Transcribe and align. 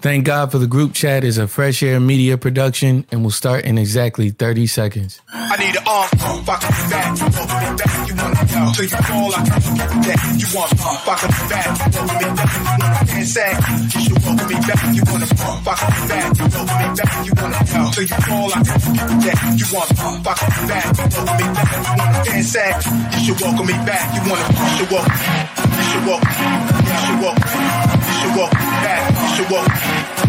Thank 0.00 0.26
God 0.26 0.52
for 0.52 0.58
the 0.58 0.68
group 0.68 0.92
chat 0.94 1.24
is 1.24 1.38
a 1.38 1.48
fresh 1.48 1.82
air 1.82 1.98
media 1.98 2.38
production 2.38 3.04
and 3.10 3.24
will 3.24 3.32
start 3.32 3.64
in 3.64 3.78
exactly 3.78 4.30
30 4.30 4.68
seconds. 4.68 5.20
I 5.32 5.56
need 5.56 5.74
an 5.74 5.82
arm 5.88 6.06
fuck. 6.46 6.62
You 6.62 8.14
want 8.14 8.76
to 8.76 8.86
you. 8.86 8.94
You 8.94 8.94
want 14.22 14.38
back. 14.38 14.78
You 14.86 14.86
want 14.86 14.86
back. 14.86 14.94
You 14.94 15.02
want 15.10 15.26
to 15.26 15.34
fuck 15.34 15.58
back. 15.66 16.30
You 16.38 17.34
want 17.34 17.58
to 17.58 18.06
go 18.06 18.06
you. 18.06 18.14
You 19.58 19.66
want 19.74 20.22
back. 20.22 20.38
You 23.14 23.24
should 23.24 23.40
welcome 23.42 23.66
me 23.66 23.74
back. 23.82 24.14
You 24.14 24.22
want 24.30 24.46
to 24.46 24.54
you 24.58 24.78
should 24.78 24.94
you 25.74 25.82
should 25.90 26.06
you 26.06 26.94
should 26.94 27.77
welcome 28.38 28.58
back. 28.58 29.10
You 29.10 29.28
should 29.34 29.50
welcome, 29.50 29.74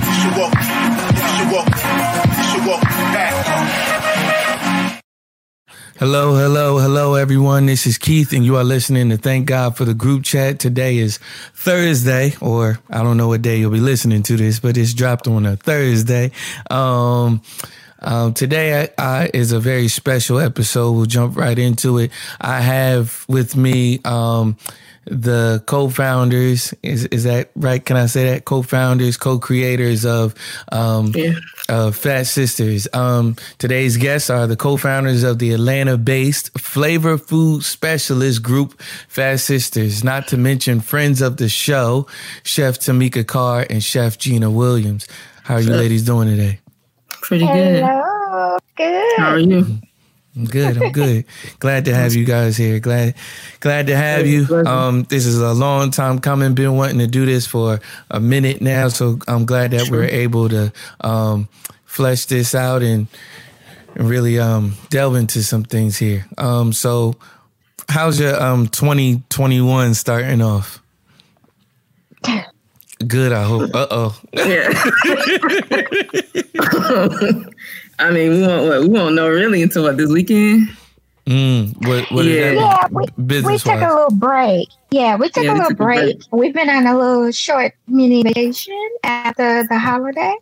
you 0.08 0.14
should 0.18 0.36
welcome, 0.36 0.62
you 1.14 1.30
should 1.38 1.52
welcome, 1.52 2.32
you 2.38 2.44
should 2.50 2.66
welcome 2.66 3.14
back. 3.14 3.36
Hello, 6.00 6.34
hello, 6.34 6.80
hello, 6.80 7.14
everyone. 7.14 7.68
This 7.68 7.86
is 7.86 8.00
Keith, 8.00 8.34
and 8.34 8.44
you 8.44 8.56
are 8.56 8.64
listening 8.64 9.10
to 9.10 9.18
Thank 9.18 9.46
God 9.46 9.78
for 9.78 9.86
the 9.86 9.94
Group 9.94 10.24
Chat. 10.24 10.58
Today 10.58 10.98
is 10.98 11.20
Thursday, 11.54 12.34
or 12.42 12.80
I 12.90 13.04
don't 13.04 13.18
know 13.18 13.28
what 13.28 13.44
day 13.44 13.58
you'll 13.58 13.70
be 13.70 13.80
listening 13.80 14.24
to 14.24 14.38
this, 14.38 14.60
but 14.60 14.76
it's 14.76 14.96
dropped 14.96 15.28
on 15.28 15.46
a 15.46 15.56
Thursday. 15.56 16.32
Um, 16.72 17.44
um, 18.00 18.34
today 18.34 18.90
I, 18.98 19.24
I, 19.24 19.30
is 19.36 19.52
a 19.52 19.60
very 19.60 19.88
special 19.88 20.40
episode. 20.40 20.94
We'll 20.94 21.06
jump 21.06 21.38
right 21.38 21.60
into 21.60 22.00
it. 22.00 22.12
I 22.42 22.62
have 22.62 23.26
with 23.28 23.56
me 23.56 24.00
um, 24.04 24.58
the 25.10 25.64
co-founders. 25.66 26.74
Is 26.84 27.06
is 27.06 27.24
that 27.24 27.52
right? 27.56 27.84
Can 27.84 27.98
I 27.98 28.06
say 28.06 28.30
that? 28.32 28.46
Co-founders, 28.46 29.18
co-creators 29.18 30.06
of 30.06 30.36
um, 30.72 31.12
Yeah. 31.16 31.34
uh, 31.68 31.92
Fat 31.92 32.24
Sisters. 32.28 32.88
Um, 32.94 33.36
today's 33.58 33.98
guests 33.98 34.30
are 34.30 34.48
the 34.48 34.56
co-founders 34.56 35.24
of 35.24 35.40
the 35.40 35.52
Atlanta-based 35.54 36.58
flavor 36.60 37.18
food 37.18 37.64
specialist 37.64 38.44
group 38.44 38.80
Fat 39.08 39.38
Sisters. 39.38 40.04
Not 40.04 40.28
to 40.30 40.38
mention 40.38 40.80
friends 40.80 41.22
of 41.22 41.38
the 41.38 41.50
show, 41.50 42.08
Chef 42.44 42.80
Tamika 42.80 43.26
Carr 43.26 43.66
and 43.70 43.84
Chef 43.84 44.18
Gina 44.18 44.50
Williams. 44.50 45.08
How 45.44 45.56
are 45.56 45.62
you 45.62 45.72
ladies 45.72 46.04
doing 46.06 46.28
today? 46.30 46.60
Pretty 47.22 47.46
good. 47.46 47.84
Hello. 47.84 48.58
Good. 48.76 49.18
How 49.18 49.32
are 49.32 49.40
you? 49.40 49.80
I'm 50.40 50.46
good. 50.46 50.82
I'm 50.82 50.92
good. 50.94 51.26
glad 51.60 51.84
to 51.86 51.94
have 51.94 52.16
you 52.16 52.24
guys 52.24 52.56
here. 52.56 52.80
Glad, 52.80 53.16
glad 53.60 53.88
to 53.88 53.96
have 53.96 54.26
you. 54.26 54.46
Um, 54.66 55.04
this 55.04 55.26
is 55.26 55.38
a 55.38 55.52
long 55.52 55.92
time 55.92 56.20
coming. 56.20 56.54
Been 56.56 56.78
wanting 56.78 57.00
to 57.00 57.08
do 57.08 57.26
this 57.26 57.46
for 57.46 57.82
a 58.10 58.22
minute 58.22 58.62
now, 58.62 58.88
so 58.88 59.20
I'm 59.28 59.46
glad 59.46 59.72
that 59.72 59.90
we're 59.90 60.06
able 60.06 60.48
to 60.48 60.72
um, 61.02 61.50
flesh 61.84 62.24
this 62.26 62.56
out 62.56 62.84
and, 62.84 63.08
and 63.96 64.10
really 64.10 64.40
um, 64.40 64.76
delve 64.90 65.18
into 65.18 65.44
some 65.44 65.64
things 65.64 65.98
here. 65.98 66.26
Um, 66.38 66.72
so, 66.72 67.18
how's 67.90 68.18
your 68.18 68.42
um 68.42 68.70
2021 68.70 69.94
starting 69.94 70.42
off? 70.42 70.82
Good, 73.06 73.34
I 73.34 73.44
hope. 73.44 73.72
Uh 73.74 73.88
oh. 73.92 74.22
Yeah. 74.32 74.72
I 78.00 78.12
mean, 78.12 78.32
we 78.32 78.42
won't 78.42 78.68
what, 78.68 78.82
we 78.82 78.88
won't 78.90 79.16
know 79.16 79.28
really 79.30 79.62
until 79.62 79.84
what 79.84 79.98
this 79.98 80.10
weekend. 80.10 80.70
Mm, 81.26 81.76
what 81.86 82.12
what 82.12 82.26
Yeah. 82.26 82.52
is 82.52 82.56
Yeah, 82.56 82.88
we, 82.92 83.06
we 83.42 83.58
took 83.58 83.82
a 83.82 83.94
little 83.94 84.10
break. 84.12 84.68
Yeah, 84.90 85.16
we 85.16 85.30
took 85.30 85.44
Yeah, 85.44 85.52
a 85.52 85.54
little 85.54 85.70
took 85.70 85.80
a 85.80 85.84
break. 85.84 86.18
break. 86.18 86.28
We've 86.32 86.54
been 86.54 86.70
on 86.70 86.88
a 86.88 86.98
little 86.98 87.32
short 87.32 87.74
mini 87.88 88.24
vacation 88.24 88.90
after 89.04 89.64
the 89.68 89.78
holiday. 89.78 90.36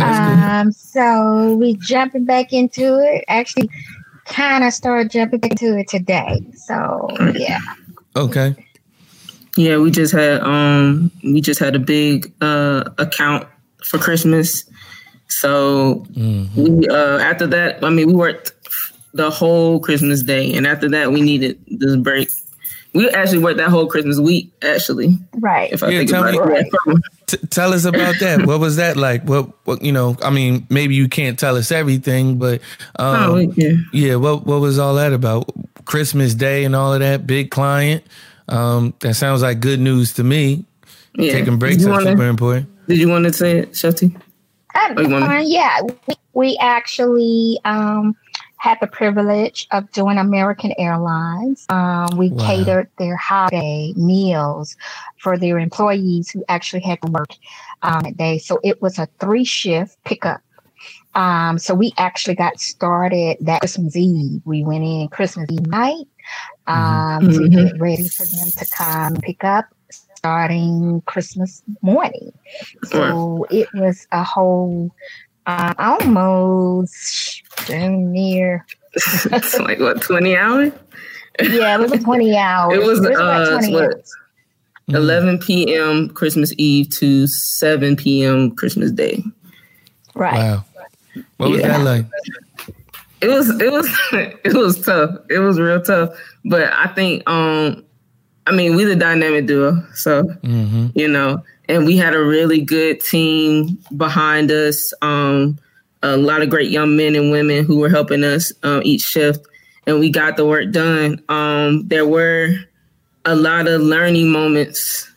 Um, 0.00 0.72
so 0.72 1.54
we 1.54 1.74
jumping 1.76 2.24
back 2.24 2.52
into 2.52 2.98
it. 3.00 3.24
Actually, 3.28 3.70
kind 4.26 4.64
of 4.64 4.72
started 4.72 5.10
jumping 5.10 5.40
back 5.40 5.52
into 5.52 5.78
it 5.78 5.88
today. 5.88 6.40
So 6.54 7.08
yeah, 7.34 7.60
Okay. 8.14 8.54
Yeah, 9.56 9.78
we 9.78 9.90
just 9.90 10.12
had 10.12 10.40
um 10.42 11.10
we 11.24 11.40
just 11.40 11.60
had 11.60 11.74
a 11.74 11.78
big 11.78 12.32
uh 12.40 12.84
account 12.98 13.46
for 13.84 13.98
Christmas. 13.98 14.64
So 15.28 16.04
we 16.56 16.88
uh 16.88 17.18
after 17.18 17.46
that, 17.48 17.82
I 17.84 17.90
mean 17.90 18.06
we 18.08 18.14
worked 18.14 18.52
the 19.14 19.30
whole 19.30 19.80
Christmas 19.80 20.22
day 20.22 20.54
and 20.54 20.66
after 20.66 20.88
that 20.90 21.12
we 21.12 21.20
needed 21.22 21.58
this 21.68 21.96
break. 21.96 22.28
We 22.94 23.10
actually 23.10 23.38
worked 23.40 23.58
that 23.58 23.68
whole 23.68 23.86
Christmas 23.88 24.18
week, 24.18 24.50
actually, 24.62 25.18
right. 25.34 25.70
if 25.70 25.82
I 25.82 25.88
Yeah, 25.90 25.98
think 25.98 26.10
tell 26.10 26.26
about 26.26 26.48
me- 26.48 26.54
it. 26.60 26.66
Yeah, 26.66 26.78
from- 26.84 27.02
T- 27.26 27.36
tell 27.50 27.74
us 27.74 27.84
about 27.84 28.14
that. 28.20 28.46
what 28.46 28.58
was 28.58 28.76
that 28.76 28.96
like? 28.96 29.22
What, 29.24 29.50
what, 29.66 29.82
you 29.82 29.92
know, 29.92 30.16
I 30.22 30.30
mean, 30.30 30.66
maybe 30.70 30.94
you 30.94 31.06
can't 31.06 31.38
tell 31.38 31.56
us 31.56 31.70
everything, 31.70 32.38
but 32.38 32.62
um, 32.98 33.30
Oh, 33.30 33.36
yeah. 33.36 33.72
yeah, 33.92 34.14
what 34.14 34.46
what 34.46 34.60
was 34.62 34.78
all 34.78 34.94
that 34.94 35.12
about? 35.12 35.50
Christmas 35.84 36.34
Day 36.34 36.64
and 36.64 36.74
all 36.74 36.94
of 36.94 37.00
that. 37.00 37.26
Big 37.26 37.50
client. 37.50 38.02
Um, 38.48 38.94
that 39.00 39.12
sounds 39.14 39.42
like 39.42 39.60
good 39.60 39.80
news 39.80 40.14
to 40.14 40.24
me. 40.24 40.64
yeah. 41.16 41.32
Taking 41.32 41.58
breaks 41.58 41.78
Did 41.78 41.88
you 41.88 41.92
are 41.92 42.00
super 42.00 42.26
important. 42.28 42.68
Did 42.88 42.98
you 42.98 43.08
want 43.10 43.24
to 43.26 43.32
say 43.32 43.58
it, 43.58 43.72
Shefty? 43.72 44.18
Um, 44.76 44.98
you 44.98 45.08
wanna- 45.08 45.26
uh, 45.26 45.40
yeah, 45.40 45.80
we, 45.82 46.14
we 46.34 46.56
actually 46.60 47.58
um, 47.64 48.14
had 48.58 48.78
the 48.80 48.86
privilege 48.86 49.66
of 49.70 49.90
doing 49.92 50.18
American 50.18 50.72
Airlines. 50.78 51.66
Um, 51.68 52.16
we 52.16 52.30
Wow. 52.30 52.46
catered 52.46 52.90
their 52.98 53.16
holiday 53.16 53.92
meals 53.96 54.76
for 55.18 55.38
their 55.38 55.58
employees 55.58 56.30
who 56.30 56.44
actually 56.48 56.82
had 56.82 57.00
to 57.02 57.10
work 57.10 57.32
um, 57.82 58.02
that 58.02 58.16
day. 58.16 58.38
So 58.38 58.58
it 58.64 58.80
was 58.82 58.98
a 58.98 59.08
three 59.20 59.44
shift 59.44 60.02
pickup. 60.04 60.40
Um, 61.14 61.58
so 61.58 61.74
we 61.74 61.92
actually 61.96 62.34
got 62.34 62.60
started 62.60 63.38
that 63.40 63.60
Christmas 63.60 63.96
Eve. 63.96 64.42
We 64.44 64.62
went 64.64 64.84
in 64.84 65.08
Christmas 65.08 65.48
Eve 65.50 65.66
night 65.66 66.06
um, 66.66 67.30
to 67.30 67.38
Mhm. 67.40 67.50
get 67.72 67.80
ready 67.80 68.08
for 68.08 68.26
them 68.26 68.50
to 68.50 68.66
come 68.66 69.14
pick 69.22 69.42
up 69.44 69.66
starting 70.26 71.00
Christmas 71.06 71.62
morning. 71.82 72.32
So 72.86 73.46
it 73.48 73.68
was 73.74 74.08
a 74.10 74.24
whole 74.24 74.90
uh, 75.46 75.72
almost 75.78 77.42
damn 77.66 78.10
near 78.10 78.66
it's 78.94 79.56
like 79.60 79.78
what, 79.78 80.02
twenty 80.02 80.36
hours? 80.36 80.72
yeah, 81.40 81.80
it 81.80 81.90
was 81.90 82.02
20 82.02 82.36
hours. 82.38 82.74
It 82.76 82.82
was 82.84 82.98
about 83.00 83.20
uh 83.20 83.50
20 83.60 83.72
what, 83.72 83.82
hours. 83.84 84.16
Mm. 84.90 84.94
11 84.96 85.38
p.m. 85.38 86.08
Christmas 86.08 86.52
Eve 86.58 86.88
to 86.90 87.26
7 87.26 87.94
p.m. 87.96 88.50
Christmas 88.56 88.90
Day. 88.90 89.22
Right. 90.14 90.34
Wow. 90.34 90.64
What 91.36 91.50
was 91.50 91.60
Yeah. 91.60 91.78
that 91.78 91.84
like? 91.84 92.06
It 93.20 93.28
was 93.28 93.48
it 93.60 93.70
was 93.70 93.86
it 94.12 94.54
was 94.54 94.84
tough. 94.84 95.10
It 95.30 95.38
was 95.38 95.60
real 95.60 95.82
tough. 95.82 96.10
But 96.44 96.72
I 96.72 96.88
think 96.88 97.28
um 97.30 97.85
I 98.46 98.52
mean 98.52 98.76
we 98.76 98.84
the 98.84 98.96
dynamic 98.96 99.46
duo, 99.46 99.84
so 99.94 100.22
hmm 100.22 100.86
you 100.94 101.08
know, 101.08 101.42
and 101.68 101.84
we 101.84 101.96
had 101.96 102.14
a 102.14 102.22
really 102.22 102.60
good 102.60 103.00
team 103.00 103.78
behind 103.96 104.50
us. 104.50 104.92
Um 105.02 105.58
a 106.02 106.16
lot 106.16 106.42
of 106.42 106.50
great 106.50 106.70
young 106.70 106.96
men 106.96 107.16
and 107.16 107.30
women 107.30 107.64
who 107.64 107.78
were 107.78 107.88
helping 107.88 108.22
us 108.22 108.52
um, 108.62 108.80
each 108.84 109.00
shift, 109.00 109.46
and 109.86 109.98
we 109.98 110.10
got 110.10 110.36
the 110.36 110.46
work 110.46 110.70
done. 110.70 111.22
Um, 111.28 111.88
there 111.88 112.06
were 112.06 112.54
a 113.24 113.34
lot 113.34 113.66
of 113.66 113.80
learning 113.80 114.30
moments 114.30 115.10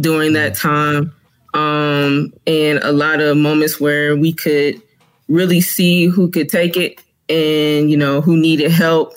during 0.00 0.32
that 0.32 0.54
time, 0.56 1.14
um, 1.54 2.32
and 2.46 2.78
a 2.82 2.90
lot 2.90 3.20
of 3.20 3.36
moments 3.36 3.78
where 3.80 4.16
we 4.16 4.32
could 4.32 4.80
really 5.28 5.60
see 5.60 6.06
who 6.06 6.30
could 6.30 6.48
take 6.48 6.76
it, 6.76 7.00
and 7.28 7.90
you 7.90 7.96
know 7.96 8.20
who 8.20 8.36
needed 8.36 8.70
help. 8.70 9.14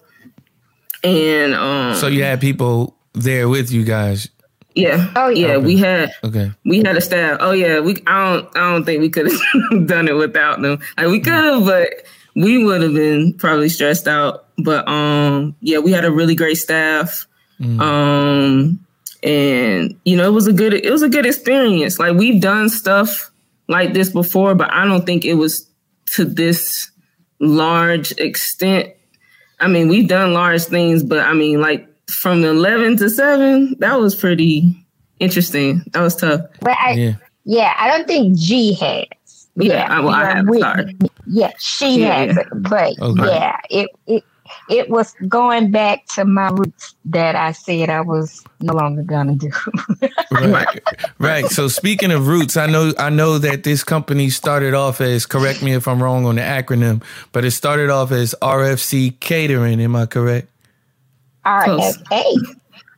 And 1.03 1.55
um, 1.55 1.95
So 1.95 2.07
you 2.07 2.23
had 2.23 2.39
people 2.39 2.95
there 3.13 3.49
with 3.49 3.71
you 3.71 3.83
guys. 3.83 4.29
yeah, 4.75 5.11
Oh, 5.15 5.29
yeah. 5.29 5.47
yeah, 5.47 5.57
we 5.57 5.77
had 5.77 6.11
Okay. 6.23 6.51
we 6.65 6.79
had 6.79 6.95
a 6.97 7.01
staff. 7.01 7.37
Oh 7.41 7.51
yeah, 7.51 7.79
we. 7.79 7.97
I 8.07 8.33
don't. 8.35 8.57
I 8.57 8.71
don't 8.71 8.85
think 8.85 9.01
we 9.01 9.09
could 9.09 9.31
have 9.31 9.85
done 9.87 10.07
it 10.07 10.15
without 10.15 10.61
them. 10.61 10.79
Like 10.97 11.07
we 11.07 11.19
could 11.19 11.33
have, 11.33 11.65
but 11.65 11.89
we 12.35 12.63
would 12.63 12.81
have 12.81 12.93
been 12.93 13.33
probably 13.33 13.67
stressed 13.69 14.07
out. 14.07 14.45
But 14.57 14.87
um, 14.87 15.55
yeah, 15.59 15.79
we 15.79 15.91
had 15.91 16.05
a 16.05 16.11
really 16.11 16.35
great 16.35 16.55
staff. 16.57 17.27
Mm. 17.59 17.79
Um, 17.81 18.85
and 19.23 19.99
you 20.05 20.15
know 20.17 20.25
it 20.27 20.31
was 20.33 20.47
a 20.47 20.53
good 20.53 20.73
it 20.73 20.89
was 20.91 21.01
a 21.03 21.09
good 21.09 21.25
experience. 21.25 21.99
Like 21.99 22.15
we've 22.17 22.41
done 22.41 22.69
stuff 22.69 23.29
like 23.67 23.93
this 23.93 24.09
before, 24.09 24.55
but 24.55 24.71
I 24.73 24.85
don't 24.85 25.05
think 25.05 25.25
it 25.25 25.35
was 25.35 25.69
to 26.13 26.25
this 26.25 26.89
large 27.39 28.11
extent. 28.13 28.89
I 29.59 29.67
mean, 29.67 29.89
we've 29.89 30.07
done 30.07 30.33
large 30.33 30.63
things, 30.63 31.03
but 31.03 31.19
I 31.19 31.33
mean, 31.33 31.61
like 31.61 31.87
from 32.11 32.43
11 32.43 32.97
to 32.97 33.09
7, 33.09 33.75
that 33.79 33.99
was 33.99 34.15
pretty 34.15 34.85
interesting. 35.19 35.83
That 35.91 36.01
was 36.01 36.15
tough. 36.15 36.41
But 36.59 36.77
I, 36.79 36.91
yeah. 36.91 37.13
yeah, 37.45 37.73
I 37.77 37.87
don't 37.87 38.07
think 38.07 38.37
G 38.37 38.73
has. 38.73 39.05
Yeah, 39.55 39.73
yeah 39.73 39.97
I, 39.97 39.99
well, 39.99 40.09
I 40.09 40.35
have, 40.35 40.45
sorry. 40.59 40.97
Yeah, 41.27 41.51
she 41.59 42.01
yeah. 42.01 42.15
has 42.15 42.37
it. 42.37 42.47
But 42.53 42.99
okay. 42.99 43.25
yeah, 43.25 43.57
it, 43.69 43.89
it 44.07 44.23
it 44.69 44.89
was 44.89 45.13
going 45.27 45.71
back 45.71 46.05
to 46.07 46.25
my 46.25 46.49
roots 46.49 46.95
that 47.05 47.35
I 47.35 47.51
said 47.51 47.89
I 47.89 48.01
was 48.01 48.43
no 48.59 48.73
longer 48.73 49.03
gonna 49.03 49.35
do. 49.35 49.51
right, 50.31 50.79
right. 51.19 51.45
So 51.45 51.67
speaking 51.67 52.11
of 52.11 52.27
roots, 52.27 52.57
I 52.57 52.67
know 52.67 52.93
I 52.97 53.09
know 53.09 53.37
that 53.37 53.63
this 53.63 53.83
company 53.83 54.29
started 54.29 54.73
off 54.73 55.01
as 55.01 55.25
correct 55.25 55.61
me 55.61 55.73
if 55.73 55.87
I'm 55.87 56.01
wrong 56.01 56.25
on 56.25 56.35
the 56.35 56.41
acronym, 56.41 57.03
but 57.31 57.45
it 57.45 57.51
started 57.51 57.89
off 57.89 58.11
as 58.11 58.35
RFC 58.41 59.19
Catering. 59.19 59.79
Am 59.81 59.95
I 59.95 60.05
correct? 60.05 60.50
RFA. 61.45 62.33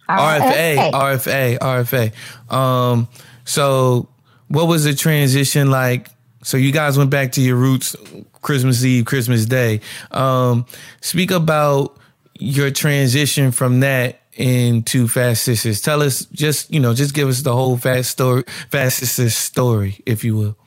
RFA. 0.10 0.92
RFA. 0.92 1.58
RFA. 1.60 2.54
Um. 2.54 3.08
So, 3.46 4.10
what 4.48 4.68
was 4.68 4.84
the 4.84 4.94
transition 4.94 5.70
like? 5.70 6.10
So 6.44 6.58
you 6.58 6.72
guys 6.72 6.98
went 6.98 7.10
back 7.10 7.32
to 7.34 7.42
your 7.42 7.56
roots 7.56 7.96
Christmas 8.42 8.84
Eve, 8.84 9.06
Christmas 9.06 9.46
Day. 9.46 9.82
Um, 10.12 10.66
speak 11.02 11.32
about 11.32 11.98
your 12.38 12.70
transition 12.70 13.52
from 13.52 13.80
that 13.80 14.20
into 14.34 15.08
Fat 15.08 15.36
Sisters. 15.36 15.82
Tell 15.82 16.02
us 16.04 16.26
just, 16.26 16.72
you 16.72 16.80
know, 16.80 16.94
just 16.94 17.14
give 17.14 17.30
us 17.30 17.42
the 17.42 17.54
whole 17.54 17.78
Fat 17.78 18.06
story, 18.06 18.44
Fat 18.70 18.90
Sisters 18.90 19.36
story, 19.36 20.02
if 20.06 20.24
you 20.24 20.36
will. 20.36 20.58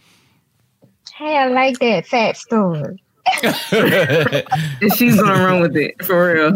Hey, 1.15 1.37
I 1.37 1.49
like 1.49 1.79
that 1.79 2.07
fat 2.07 2.37
story. 2.37 3.03
She's 4.97 5.21
gonna 5.21 5.45
run 5.45 5.61
with 5.61 5.77
it 5.77 6.05
for 6.05 6.33
real. 6.33 6.53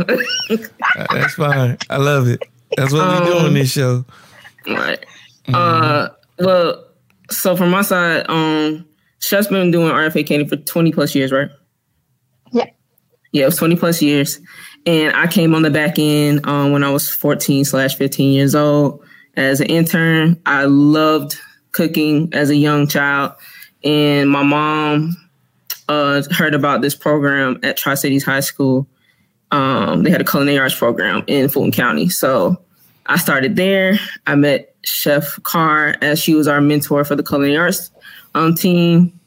That's 1.10 1.34
fine. 1.34 1.78
I 1.88 1.96
love 1.96 2.28
it. 2.28 2.42
That's 2.76 2.92
what 2.92 3.02
um, 3.02 3.24
we 3.24 3.30
do 3.30 3.38
on 3.38 3.54
this 3.54 3.72
show. 3.72 4.04
Right. 4.66 5.04
Mm-hmm. 5.46 5.54
Uh, 5.54 6.08
well, 6.38 6.84
so 7.30 7.56
from 7.56 7.70
my 7.70 7.82
side, 7.82 8.26
um, 8.28 8.86
Chef's 9.20 9.48
been 9.48 9.70
doing 9.70 9.92
RFA 9.92 10.26
catering 10.26 10.48
for 10.48 10.56
20 10.56 10.92
plus 10.92 11.14
years, 11.14 11.32
right? 11.32 11.50
Yeah. 12.52 12.66
Yeah, 13.32 13.42
it 13.42 13.46
was 13.46 13.56
20 13.56 13.76
plus 13.76 14.02
years. 14.02 14.40
And 14.86 15.14
I 15.14 15.26
came 15.26 15.54
on 15.54 15.62
the 15.62 15.70
back 15.70 15.98
end 15.98 16.46
um, 16.46 16.72
when 16.72 16.82
I 16.82 16.90
was 16.90 17.10
14 17.10 17.64
slash 17.64 17.96
15 17.96 18.32
years 18.32 18.54
old 18.54 19.04
as 19.36 19.60
an 19.60 19.66
intern. 19.66 20.40
I 20.46 20.64
loved 20.64 21.38
cooking 21.72 22.30
as 22.32 22.50
a 22.50 22.56
young 22.56 22.86
child. 22.86 23.32
And 23.84 24.30
my 24.30 24.42
mom 24.42 25.16
uh, 25.90 26.22
heard 26.30 26.54
about 26.54 26.82
this 26.82 26.94
program 26.94 27.58
at 27.64 27.76
Tri 27.76 27.96
Cities 27.96 28.24
High 28.24 28.40
School. 28.40 28.86
Um, 29.50 30.04
they 30.04 30.10
had 30.10 30.20
a 30.20 30.24
culinary 30.24 30.60
arts 30.60 30.76
program 30.76 31.24
in 31.26 31.48
Fulton 31.48 31.72
County. 31.72 32.08
So 32.08 32.62
I 33.06 33.16
started 33.16 33.56
there. 33.56 33.98
I 34.24 34.36
met 34.36 34.76
Chef 34.84 35.42
Carr 35.42 35.96
as 36.00 36.22
she 36.22 36.34
was 36.34 36.46
our 36.46 36.60
mentor 36.60 37.04
for 37.04 37.16
the 37.16 37.24
culinary 37.24 37.56
arts 37.56 37.90
um, 38.36 38.54
team. 38.54 39.18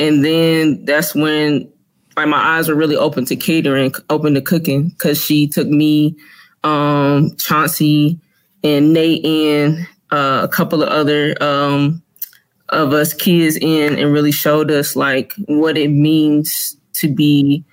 And 0.00 0.24
then 0.24 0.84
that's 0.84 1.14
when 1.14 1.70
like 2.16 2.26
my 2.26 2.56
eyes 2.56 2.68
were 2.68 2.74
really 2.74 2.96
open 2.96 3.24
to 3.26 3.36
catering, 3.36 3.94
open 4.10 4.34
to 4.34 4.40
cooking, 4.40 4.88
because 4.88 5.24
she 5.24 5.46
took 5.46 5.68
me, 5.68 6.16
um, 6.64 7.36
Chauncey, 7.36 8.18
and 8.64 8.92
Nate 8.92 9.24
and 9.24 9.86
uh, 10.10 10.40
a 10.42 10.48
couple 10.48 10.82
of 10.82 10.88
other 10.88 11.40
um, 11.40 12.02
of 12.70 12.92
us 12.92 13.12
kids 13.12 13.56
in, 13.56 13.98
and 13.98 14.12
really 14.12 14.32
showed 14.32 14.70
us 14.70 14.96
like 14.96 15.34
what 15.46 15.76
it 15.76 15.88
means 15.88 16.76
to 16.94 17.12
be, 17.12 17.64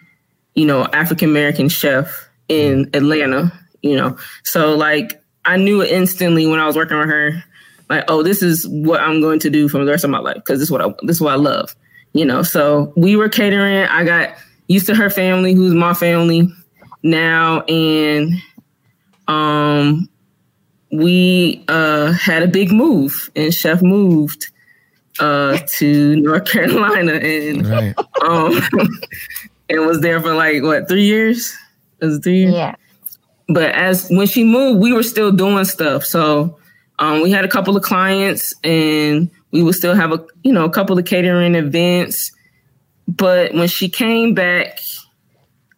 you 0.56 0.66
know, 0.66 0.86
African 0.86 1.30
American 1.30 1.70
chef 1.70 2.30
in 2.50 2.90
Atlanta. 2.94 3.52
You 3.82 3.96
know, 3.96 4.18
so 4.44 4.76
like 4.76 5.22
I 5.46 5.58
knew 5.58 5.84
instantly 5.84 6.46
when 6.46 6.60
I 6.60 6.66
was 6.66 6.76
working 6.76 6.98
with 6.98 7.08
her 7.08 7.44
like, 7.90 8.04
oh, 8.08 8.24
this 8.24 8.44
is 8.44 8.68
what 8.68 9.00
I'm 9.00 9.22
going 9.22 9.40
to 9.40 9.50
do 9.50 9.70
for 9.70 9.84
the 9.84 9.90
rest 9.90 10.04
of 10.04 10.10
my 10.10 10.20
life 10.20 10.36
because 10.36 10.60
this 10.60 10.68
is 10.68 10.72
what 10.72 10.82
I 10.82 10.94
this 11.04 11.18
is 11.18 11.22
what 11.22 11.34
I 11.34 11.38
love. 11.38 11.76
You 12.14 12.26
know, 12.26 12.42
so 12.44 12.94
we 12.96 13.16
were 13.16 13.30
catering. 13.30 13.88
I 13.88 14.04
got 14.04 14.36
used 14.68 14.88
to 14.88 14.96
her 14.96 15.10
family, 15.10 15.54
who's 15.54 15.74
my 15.74 15.94
family 15.94 16.50
now, 17.04 17.62
and 17.62 18.34
um, 19.28 20.10
we 20.92 21.64
uh, 21.68 22.12
had 22.14 22.44
a 22.44 22.48
big 22.48 22.72
move, 22.72 23.30
and 23.36 23.54
Chef 23.54 23.82
moved 23.82 24.52
uh, 25.20 25.58
to 25.68 26.16
North 26.18 26.46
Carolina, 26.46 27.14
and 27.14 27.68
right. 27.68 27.96
um, 28.24 28.60
and 29.70 29.86
was 29.86 30.02
there 30.02 30.22
for 30.22 30.34
like 30.34 30.64
what 30.64 30.88
three 30.88 31.06
years? 31.06 31.56
It 32.02 32.06
was 32.06 32.20
three 32.20 32.40
years. 32.40 32.54
Yeah. 32.54 32.76
But 33.50 33.72
as 33.76 34.10
when 34.10 34.28
she 34.28 34.44
moved, 34.44 34.82
we 34.82 34.92
were 34.94 35.04
still 35.04 35.32
doing 35.32 35.64
stuff. 35.66 36.04
So 36.04 36.58
um, 37.00 37.22
we 37.22 37.32
had 37.32 37.46
a 37.46 37.48
couple 37.48 37.78
of 37.78 37.84
clients 37.84 38.54
and 38.64 39.30
we 39.52 39.64
would 39.64 39.76
still 39.76 39.96
have 39.96 40.12
a 40.12 40.26
you 40.44 40.52
know 40.52 40.66
a 40.66 40.70
couple 40.70 40.98
of 40.98 41.06
catering 41.06 41.56
events. 41.56 42.32
But 43.08 43.54
when 43.54 43.70
she 43.70 43.88
came 43.88 44.34
back, 44.34 44.80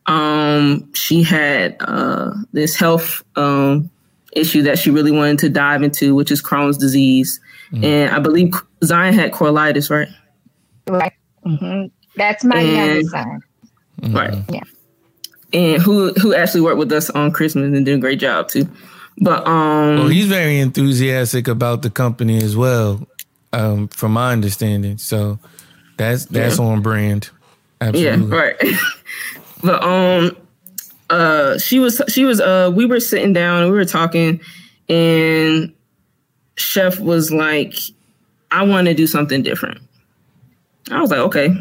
um, 0.08 0.92
she 0.94 1.22
had 1.22 1.78
uh, 1.80 2.34
this 2.52 2.76
health 2.76 3.24
um, 3.36 3.92
issue 4.34 4.64
that 4.64 4.80
she 4.80 4.90
really 4.90 5.12
wanted 5.12 5.40
to 5.40 5.50
dive 5.50 5.84
into, 5.84 6.16
which 6.16 6.32
is 6.32 6.42
Crohn's 6.42 6.78
disease. 6.78 7.40
Mm-hmm. 7.72 7.84
And 7.84 8.16
I 8.16 8.20
believe 8.20 8.54
Zion 8.84 9.14
had 9.14 9.32
colitis, 9.32 9.90
right? 9.90 10.08
Right. 10.88 11.14
Mm-hmm. 11.46 11.88
That's 12.16 12.44
my 12.44 12.60
and, 12.60 12.76
youngest 12.76 13.12
son. 13.12 13.42
Right. 14.10 14.34
Yeah. 14.50 14.64
And 15.52 15.82
who 15.82 16.14
who 16.14 16.34
actually 16.34 16.62
worked 16.62 16.78
with 16.78 16.92
us 16.92 17.10
on 17.10 17.32
Christmas 17.32 17.66
and 17.76 17.86
did 17.86 17.96
a 17.96 17.98
great 17.98 18.20
job 18.20 18.50
too. 18.50 18.68
But 19.20 19.46
um, 19.48 19.96
well, 19.98 20.08
he's 20.08 20.28
very 20.28 20.60
enthusiastic 20.60 21.48
about 21.48 21.82
the 21.82 21.90
company 21.90 22.38
as 22.42 22.56
well, 22.56 23.06
um, 23.52 23.88
from 23.90 24.14
my 24.14 24.32
understanding. 24.32 24.98
So 24.98 25.40
that's 25.98 26.26
that's 26.26 26.60
yeah. 26.60 26.66
on 26.66 26.82
brand. 26.82 27.30
Absolutely. 27.82 28.30
Yeah, 28.30 28.36
right. 28.36 28.56
but 29.64 29.84
um, 29.84 30.38
uh, 31.10 31.58
she 31.58 31.80
was 31.80 32.02
she 32.08 32.26
was 32.26 32.40
uh, 32.40 32.72
we 32.74 32.86
were 32.86 33.00
sitting 33.00 33.34
down 33.34 33.64
and 33.64 33.72
we 33.72 33.78
were 33.78 33.86
talking, 33.86 34.40
and 34.88 35.74
Chef 36.60 37.00
was 37.00 37.32
like, 37.32 37.76
"I 38.52 38.64
want 38.64 38.88
to 38.88 38.94
do 38.94 39.08
something 39.08 39.42
different." 39.44 39.82
I 40.92 41.02
was 41.02 41.12
like, 41.12 41.20
"Okay," 41.20 41.56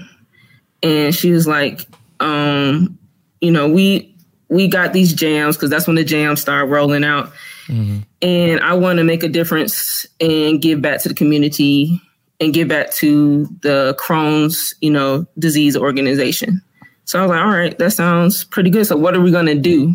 and 0.83 1.15
she 1.15 1.31
was 1.31 1.47
like, 1.47 1.87
um, 2.21 2.99
you 3.41 3.51
know, 3.51 3.69
we 3.69 4.15
we 4.49 4.69
got 4.69 4.93
these 4.93 5.13
jams 5.13 5.57
because 5.57 5.71
that's 5.71 5.87
when 5.87 5.97
the 5.97 6.05
jams 6.05 6.41
started 6.41 6.71
rolling 6.71 7.05
out. 7.05 7.33
Mm-hmm. 7.67 7.99
And 8.23 8.61
I 8.61 8.75
want 8.75 8.99
to 8.99 9.05
make 9.05 9.23
a 9.23 9.29
difference 9.29 10.07
and 10.21 10.61
give 10.61 10.81
back 10.81 11.03
to 11.03 11.09
the 11.09 11.15
community 11.15 12.01
and 12.41 12.55
give 12.55 12.69
back 12.69 12.91
to 12.93 13.47
the 13.63 13.97
Crohn's, 13.99 14.75
you 14.81 14.91
know, 14.91 15.27
disease 15.39 15.77
organization. 15.77 16.63
So 17.05 17.19
I 17.19 17.23
was 17.23 17.31
like, 17.31 17.41
all 17.41 17.51
right, 17.51 17.79
that 17.79 17.93
sounds 17.93 18.45
pretty 18.45 18.71
good. 18.71 18.87
So 18.87 18.97
what 18.97 19.15
are 19.15 19.21
we 19.21 19.31
going 19.31 19.47
to 19.47 19.55
do? 19.55 19.95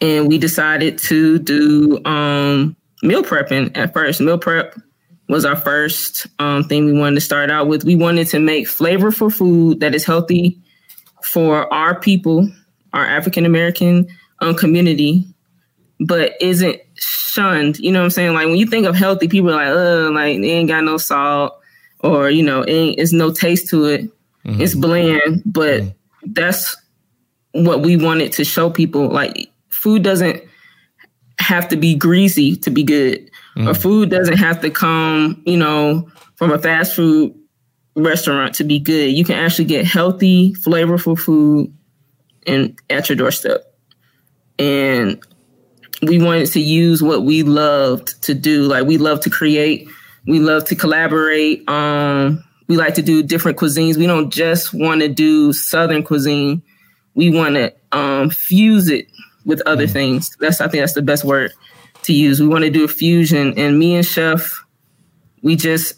And 0.00 0.28
we 0.28 0.38
decided 0.38 0.98
to 0.98 1.38
do 1.38 2.04
um, 2.04 2.76
meal 3.02 3.22
prepping 3.22 3.76
at 3.76 3.92
first. 3.92 4.20
Meal 4.20 4.38
prep 4.38 4.74
was 5.28 5.44
our 5.44 5.56
first 5.56 6.26
um, 6.38 6.64
thing 6.64 6.86
we 6.86 6.92
wanted 6.92 7.16
to 7.16 7.20
start 7.20 7.50
out 7.50 7.66
with. 7.66 7.84
We 7.84 7.96
wanted 7.96 8.28
to 8.28 8.38
make 8.38 8.66
flavorful 8.66 9.32
food 9.32 9.80
that 9.80 9.94
is 9.94 10.04
healthy 10.04 10.60
for 11.22 11.72
our 11.72 11.98
people 11.98 12.48
our 12.92 13.06
African 13.06 13.46
American 13.46 14.08
um, 14.40 14.54
community, 14.54 15.26
but 16.00 16.32
isn't 16.40 16.80
shunned. 16.94 17.78
You 17.78 17.92
know 17.92 18.00
what 18.00 18.06
I'm 18.06 18.10
saying? 18.10 18.34
Like 18.34 18.46
when 18.46 18.56
you 18.56 18.66
think 18.66 18.86
of 18.86 18.94
healthy, 18.94 19.28
people 19.28 19.50
are 19.50 19.54
like, 19.54 19.68
oh, 19.68 20.10
like 20.12 20.40
they 20.40 20.50
ain't 20.50 20.68
got 20.68 20.84
no 20.84 20.96
salt, 20.96 21.58
or 22.00 22.30
you 22.30 22.42
know, 22.42 22.64
ain't 22.66 22.98
it's 22.98 23.12
no 23.12 23.32
taste 23.32 23.68
to 23.70 23.86
it. 23.86 24.02
Mm-hmm. 24.44 24.60
It's 24.60 24.74
bland, 24.74 25.42
but 25.46 25.82
mm-hmm. 25.82 26.32
that's 26.32 26.76
what 27.52 27.82
we 27.82 27.96
wanted 27.96 28.32
to 28.32 28.44
show 28.44 28.70
people. 28.70 29.08
Like 29.08 29.50
food 29.68 30.02
doesn't 30.02 30.42
have 31.42 31.68
to 31.68 31.76
be 31.76 31.94
greasy 31.94 32.56
to 32.56 32.70
be 32.70 32.82
good, 32.82 33.30
or 33.66 33.74
food 33.74 34.10
doesn't 34.10 34.38
have 34.38 34.60
to 34.62 34.70
come, 34.70 35.42
you 35.44 35.56
know, 35.56 36.08
from 36.36 36.52
a 36.52 36.58
fast 36.58 36.96
food 36.96 37.34
restaurant 37.94 38.54
to 38.56 38.64
be 38.64 38.78
good. 38.78 39.12
You 39.12 39.24
can 39.24 39.36
actually 39.36 39.66
get 39.66 39.84
healthy, 39.84 40.54
flavorful 40.54 41.18
food 41.18 41.72
and 42.46 42.78
at 42.88 43.08
your 43.08 43.16
doorstep. 43.16 43.74
And 44.58 45.22
we 46.02 46.20
wanted 46.20 46.46
to 46.52 46.60
use 46.60 47.02
what 47.02 47.24
we 47.24 47.42
loved 47.42 48.22
to 48.24 48.34
do. 48.34 48.62
Like 48.62 48.86
we 48.86 48.98
love 48.98 49.20
to 49.20 49.30
create, 49.30 49.88
we 50.26 50.40
love 50.40 50.64
to 50.66 50.74
collaborate. 50.74 51.68
Um, 51.68 52.42
we 52.68 52.76
like 52.76 52.94
to 52.94 53.02
do 53.02 53.22
different 53.22 53.58
cuisines. 53.58 53.96
We 53.96 54.06
don't 54.06 54.32
just 54.32 54.72
want 54.72 55.02
to 55.02 55.08
do 55.08 55.52
Southern 55.52 56.02
cuisine. 56.02 56.62
We 57.14 57.30
want 57.30 57.56
to 57.56 57.74
um, 57.92 58.30
fuse 58.30 58.88
it 58.88 59.08
with 59.44 59.60
other 59.66 59.86
mm. 59.86 59.92
things. 59.92 60.36
That's 60.40 60.60
I 60.60 60.68
think 60.68 60.82
that's 60.82 60.94
the 60.94 61.02
best 61.02 61.24
word. 61.24 61.52
to 62.04 62.12
use. 62.12 62.40
We 62.40 62.48
want 62.48 62.64
to 62.64 62.70
do 62.70 62.84
a 62.84 62.88
fusion, 62.88 63.56
and 63.56 63.78
me 63.78 63.94
and 63.94 64.04
Chef, 64.04 64.64
we 65.42 65.54
just, 65.54 65.94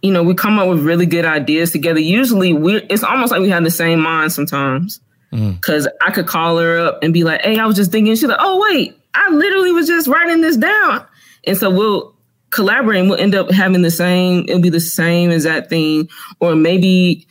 you 0.00 0.10
know, 0.10 0.22
we 0.22 0.34
come 0.34 0.58
up 0.58 0.68
with 0.68 0.80
really 0.80 1.04
good 1.06 1.26
ideas 1.26 1.72
together. 1.72 2.00
Usually, 2.00 2.52
we 2.54 2.76
it's 2.82 3.04
almost 3.04 3.32
like 3.32 3.40
we 3.40 3.50
have 3.50 3.64
the 3.64 3.70
same 3.70 4.00
mind 4.00 4.32
sometimes. 4.32 5.00
Because 5.30 5.88
I 6.06 6.10
could 6.10 6.26
call 6.26 6.58
her 6.58 6.78
up 6.78 7.02
and 7.02 7.12
be 7.12 7.24
like, 7.24 7.40
"Hey, 7.40 7.58
I 7.58 7.64
was 7.64 7.76
just 7.76 7.90
thinking." 7.90 8.14
She's 8.14 8.28
like, 8.28 8.36
"Oh 8.38 8.66
wait, 8.70 8.94
I 9.14 9.30
literally 9.30 9.72
was 9.72 9.86
just 9.86 10.06
writing 10.06 10.42
this 10.42 10.58
down," 10.58 11.06
and 11.44 11.56
so 11.56 11.70
we'll 11.70 12.14
collaborate. 12.50 13.00
and 13.00 13.08
We'll 13.08 13.18
end 13.18 13.34
up 13.34 13.50
having 13.50 13.80
the 13.80 13.90
same. 13.90 14.44
It'll 14.46 14.60
be 14.60 14.68
the 14.68 14.78
same 14.78 15.30
as 15.30 15.44
that 15.44 15.70
thing, 15.70 16.10
or 16.40 16.54
maybe 16.54 17.26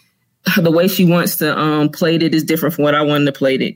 the 0.57 0.71
way 0.71 0.87
she 0.87 1.05
wants 1.05 1.35
to 1.37 1.55
um, 1.55 1.89
plate 1.89 2.23
it 2.23 2.33
is 2.33 2.43
different 2.43 2.73
from 2.73 2.85
what 2.85 2.95
I 2.95 3.03
wanted 3.03 3.25
to 3.25 3.33
plate 3.33 3.61
it 3.61 3.75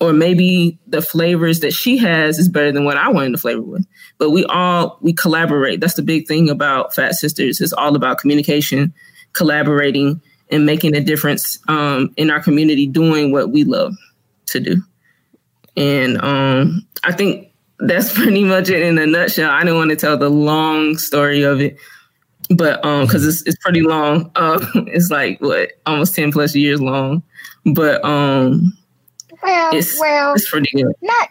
or 0.00 0.12
maybe 0.14 0.78
the 0.86 1.02
flavors 1.02 1.60
that 1.60 1.72
she 1.72 1.98
has 1.98 2.38
is 2.38 2.48
better 2.48 2.72
than 2.72 2.84
what 2.84 2.96
I 2.96 3.08
wanted 3.10 3.32
to 3.32 3.38
flavor 3.38 3.60
with. 3.60 3.86
But 4.18 4.30
we 4.30 4.44
all 4.46 4.98
we 5.02 5.12
collaborate. 5.12 5.80
That's 5.80 5.94
the 5.94 6.02
big 6.02 6.26
thing 6.26 6.48
about 6.48 6.94
Fat 6.94 7.14
Sisters. 7.14 7.60
It's 7.60 7.72
all 7.74 7.94
about 7.94 8.18
communication, 8.18 8.94
collaborating, 9.34 10.20
and 10.50 10.64
making 10.64 10.96
a 10.96 11.00
difference 11.00 11.58
um, 11.68 12.12
in 12.16 12.30
our 12.30 12.40
community, 12.40 12.86
doing 12.86 13.30
what 13.30 13.50
we 13.50 13.64
love 13.64 13.94
to 14.46 14.60
do. 14.60 14.82
And 15.76 16.20
um, 16.22 16.86
I 17.04 17.12
think 17.12 17.52
that's 17.78 18.12
pretty 18.14 18.44
much 18.44 18.70
it 18.70 18.82
in 18.82 18.98
a 18.98 19.06
nutshell. 19.06 19.50
I 19.50 19.60
didn't 19.60 19.76
want 19.76 19.90
to 19.90 19.96
tell 19.96 20.16
the 20.16 20.30
long 20.30 20.96
story 20.96 21.42
of 21.42 21.60
it, 21.60 21.78
but 22.48 22.84
um, 22.84 23.04
because 23.04 23.26
it's 23.26 23.46
it's 23.46 23.62
pretty 23.62 23.82
long. 23.82 24.30
Uh, 24.34 24.64
it's 24.86 25.10
like 25.10 25.40
what 25.42 25.72
almost 25.84 26.14
ten 26.14 26.32
plus 26.32 26.56
years 26.56 26.80
long. 26.80 27.22
But 27.66 28.02
um, 28.02 28.72
Well, 29.42 29.74
it's 29.74 29.98
well, 29.98 30.34
it's 30.34 30.50
pretty 30.50 30.70
good. 30.74 30.94
not 31.02 31.28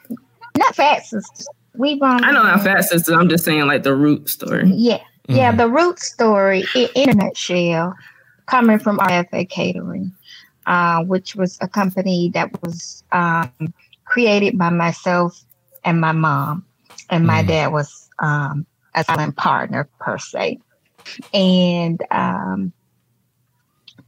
not 0.58 0.76
fat 0.76 1.06
sisters. 1.06 1.48
We've 1.76 2.02
um, 2.02 2.24
I 2.24 2.32
know 2.32 2.44
how 2.44 2.58
fat 2.58 2.84
sisters. 2.84 3.16
I'm 3.16 3.30
just 3.30 3.46
saying 3.46 3.66
like 3.68 3.84
the 3.84 3.96
root 3.96 4.30
story. 4.30 4.70
Yeah, 4.70 5.02
yeah. 5.28 5.56
The 5.56 5.70
root 5.70 6.00
story, 6.00 6.66
in, 6.76 6.90
in 6.96 7.10
a 7.10 7.14
nutshell, 7.14 7.96
coming 8.48 8.80
from 8.80 8.98
RFA 8.98 9.48
Catering, 9.50 10.12
uh, 10.66 11.04
which 11.04 11.36
was 11.36 11.58
a 11.62 11.68
company 11.68 12.32
that 12.34 12.62
was 12.64 13.04
um, 13.12 13.74
created 14.06 14.58
by 14.58 14.70
myself 14.70 15.46
and 15.84 16.02
my 16.02 16.12
mom, 16.12 16.66
and 17.10 17.26
my 17.26 17.44
dad 17.44 17.72
was 17.72 18.10
um, 18.20 18.66
a 18.96 19.04
silent 19.04 19.38
partner 19.38 19.88
per 20.00 20.18
se, 20.18 20.60
and 21.34 22.02
um, 22.12 22.74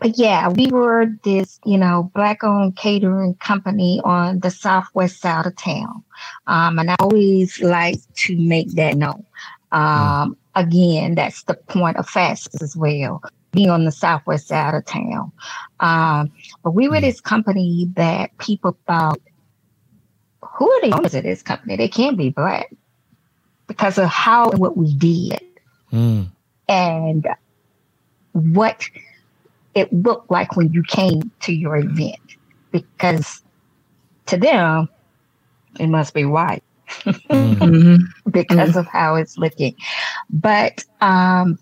but 0.02 0.18
yeah, 0.18 0.50
we 0.50 0.66
were 0.68 1.06
this, 1.24 1.60
you 1.64 1.78
know, 1.78 2.12
black 2.16 2.44
owned 2.44 2.76
catering 2.76 3.36
company 3.36 4.02
on 4.04 4.40
the 4.40 4.50
southwest 4.50 5.22
side 5.22 5.46
of 5.46 5.56
town. 5.56 6.04
Um, 6.48 6.80
and 6.80 6.90
I 6.90 6.96
always 7.00 7.62
like 7.62 8.00
to 8.16 8.36
make 8.36 8.72
that 8.72 8.98
known. 8.98 9.24
Um, 9.72 10.36
again, 10.56 11.14
that's 11.14 11.44
the 11.44 11.54
point 11.54 11.98
of 11.98 12.10
fat 12.10 12.40
as 12.62 12.76
well, 12.76 13.22
being 13.52 13.70
on 13.70 13.86
the 13.86 13.92
southwest 13.92 14.48
side 14.48 14.74
of 14.74 14.86
town. 14.86 15.32
Um, 15.80 16.32
but 16.64 16.72
we 16.72 16.90
were 16.90 17.00
this 17.00 17.22
company 17.22 17.88
that 17.96 18.36
people 18.40 18.76
thought, 18.88 19.22
who 20.42 20.70
are 20.70 20.82
the 20.82 20.98
owners 20.98 21.14
of 21.14 21.24
this 21.24 21.44
company? 21.44 21.76
They 21.76 21.88
can't 21.88 22.18
be 22.18 22.32
black 22.32 22.74
because 23.68 24.00
of 24.00 24.10
how 24.10 24.50
and 24.50 24.60
what 24.60 24.76
we 24.76 24.96
did 24.96 25.42
Mm. 25.92 26.30
and 26.70 27.28
what 28.32 28.90
it 29.76 29.92
looked 29.94 30.30
like 30.32 30.56
when 30.56 30.72
you 30.74 30.84
came 30.84 31.32
to 31.42 31.54
your 31.54 31.78
event 31.78 32.18
because 32.72 33.42
to 34.28 34.38
them 34.38 34.90
it 35.80 35.88
must 35.88 36.14
be 36.14 36.26
white. 36.26 36.64
Mhm. 37.32 38.00
because 38.32 38.76
of 38.76 38.86
how 38.88 39.16
it's 39.16 39.38
looking. 39.38 39.76
But 40.30 40.84
um 41.00 41.58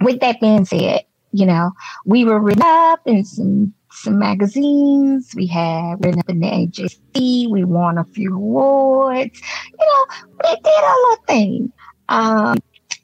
with 0.00 0.20
that 0.20 0.40
being 0.40 0.64
said 0.64 1.02
you 1.32 1.44
know 1.44 1.72
we 2.06 2.24
were 2.24 2.40
written 2.40 2.62
up 2.64 3.00
in 3.06 3.24
some 3.24 3.74
some 3.90 4.18
magazines. 4.18 5.32
We 5.34 5.46
had 5.46 5.96
written 6.04 6.20
up 6.20 6.28
in 6.30 6.40
the 6.40 6.46
AJC 6.46 7.50
we 7.50 7.64
won 7.64 7.98
a 7.98 8.04
few 8.04 8.34
awards. 8.34 9.40
You 9.78 9.86
know 9.86 10.06
we 10.44 10.54
did 10.56 10.66
a 10.66 10.96
little 11.02 11.24
thing. 11.26 11.72
Um 12.08 12.56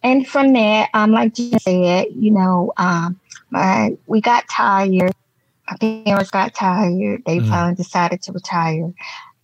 and 0.03 0.27
from 0.27 0.53
there 0.55 0.89
um 0.95 1.11
like 1.13 1.39
you 1.39 1.59
said 1.59 2.07
you 2.15 2.31
know 2.31 2.73
um 2.79 3.21
we 4.07 4.21
got 4.21 4.49
tired. 4.49 5.13
My 5.71 5.77
parents 6.05 6.31
got 6.31 6.55
tired. 6.55 7.23
They 7.27 7.39
Mm. 7.41 7.49
finally 7.49 7.75
decided 7.75 8.23
to 8.23 8.33
retire 8.33 8.93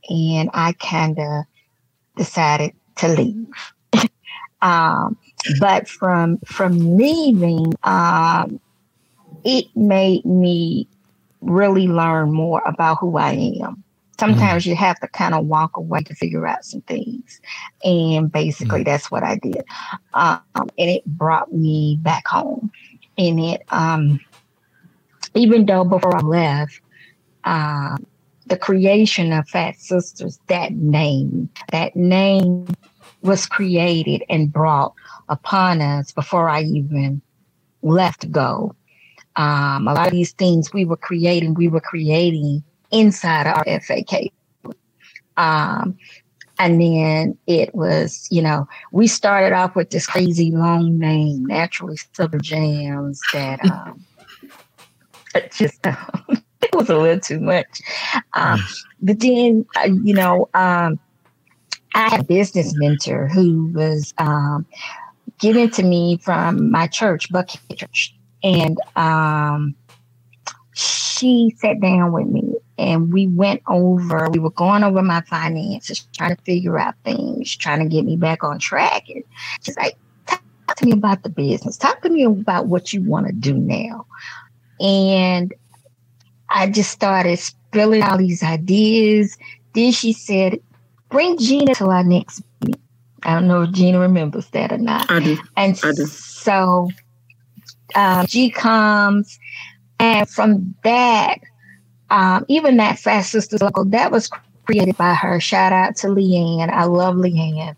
and 0.09 0.51
i 0.55 0.73
kind 0.75 1.19
of 1.19 1.45
decided 2.17 2.73
to 2.97 3.09
leave. 3.09 3.49
Um 4.63 5.17
but 5.59 5.89
from 5.89 6.39
from 6.45 6.97
leaving 6.99 7.73
um 7.85 8.61
it 9.45 9.67
made 9.75 10.25
me 10.27 10.87
really 11.41 11.89
learn 11.89 12.31
more 12.33 12.63
about 12.67 12.99
who 13.01 13.17
i 13.17 13.33
am. 13.63 13.83
Sometimes 14.19 14.67
you 14.67 14.77
have 14.77 15.01
to 15.01 15.09
kind 15.09 15.35
of 15.35 15.47
walk 15.47 15.79
away 15.79 16.01
to 16.03 16.15
figure 16.15 16.47
out 16.47 16.65
some 16.65 16.83
things 16.83 17.41
and 17.85 18.31
basically 18.31 18.83
that's 18.85 19.11
what 19.11 19.23
i 19.23 19.37
did. 19.37 19.63
Um, 20.13 20.43
and 20.55 20.91
it 20.91 21.05
brought 21.07 21.53
me 21.53 21.99
back 22.03 22.29
home 22.29 22.71
and 23.21 23.41
it 23.41 23.63
um 23.69 24.21
even 25.35 25.67
though 25.67 25.85
before 25.85 26.17
i 26.17 26.21
left 26.21 26.81
um 27.45 28.07
the 28.47 28.57
creation 28.57 29.33
of 29.33 29.49
fat 29.49 29.77
sisters 29.77 30.41
that 30.49 30.73
name 30.73 31.49
that 31.71 31.95
name 31.95 32.67
was 33.23 33.47
created 33.47 34.25
and 34.29 34.53
brought 34.53 34.95
upon 35.29 35.81
us 35.81 36.11
before 36.13 36.49
i 36.49 36.63
even 36.63 37.21
left 37.83 38.31
go 38.33 38.75
um, 39.37 39.87
a 39.87 39.95
lot 39.95 40.09
of 40.09 40.13
these 40.13 40.33
things 40.33 40.73
we 40.73 40.85
were 40.85 40.97
creating 40.97 41.55
we 41.55 41.69
were 41.69 41.81
creating 41.81 42.65
inside 42.91 43.47
our 43.47 43.65
FAK. 43.65 44.33
Um, 45.37 45.97
and 46.61 46.79
then 46.79 47.39
it 47.47 47.75
was, 47.75 48.29
you 48.31 48.43
know, 48.43 48.69
we 48.93 49.07
started 49.07 49.55
off 49.55 49.75
with 49.75 49.89
this 49.89 50.07
crazy 50.07 50.51
long 50.51 50.99
name, 50.99 51.47
Naturally 51.47 51.97
Southern 52.13 52.43
Jams, 52.43 53.19
that 53.33 53.65
um, 53.65 54.05
just 55.51 55.81
it 55.87 56.75
was 56.75 56.91
a 56.91 56.99
little 56.99 57.19
too 57.19 57.41
much. 57.41 57.81
Um, 58.35 58.61
but 59.01 59.21
then, 59.21 59.65
uh, 59.79 59.89
you 60.05 60.13
know, 60.13 60.51
um, 60.53 61.01
I 61.95 62.11
had 62.11 62.21
a 62.21 62.25
business 62.25 62.75
mentor 62.77 63.29
who 63.29 63.73
was 63.73 64.13
um, 64.19 64.67
given 65.39 65.71
to 65.71 65.83
me 65.83 66.19
from 66.19 66.71
my 66.71 66.89
church, 66.89 67.33
Buckhead 67.33 67.79
Church, 67.79 68.15
and 68.43 68.79
um, 68.97 69.75
she 70.75 71.55
sat 71.57 71.81
down 71.81 72.13
with 72.13 72.27
me 72.27 72.55
and 72.81 73.13
we 73.13 73.27
went 73.29 73.63
over 73.69 74.29
we 74.31 74.39
were 74.39 74.51
going 74.51 74.83
over 74.83 75.03
my 75.03 75.21
finances 75.23 76.09
trying 76.17 76.35
to 76.35 76.43
figure 76.43 76.79
out 76.79 76.95
things 77.05 77.55
trying 77.57 77.79
to 77.79 77.89
get 77.89 78.05
me 78.05 78.17
back 78.17 78.43
on 78.43 78.59
track 78.59 79.09
and 79.09 79.23
she's 79.63 79.77
like 79.77 79.97
talk 80.71 80.77
to 80.77 80.87
me 80.87 80.93
about 80.93 81.23
the 81.23 81.29
business. 81.29 81.77
Talk 81.77 82.03
to 82.03 82.09
me 82.09 82.25
about 82.25 82.67
what 82.67 82.93
you 82.93 83.03
want 83.03 83.27
to 83.27 83.33
do 83.33 83.55
now. 83.55 84.07
And 84.79 85.53
i 86.49 86.69
just 86.69 86.91
started 86.91 87.39
spilling 87.39 88.03
all 88.03 88.19
these 88.19 88.43
ideas. 88.43 89.37
Then 89.75 89.93
she 89.93 90.13
said 90.13 90.61
bring 91.11 91.39
gina 91.39 91.75
to 91.77 91.87
our 91.87 92.05
next 92.05 92.43
meeting. 92.65 92.81
I 93.23 93.35
don't 93.35 93.49
know 93.49 93.63
if 93.63 93.73
gina 93.73 93.99
remembers 93.99 94.49
that 94.51 94.73
or 94.73 94.79
not. 94.79 95.11
I 95.11 95.21
do. 95.21 95.39
and 95.57 95.79
I 95.83 95.93
do. 95.93 96.07
so 96.07 96.89
um, 97.95 98.27
G 98.27 98.51
comes, 98.51 99.39
and 99.99 100.29
from 100.29 100.75
that, 100.85 101.41
um, 102.11 102.45
even 102.49 102.77
that 102.77 102.99
Fat 102.99 103.23
Sisters 103.23 103.63
logo, 103.63 103.85
that 103.85 104.11
was 104.11 104.31
created 104.65 104.97
by 104.97 105.15
her. 105.15 105.41
Shout 105.41 105.73
out 105.73 105.97
to 105.97 106.09
Leanne. 106.09 106.71
I 106.71 106.85
love 106.85 107.17
Leanne. 107.17 107.75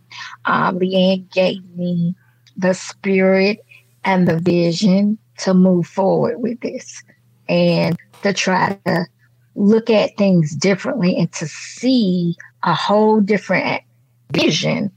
Um, 0.46 0.78
Leanne 0.78 1.30
gave 1.32 1.64
me 1.76 2.14
the 2.56 2.74
spirit 2.74 3.64
and 4.04 4.26
the 4.26 4.38
vision 4.38 5.18
to 5.38 5.54
move 5.54 5.86
forward 5.86 6.40
with 6.40 6.60
this 6.60 7.02
and 7.48 7.96
to 8.22 8.32
try 8.32 8.78
to 8.86 9.06
look 9.54 9.90
at 9.90 10.16
things 10.16 10.54
differently 10.54 11.16
and 11.16 11.32
to 11.32 11.46
see 11.46 12.36
a 12.62 12.74
whole 12.74 13.20
different 13.20 13.82
vision 14.32 14.90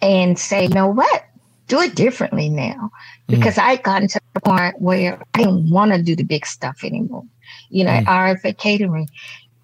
and 0.00 0.38
say, 0.38 0.64
you 0.64 0.68
know 0.68 0.88
what? 0.88 1.24
Do 1.68 1.80
it 1.80 1.94
differently 1.94 2.48
now. 2.48 2.90
Because 3.26 3.56
I 3.56 3.76
gotten 3.76 4.08
to 4.08 4.20
the 4.34 4.40
point 4.40 4.80
where 4.80 5.18
I 5.34 5.38
didn't 5.38 5.70
want 5.70 5.92
to 5.92 6.02
do 6.02 6.14
the 6.14 6.22
big 6.22 6.44
stuff 6.44 6.84
anymore. 6.84 7.24
You 7.74 7.84
know, 7.84 7.90
RFA 7.90 8.56
Catering, 8.56 9.08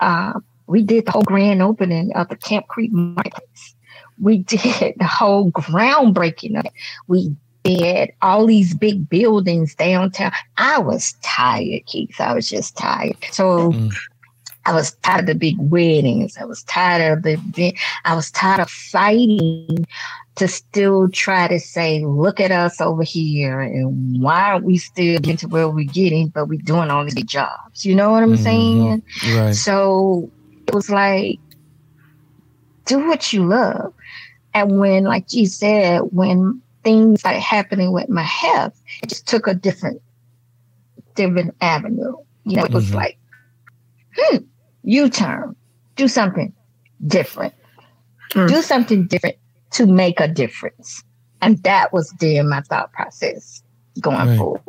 uh, 0.00 0.40
we 0.67 0.83
did 0.83 1.07
the 1.07 1.12
whole 1.12 1.23
grand 1.23 1.62
opening 1.62 2.12
of 2.14 2.29
the 2.29 2.37
Camp 2.37 2.67
Creek 2.69 2.93
Marketplace. 2.93 3.75
We 4.21 4.38
did 4.45 4.95
the 4.97 5.07
whole 5.07 5.50
groundbreaking 5.52 6.59
of 6.59 6.67
it. 6.67 6.73
We 7.07 7.35
did 7.62 8.12
all 8.23 8.47
these 8.47 8.75
big 8.75 9.09
buildings 9.09 9.75
downtown. 9.75 10.33
I 10.57 10.79
was 10.79 11.14
tired, 11.23 11.87
Keith. 11.87 12.21
I 12.21 12.35
was 12.35 12.49
just 12.49 12.76
tired. 12.76 13.17
So 13.31 13.75
I 14.67 14.75
was 14.75 14.93
tired 15.02 15.21
of 15.21 15.26
the 15.26 15.35
big 15.35 15.57
weddings. 15.59 16.37
I 16.37 16.45
was 16.45 16.62
tired 16.64 17.19
of 17.19 17.23
the 17.23 17.35
event. 17.35 17.79
I 18.05 18.14
was 18.14 18.31
tired 18.31 18.61
of 18.61 18.71
fighting 18.71 19.87
to 20.40 20.49
still 20.49 21.06
try 21.11 21.47
to 21.49 21.61
say, 21.61 22.02
look 22.02 22.40
at 22.40 22.50
us 22.50 22.80
over 22.80 23.02
here 23.02 23.61
and 23.61 24.23
why 24.23 24.52
aren't 24.52 24.64
we 24.64 24.78
still 24.78 25.20
getting 25.20 25.37
to 25.37 25.49
where 25.49 25.68
we're 25.68 25.85
getting, 25.85 26.28
but 26.28 26.47
we're 26.47 26.59
doing 26.59 26.90
all 26.90 27.04
these 27.04 27.23
jobs. 27.25 27.85
You 27.85 27.94
know 27.94 28.11
what 28.11 28.23
I'm 28.23 28.37
Mhm. 28.37 28.42
saying? 28.42 29.02
Right. 29.35 29.54
So 29.54 30.30
it 30.66 30.75
was 30.75 30.88
like, 30.88 31.38
do 32.87 33.06
what 33.06 33.35
you 33.35 33.47
love. 33.47 33.92
And 34.54 34.78
when, 34.78 35.04
like 35.04 35.30
you 35.35 35.44
said, 35.44 36.00
when 36.11 36.62
things 36.85 37.20
started 37.20 37.40
happening 37.40 37.92
with 37.92 38.09
my 38.09 38.23
health, 38.23 38.80
it 39.02 39.11
just 39.11 39.28
took 39.28 39.47
a 39.47 39.52
different, 39.52 40.00
different 41.16 41.54
avenue. 41.61 42.14
You 42.44 42.56
know, 42.56 42.64
it 42.64 42.73
was 42.73 42.88
Mhm. 42.88 42.94
like, 42.94 43.18
hmm, 44.16 44.38
U 44.85 45.11
turn, 45.11 45.54
do 45.97 46.09
something 46.09 46.54
different, 47.06 47.52
Mm. 48.30 48.49
do 48.49 48.62
something 48.62 49.06
different 49.06 49.37
to 49.73 49.87
make 49.87 50.21
a 50.21 50.29
difference. 50.29 51.03
And 51.43 51.62
that 51.62 51.93
was 51.93 52.11
then 52.21 52.49
my 52.49 52.61
thought 52.62 52.93
process 52.93 53.62
going 54.00 54.29
Right. 54.29 54.39
forward. 54.39 54.61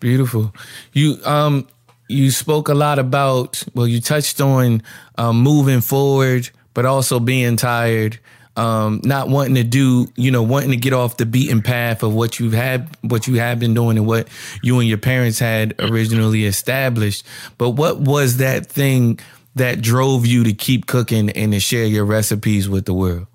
Beautiful. 0.00 0.54
You 0.92 1.16
um 1.24 1.66
you 2.08 2.30
spoke 2.30 2.68
a 2.68 2.74
lot 2.74 2.98
about 2.98 3.62
well 3.74 3.86
you 3.86 4.00
touched 4.00 4.40
on 4.40 4.82
um, 5.18 5.40
moving 5.42 5.80
forward 5.80 6.48
but 6.72 6.86
also 6.86 7.18
being 7.20 7.56
tired 7.56 8.18
um 8.56 9.00
not 9.04 9.28
wanting 9.28 9.56
to 9.56 9.64
do 9.64 10.06
you 10.16 10.30
know 10.30 10.42
wanting 10.42 10.70
to 10.70 10.76
get 10.76 10.92
off 10.94 11.16
the 11.18 11.26
beaten 11.26 11.60
path 11.60 12.02
of 12.02 12.14
what 12.14 12.38
you've 12.40 12.54
had 12.54 12.88
what 13.02 13.26
you 13.26 13.34
have 13.34 13.58
been 13.58 13.74
doing 13.74 13.98
and 13.98 14.06
what 14.06 14.26
you 14.62 14.78
and 14.78 14.88
your 14.88 14.96
parents 14.98 15.38
had 15.38 15.74
originally 15.80 16.44
established 16.46 17.26
but 17.58 17.70
what 17.70 17.98
was 18.00 18.38
that 18.38 18.66
thing 18.66 19.18
that 19.56 19.82
drove 19.82 20.24
you 20.24 20.44
to 20.44 20.52
keep 20.54 20.86
cooking 20.86 21.28
and 21.30 21.52
to 21.52 21.60
share 21.60 21.84
your 21.86 22.04
recipes 22.06 22.68
with 22.70 22.86
the 22.86 22.94
world 22.94 23.26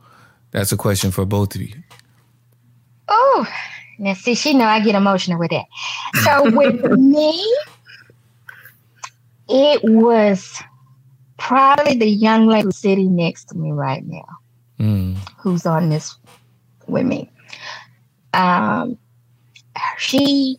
that's 0.54 0.72
a 0.72 0.78
question 0.78 1.12
for 1.12 1.26
both 1.26 1.56
of 1.56 1.62
you 1.62 1.84
Oh, 3.10 3.48
now 4.00 4.14
see, 4.14 4.36
she 4.36 4.54
know 4.54 4.66
I 4.66 4.80
get 4.80 4.96
emotional 4.96 5.40
with 5.40 5.52
that. 5.52 5.66
So 6.24 6.50
with 6.56 6.84
me, 6.98 7.56
it 9.50 9.84
was 9.84 10.62
probably 11.38 11.98
the 11.98 12.10
young 12.10 12.48
lady 12.48 12.72
sitting 12.72 13.16
next 13.16 13.46
to 13.50 13.58
me 13.58 13.72
right 13.72 14.04
now, 14.06 14.26
mm, 14.80 15.18
who's 15.38 15.66
on 15.66 15.90
this 15.90 16.16
with 16.88 17.06
me. 17.06 17.30
Um, 18.34 18.98
she 19.98 20.58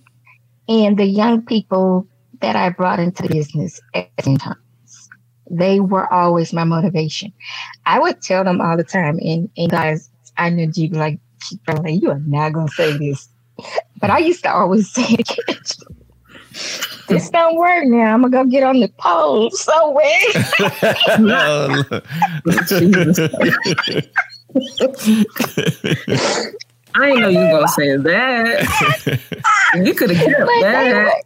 and 0.68 0.96
the 0.96 1.06
young 1.06 1.42
people 1.42 2.06
that 2.40 2.56
I 2.56 2.70
brought 2.70 3.00
into 3.00 3.22
the 3.22 3.28
business 3.28 3.80
at 3.94 4.10
the 4.16 4.22
same 4.22 4.36
time. 4.36 4.63
They 5.50 5.80
were 5.80 6.10
always 6.12 6.52
my 6.52 6.64
motivation. 6.64 7.32
I 7.86 7.98
would 7.98 8.22
tell 8.22 8.44
them 8.44 8.60
all 8.60 8.76
the 8.76 8.84
time, 8.84 9.18
and, 9.18 9.48
and 9.56 9.70
guys, 9.70 10.10
I 10.36 10.50
knew 10.50 10.70
you 10.74 10.90
be 10.90 10.96
like, 10.96 11.18
like, 11.68 12.00
you 12.02 12.10
are 12.10 12.20
not 12.26 12.52
gonna 12.52 12.68
say 12.68 12.96
this. 12.96 13.28
But 14.00 14.10
I 14.10 14.18
used 14.18 14.42
to 14.44 14.52
always 14.52 14.90
say 14.94 15.16
it. 15.18 15.76
this 17.08 17.30
don't 17.30 17.56
work 17.56 17.84
now. 17.86 18.14
I'm 18.14 18.22
gonna 18.22 18.44
go 18.44 18.50
get 18.50 18.62
on 18.62 18.80
the 18.80 18.88
pole 18.98 19.50
somewhere. 19.50 20.04
Oh, 21.16 21.82
I 26.94 27.06
didn't 27.06 27.20
know 27.22 27.28
you 27.28 27.38
were 27.38 27.50
gonna 27.50 27.68
say 27.68 27.96
that. 27.96 29.20
you 29.74 29.94
could 29.94 30.10
have 30.10 30.26
kept 30.26 30.40
But 30.40 30.46
they 30.46 30.62
that. 30.62 31.22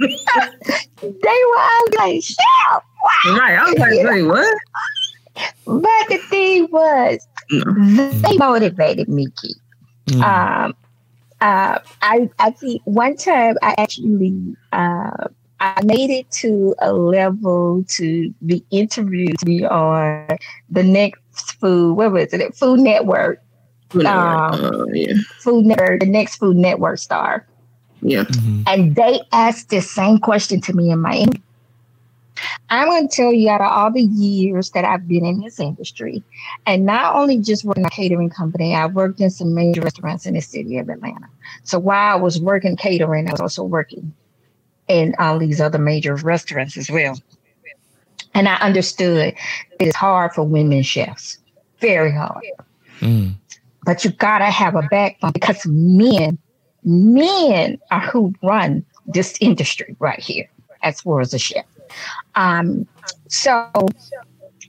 were, 0.00 0.08
they 1.02 1.40
were 1.50 1.98
like, 1.98 2.22
shout. 2.22 2.84
Right. 3.26 3.58
I 3.58 3.64
was 3.64 3.78
like, 3.78 3.90
wait, 4.10 4.22
what? 4.22 4.58
But 5.64 6.08
the 6.08 6.18
thing 6.28 6.68
was, 6.70 7.26
they 7.50 8.36
motivated 8.36 9.08
me, 9.08 9.26
Keith. 9.40 9.56
Mm. 10.06 10.22
Um, 10.22 10.74
uh, 11.40 11.78
I 12.02 12.28
I 12.38 12.50
think 12.50 12.82
one 12.84 13.16
time 13.16 13.56
I 13.62 13.74
actually 13.78 14.56
uh, 14.72 15.28
I 15.60 15.82
made 15.84 16.10
it 16.10 16.30
to 16.32 16.74
a 16.80 16.92
level 16.92 17.84
to 17.96 18.34
be 18.44 18.64
interviewed 18.70 19.38
to 19.38 19.46
be 19.46 19.64
on 19.64 20.26
the 20.68 20.82
next 20.82 21.52
food. 21.60 21.94
What 21.94 22.12
was 22.12 22.32
it? 22.32 22.54
Food 22.54 22.80
Network. 22.80 23.42
Um, 23.94 24.04
Oh, 24.06 24.86
yeah. 24.92 25.14
Food 25.38 25.66
Network. 25.66 26.00
The 26.00 26.06
next 26.06 26.36
Food 26.36 26.56
Network 26.56 26.98
star. 26.98 27.46
Yeah. 28.02 28.24
Mhm. 28.24 28.62
And 28.66 28.94
they 28.94 29.20
asked 29.32 29.68
the 29.70 29.80
same 29.80 30.18
question 30.18 30.60
to 30.62 30.72
me 30.72 30.90
in 30.90 31.00
my 31.00 31.14
interview. 31.14 31.42
I'm 32.70 32.88
going 32.88 33.08
to 33.08 33.14
tell 33.14 33.32
you 33.32 33.50
out 33.50 33.60
of 33.60 33.70
all 33.70 33.90
the 33.92 34.02
years 34.02 34.70
that 34.70 34.84
I've 34.84 35.06
been 35.06 35.26
in 35.26 35.40
this 35.40 35.60
industry, 35.60 36.22
and 36.66 36.86
not 36.86 37.14
only 37.14 37.38
just 37.38 37.64
working 37.64 37.84
a 37.84 37.90
catering 37.90 38.30
company, 38.30 38.74
I 38.74 38.86
worked 38.86 39.20
in 39.20 39.28
some 39.28 39.54
major 39.54 39.82
restaurants 39.82 40.24
in 40.24 40.34
the 40.34 40.40
city 40.40 40.78
of 40.78 40.88
Atlanta. 40.88 41.26
So 41.64 41.78
while 41.78 42.16
I 42.16 42.18
was 42.18 42.40
working 42.40 42.76
catering, 42.76 43.28
I 43.28 43.32
was 43.32 43.40
also 43.40 43.64
working 43.64 44.14
in 44.88 45.14
all 45.18 45.38
these 45.38 45.60
other 45.60 45.78
major 45.78 46.14
restaurants 46.16 46.76
as 46.78 46.90
well. 46.90 47.18
And 48.34 48.48
I 48.48 48.54
understood 48.56 49.34
it 49.78 49.86
is 49.86 49.94
hard 49.94 50.32
for 50.32 50.44
women 50.44 50.82
chefs, 50.82 51.38
very 51.80 52.12
hard. 52.12 52.42
Mm. 53.00 53.34
But 53.84 54.04
you 54.04 54.10
gotta 54.10 54.46
have 54.46 54.74
a 54.74 54.82
backbone 54.82 55.32
because 55.32 55.66
men, 55.66 56.38
men 56.84 57.78
are 57.90 58.00
who 58.00 58.34
run 58.42 58.84
this 59.06 59.36
industry 59.40 59.96
right 59.98 60.20
here 60.20 60.48
as 60.82 61.00
far 61.00 61.20
as 61.20 61.34
a 61.34 61.38
chef. 61.38 61.64
Um, 62.34 62.86
so 63.28 63.70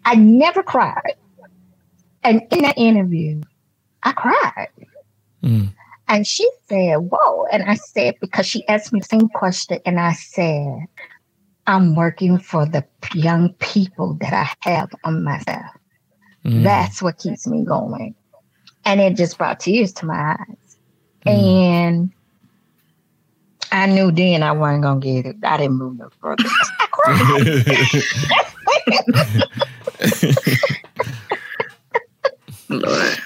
I 0.05 0.15
never 0.15 0.63
cried. 0.63 1.15
And 2.23 2.41
in 2.51 2.61
that 2.61 2.77
interview, 2.77 3.41
I 4.03 4.11
cried. 4.11 4.69
Mm. 5.43 5.73
And 6.07 6.27
she 6.27 6.49
said, 6.67 6.97
Whoa. 6.97 7.45
And 7.51 7.63
I 7.63 7.75
said, 7.75 8.15
because 8.21 8.45
she 8.45 8.67
asked 8.67 8.93
me 8.93 8.99
the 8.99 9.05
same 9.05 9.29
question, 9.29 9.79
and 9.85 9.99
I 9.99 10.13
said, 10.13 10.85
I'm 11.67 11.95
working 11.95 12.37
for 12.37 12.65
the 12.65 12.85
young 13.13 13.53
people 13.55 14.17
that 14.21 14.33
I 14.33 14.69
have 14.69 14.89
on 15.03 15.23
my 15.23 15.39
staff. 15.39 15.71
Mm. 16.43 16.63
That's 16.63 17.01
what 17.01 17.17
keeps 17.17 17.47
me 17.47 17.63
going. 17.63 18.15
And 18.85 18.99
it 18.99 19.15
just 19.15 19.37
brought 19.37 19.59
tears 19.59 19.93
to 19.93 20.05
my 20.05 20.35
eyes. 20.39 20.77
Mm. 21.25 21.27
And 21.27 22.11
I 23.71 23.85
knew 23.85 24.11
then 24.11 24.43
I 24.43 24.51
wasn't 24.51 24.83
gonna 24.83 24.99
get 24.99 25.25
it. 25.25 25.35
I 25.43 25.57
didn't 25.57 25.77
move 25.77 25.97
no 25.97 26.09
further. 26.19 26.43
Lord. 32.69 33.17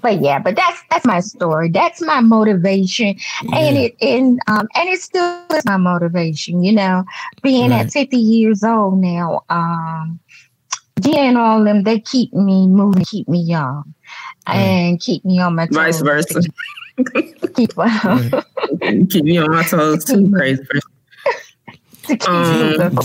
but 0.00 0.20
yeah, 0.20 0.38
but 0.38 0.56
that's 0.56 0.80
that's 0.90 1.04
my 1.04 1.20
story. 1.20 1.68
That's 1.70 2.00
my 2.00 2.20
motivation, 2.20 3.16
and 3.52 3.76
it 3.76 3.94
and 4.00 4.40
um 4.46 4.68
and 4.74 4.88
it 4.88 5.00
still 5.00 5.44
is 5.54 5.64
my 5.64 5.76
motivation. 5.76 6.62
You 6.64 6.72
know, 6.72 7.04
being 7.42 7.70
Right. 7.70 7.86
at 7.86 7.92
fifty 7.92 8.16
years 8.16 8.62
old 8.64 9.00
now, 9.00 9.42
um, 9.48 10.18
Gina 11.00 11.18
and 11.20 11.38
all 11.38 11.62
them 11.64 11.82
they 11.82 12.00
keep 12.00 12.32
me 12.32 12.66
moving, 12.68 13.04
keep 13.04 13.28
me 13.28 13.40
young, 13.40 13.94
and 14.46 15.00
keep 15.00 15.24
me 15.24 15.38
on 15.38 15.54
my 15.54 15.66
toes. 15.66 15.76
Vice 15.76 16.00
versa. 16.00 16.40
Keep, 17.14 17.74
to 17.74 19.06
Keep 19.10 19.24
me 19.24 19.38
on 19.38 19.50
my 19.50 19.62
toes 19.62 20.04
too, 20.04 20.30
crazy 20.30 20.62
person. 20.64 20.90
Um. 22.26 22.98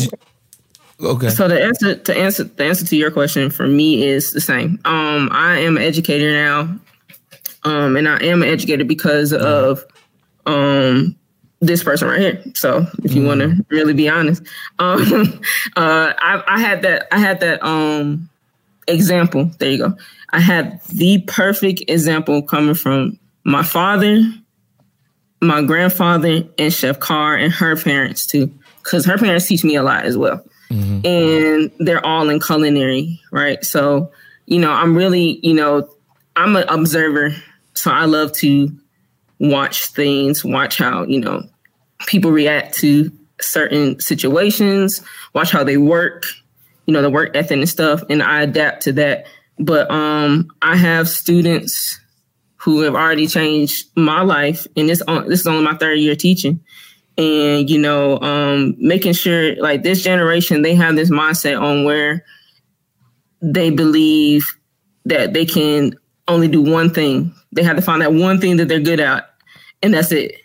Okay. 0.99 1.29
So 1.29 1.47
the 1.47 1.63
answer 1.63 1.95
to 1.95 2.17
answer 2.17 2.43
the 2.43 2.65
answer 2.65 2.85
to 2.85 2.95
your 2.95 3.11
question 3.11 3.51
for 3.51 3.67
me 3.67 4.03
is 4.03 4.31
the 4.31 4.41
same. 4.41 4.79
Um, 4.85 5.29
I 5.31 5.59
am 5.59 5.77
an 5.77 5.83
educator 5.83 6.33
now, 6.33 6.79
um, 7.63 7.95
and 7.95 8.09
I 8.09 8.17
am 8.23 8.41
an 8.41 8.49
educator 8.49 8.83
because 8.83 9.31
of 9.31 9.85
um 10.47 11.15
this 11.59 11.83
person 11.83 12.07
right 12.07 12.19
here. 12.19 12.43
So 12.55 12.87
if 13.03 13.13
you 13.13 13.23
want 13.23 13.41
to 13.41 13.63
really 13.69 13.93
be 13.93 14.09
honest, 14.09 14.43
um, 14.79 15.01
uh, 15.75 16.13
I, 16.17 16.43
I 16.47 16.59
had 16.59 16.81
that 16.81 17.07
I 17.11 17.19
had 17.19 17.39
that 17.41 17.63
um 17.63 18.29
example. 18.87 19.51
There 19.59 19.71
you 19.71 19.77
go. 19.77 19.97
I 20.31 20.39
had 20.39 20.81
the 20.89 21.21
perfect 21.27 21.83
example 21.87 22.41
coming 22.41 22.75
from 22.75 23.19
my 23.43 23.63
father, 23.63 24.21
my 25.41 25.61
grandfather, 25.61 26.43
and 26.57 26.73
Chef 26.73 26.99
Carr 26.99 27.35
and 27.35 27.53
her 27.53 27.75
parents 27.75 28.25
too, 28.25 28.51
because 28.83 29.05
her 29.05 29.17
parents 29.17 29.47
teach 29.47 29.63
me 29.63 29.75
a 29.75 29.83
lot 29.83 30.05
as 30.05 30.17
well 30.17 30.43
mm-hmm. 30.69 31.05
and 31.05 31.71
they're 31.79 32.05
all 32.05 32.29
in 32.29 32.39
culinary, 32.39 33.19
right? 33.31 33.63
So, 33.63 34.11
you 34.45 34.59
know, 34.59 34.71
I'm 34.71 34.95
really, 34.95 35.39
you 35.43 35.53
know, 35.53 35.89
I'm 36.35 36.55
an 36.55 36.65
observer, 36.67 37.35
so 37.73 37.91
I 37.91 38.05
love 38.05 38.31
to 38.33 38.69
watch 39.39 39.87
things, 39.87 40.43
watch 40.43 40.77
how, 40.77 41.03
you 41.03 41.19
know, 41.19 41.43
people 42.05 42.31
react 42.31 42.75
to 42.79 43.11
certain 43.39 43.99
situations, 43.99 45.01
watch 45.33 45.51
how 45.51 45.63
they 45.63 45.77
work, 45.77 46.25
you 46.87 46.93
know, 46.93 47.03
the 47.03 47.09
work 47.11 47.35
ethic 47.35 47.51
and 47.51 47.69
stuff, 47.69 48.01
and 48.09 48.23
I 48.23 48.41
adapt 48.41 48.83
to 48.83 48.93
that. 48.93 49.27
But 49.59 49.91
um 49.91 50.49
I 50.61 50.75
have 50.75 51.07
students 51.07 51.99
who 52.55 52.81
have 52.81 52.95
already 52.95 53.27
changed 53.27 53.85
my 53.95 54.21
life, 54.21 54.65
and 54.75 54.89
this 54.89 55.03
on 55.03 55.29
this 55.29 55.41
is 55.41 55.47
only 55.47 55.63
my 55.63 55.77
third 55.77 55.99
year 55.99 56.15
teaching 56.15 56.61
and 57.19 57.67
you 57.67 57.79
know 57.79 58.19
um 58.19 58.75
making 58.77 59.13
sure 59.13 59.55
like 59.55 59.81
this 59.81 60.03
generation 60.03 60.61
they 60.61 60.75
have 60.75 60.95
this 60.95 61.09
mindset 61.09 61.59
on 61.59 61.83
where 61.83 62.23
they 63.41 63.69
believe 63.69 64.45
that 65.05 65.33
they 65.33 65.45
can 65.45 65.93
only 66.27 66.47
do 66.47 66.61
one 66.61 66.93
thing. 66.93 67.33
They 67.51 67.63
have 67.63 67.75
to 67.75 67.81
find 67.81 68.01
that 68.01 68.13
one 68.13 68.39
thing 68.39 68.57
that 68.57 68.67
they're 68.67 68.79
good 68.79 68.99
at, 68.99 69.29
and 69.81 69.93
that's 69.93 70.11
it. 70.11 70.35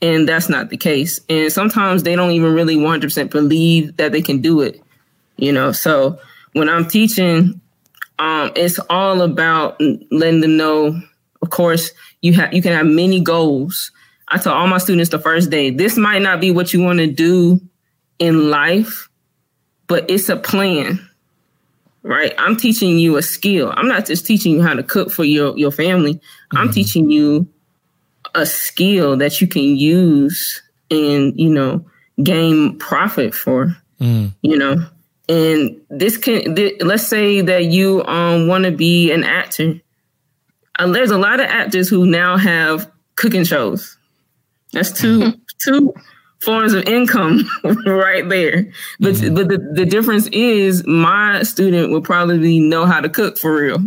And 0.00 0.28
that's 0.28 0.48
not 0.48 0.68
the 0.68 0.76
case. 0.76 1.20
And 1.28 1.52
sometimes 1.52 2.02
they 2.02 2.16
don't 2.16 2.32
even 2.32 2.54
really 2.54 2.76
100% 2.76 3.30
believe 3.30 3.96
that 3.98 4.10
they 4.10 4.20
can 4.20 4.40
do 4.40 4.60
it. 4.60 4.82
You 5.42 5.52
know, 5.52 5.72
so 5.72 6.20
when 6.52 6.68
I'm 6.68 6.86
teaching, 6.86 7.60
um, 8.18 8.52
it's 8.54 8.78
all 8.88 9.22
about 9.22 9.80
letting 10.10 10.40
them 10.40 10.56
know. 10.56 11.00
Of 11.42 11.50
course, 11.50 11.90
you 12.20 12.32
have 12.34 12.54
you 12.54 12.62
can 12.62 12.72
have 12.72 12.86
many 12.86 13.20
goals. 13.20 13.90
I 14.28 14.38
tell 14.38 14.54
all 14.54 14.68
my 14.68 14.78
students 14.78 15.10
the 15.10 15.18
first 15.18 15.50
day, 15.50 15.70
this 15.70 15.96
might 15.96 16.22
not 16.22 16.40
be 16.40 16.52
what 16.52 16.72
you 16.72 16.80
want 16.80 17.00
to 17.00 17.08
do 17.08 17.60
in 18.20 18.50
life, 18.50 19.08
but 19.88 20.08
it's 20.08 20.28
a 20.28 20.36
plan 20.36 21.00
right? 22.04 22.34
I'm 22.36 22.56
teaching 22.56 22.98
you 22.98 23.16
a 23.16 23.22
skill. 23.22 23.72
I'm 23.76 23.88
not 23.88 24.06
just 24.06 24.26
teaching 24.26 24.52
you 24.52 24.62
how 24.62 24.74
to 24.74 24.82
cook 24.82 25.10
for 25.10 25.24
your, 25.24 25.56
your 25.56 25.70
family. 25.70 26.14
Mm-hmm. 26.14 26.58
I'm 26.58 26.72
teaching 26.72 27.10
you 27.10 27.48
a 28.34 28.44
skill 28.44 29.16
that 29.18 29.40
you 29.40 29.46
can 29.46 29.62
use 29.62 30.62
and, 30.90 31.38
you 31.38 31.50
know, 31.50 31.84
gain 32.22 32.78
profit 32.78 33.34
for, 33.34 33.76
mm. 34.00 34.32
you 34.42 34.58
know. 34.58 34.84
And 35.28 35.80
this 35.88 36.16
can, 36.16 36.54
th- 36.56 36.82
let's 36.82 37.06
say 37.06 37.40
that 37.40 37.66
you 37.66 38.04
um, 38.04 38.48
want 38.48 38.64
to 38.64 38.70
be 38.70 39.12
an 39.12 39.24
actor. 39.24 39.80
Uh, 40.78 40.88
there's 40.88 41.10
a 41.10 41.18
lot 41.18 41.40
of 41.40 41.46
actors 41.46 41.88
who 41.88 42.06
now 42.06 42.36
have 42.36 42.90
cooking 43.14 43.44
shows. 43.44 43.96
That's 44.72 44.90
two, 44.90 45.34
two 45.64 45.94
forms 46.42 46.74
of 46.74 46.84
income 46.84 47.48
right 47.86 48.28
there. 48.28 48.70
But 49.00 49.14
mm-hmm. 49.14 49.34
but 49.34 49.48
the, 49.48 49.58
the 49.74 49.86
difference 49.86 50.26
is 50.28 50.86
my 50.86 51.42
student 51.44 51.90
will 51.90 52.02
probably 52.02 52.58
know 52.58 52.84
how 52.84 53.00
to 53.00 53.08
cook 53.08 53.38
for 53.38 53.54
real. 53.54 53.78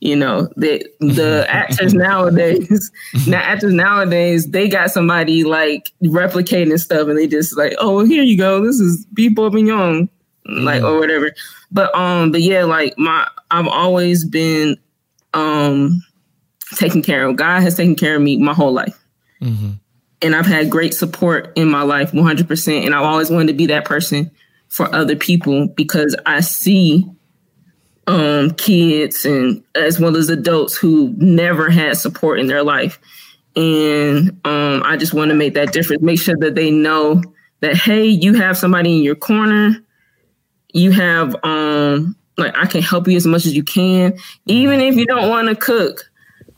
You 0.00 0.16
know, 0.16 0.48
that 0.56 0.88
the 0.98 1.46
actors 1.48 1.94
nowadays, 1.94 2.90
now 3.28 3.38
actors 3.38 3.72
nowadays, 3.72 4.48
they 4.48 4.68
got 4.68 4.90
somebody 4.90 5.44
like 5.44 5.92
replicating 6.02 6.78
stuff 6.80 7.06
and 7.06 7.16
they 7.16 7.28
just 7.28 7.56
like, 7.56 7.74
oh 7.78 8.04
here 8.04 8.24
you 8.24 8.36
go, 8.36 8.64
this 8.64 8.80
is 8.80 9.06
beef 9.14 9.34
bourguignon. 9.34 10.08
Like 10.46 10.82
or 10.82 10.98
whatever. 10.98 11.32
But 11.70 11.94
um, 11.94 12.32
but 12.32 12.42
yeah, 12.42 12.64
like 12.64 12.98
my 12.98 13.28
I've 13.50 13.68
always 13.68 14.24
been 14.24 14.76
um 15.34 16.02
taken 16.76 17.02
care 17.02 17.26
of. 17.26 17.36
God 17.36 17.62
has 17.62 17.76
taken 17.76 17.96
care 17.96 18.16
of 18.16 18.22
me 18.22 18.38
my 18.38 18.54
whole 18.54 18.72
life. 18.72 18.98
Mm-hmm 19.40 19.72
and 20.22 20.36
I've 20.36 20.46
had 20.46 20.70
great 20.70 20.94
support 20.94 21.52
in 21.56 21.68
my 21.68 21.82
life 21.82 22.12
100%. 22.12 22.86
And 22.86 22.94
I've 22.94 23.04
always 23.04 23.30
wanted 23.30 23.48
to 23.48 23.54
be 23.54 23.66
that 23.66 23.84
person 23.84 24.30
for 24.68 24.92
other 24.94 25.16
people 25.16 25.66
because 25.66 26.16
I 26.24 26.40
see 26.40 27.04
um, 28.06 28.52
kids 28.52 29.24
and 29.24 29.62
as 29.74 30.00
well 30.00 30.16
as 30.16 30.28
adults 30.28 30.76
who 30.76 31.12
never 31.18 31.70
had 31.70 31.96
support 31.96 32.38
in 32.38 32.46
their 32.46 32.62
life. 32.62 32.98
And 33.56 34.40
um, 34.44 34.82
I 34.84 34.96
just 34.96 35.12
want 35.12 35.30
to 35.30 35.34
make 35.34 35.54
that 35.54 35.72
difference, 35.72 36.02
make 36.02 36.20
sure 36.20 36.36
that 36.38 36.54
they 36.54 36.70
know 36.70 37.22
that, 37.60 37.76
hey, 37.76 38.06
you 38.06 38.34
have 38.34 38.56
somebody 38.56 38.96
in 38.96 39.02
your 39.02 39.16
corner. 39.16 39.76
You 40.72 40.90
have, 40.90 41.36
um, 41.44 42.16
like, 42.36 42.56
I 42.56 42.66
can 42.66 42.82
help 42.82 43.06
you 43.08 43.16
as 43.16 43.26
much 43.26 43.46
as 43.46 43.54
you 43.54 43.62
can. 43.62 44.18
Even 44.46 44.80
if 44.80 44.96
you 44.96 45.06
don't 45.06 45.28
want 45.28 45.48
to 45.48 45.54
cook, 45.54 46.10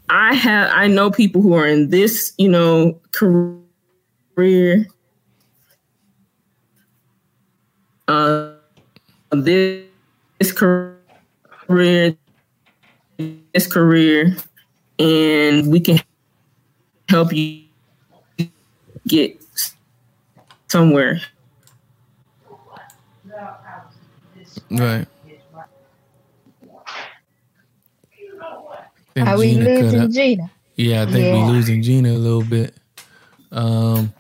I 0.09 0.35
have 0.35 0.71
I 0.73 0.87
know 0.87 1.11
people 1.11 1.41
who 1.41 1.55
are 1.55 1.67
in 1.67 1.91
this, 1.91 2.33
you 2.37 2.49
know, 2.49 3.01
career 3.13 4.87
uh 8.07 8.53
this, 9.31 9.85
this 10.39 10.53
career 10.53 12.17
this 13.53 13.67
career 13.67 14.37
and 14.99 15.73
we 15.73 15.81
can 15.81 15.99
help 17.09 17.33
you 17.33 17.65
get 19.07 19.43
somewhere. 20.69 21.21
Right. 24.71 25.07
Are 29.17 29.39
we 29.39 29.53
Gina 29.55 29.65
losing 29.65 30.11
Gina? 30.11 30.51
Yeah, 30.77 31.03
I 31.03 31.07
think 31.07 31.25
yeah. 31.25 31.35
we're 31.35 31.53
losing 31.53 31.83
Gina 31.83 32.11
a 32.11 32.19
little 32.19 32.43
bit. 32.43 32.75
Um, 33.53 34.13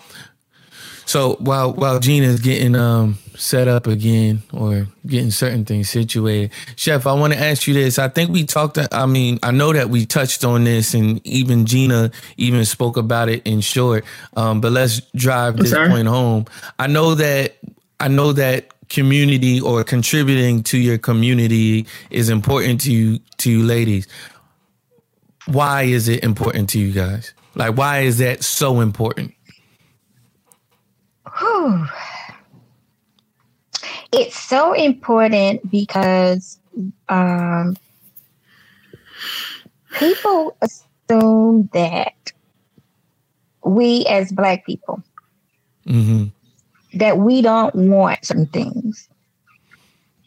so 1.04 1.34
while 1.40 1.72
while 1.72 1.98
Gina's 1.98 2.40
getting 2.40 2.76
um 2.76 3.18
set 3.36 3.66
up 3.66 3.88
again 3.88 4.42
or 4.52 4.86
getting 5.06 5.32
certain 5.32 5.64
things 5.64 5.90
situated, 5.90 6.52
Chef, 6.76 7.06
I 7.06 7.12
want 7.14 7.32
to 7.32 7.38
ask 7.38 7.66
you 7.66 7.74
this. 7.74 7.98
I 7.98 8.08
think 8.08 8.30
we 8.30 8.44
talked. 8.44 8.78
I 8.92 9.06
mean, 9.06 9.40
I 9.42 9.50
know 9.50 9.72
that 9.72 9.90
we 9.90 10.06
touched 10.06 10.44
on 10.44 10.64
this, 10.64 10.94
and 10.94 11.24
even 11.26 11.66
Gina 11.66 12.12
even 12.36 12.64
spoke 12.64 12.96
about 12.96 13.28
it 13.28 13.42
in 13.44 13.60
short. 13.60 14.04
Um, 14.36 14.60
but 14.60 14.70
let's 14.70 15.00
drive 15.16 15.56
this 15.56 15.74
point 15.74 16.06
home. 16.06 16.46
I 16.78 16.86
know 16.86 17.16
that 17.16 17.56
I 17.98 18.08
know 18.08 18.32
that 18.32 18.73
community 18.94 19.60
or 19.60 19.84
contributing 19.84 20.62
to 20.62 20.78
your 20.78 20.98
community 20.98 21.86
is 22.10 22.28
important 22.28 22.80
to 22.80 22.92
you 22.92 23.18
to 23.38 23.50
you 23.50 23.62
ladies 23.62 24.06
why 25.46 25.82
is 25.82 26.08
it 26.08 26.24
important 26.24 26.70
to 26.70 26.78
you 26.78 26.92
guys? 26.92 27.34
Like, 27.54 27.76
why 27.76 28.00
is 28.00 28.18
that 28.18 28.42
so 28.42 28.80
important? 28.80 29.34
Whew. 31.38 31.86
It's 34.12 34.38
so 34.38 34.72
important 34.72 35.70
because 35.70 36.58
um, 37.08 37.76
people 39.98 40.56
assume 40.62 41.68
that 41.72 42.32
we, 43.64 44.06
as 44.06 44.30
Black 44.32 44.64
people, 44.64 45.02
mm-hmm. 45.86 46.26
That 46.96 47.18
we 47.18 47.42
don't 47.42 47.74
want 47.74 48.24
certain 48.24 48.46
things. 48.46 49.08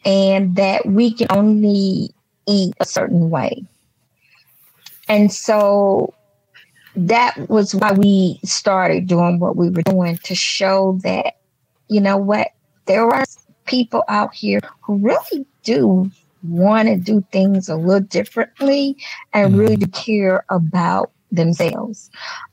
And 0.04 0.56
that 0.56 0.86
we 0.86 1.12
can 1.12 1.26
only 1.30 2.14
eat 2.46 2.74
a 2.80 2.84
certain 2.84 3.30
way. 3.30 3.64
And 5.08 5.32
so 5.32 6.14
that 6.94 7.48
was 7.48 7.74
why 7.74 7.92
we 7.92 8.40
started 8.44 9.06
doing 9.06 9.38
what 9.38 9.56
we 9.56 9.70
were 9.70 9.82
doing 9.82 10.18
to 10.24 10.34
show 10.34 10.98
that, 11.02 11.36
you 11.88 12.00
know 12.00 12.16
what, 12.16 12.48
there 12.86 13.06
are 13.08 13.24
people 13.66 14.02
out 14.08 14.34
here 14.34 14.60
who 14.80 14.96
really 14.96 15.46
do 15.62 16.10
want 16.42 16.88
to 16.88 16.96
do 16.96 17.24
things 17.32 17.68
a 17.68 17.76
little 17.76 18.00
differently 18.00 18.96
and 19.32 19.56
really 19.58 19.76
mm-hmm. 19.76 19.90
do 19.90 19.90
care 19.90 20.44
about 20.48 21.10
themselves. 21.30 22.10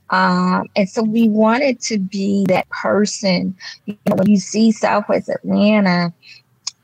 Um, 0.09 0.67
and 0.75 0.89
so 0.89 1.03
we 1.03 1.27
wanted 1.27 1.79
to 1.81 1.97
be 1.97 2.45
that 2.47 2.69
person. 2.69 3.55
You 3.85 3.97
know, 4.05 4.15
when 4.15 4.29
you 4.29 4.37
see 4.37 4.71
Southwest 4.71 5.29
Atlanta, 5.29 6.13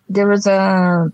there 0.10 0.28
was 0.28 0.48
a, 0.48 1.12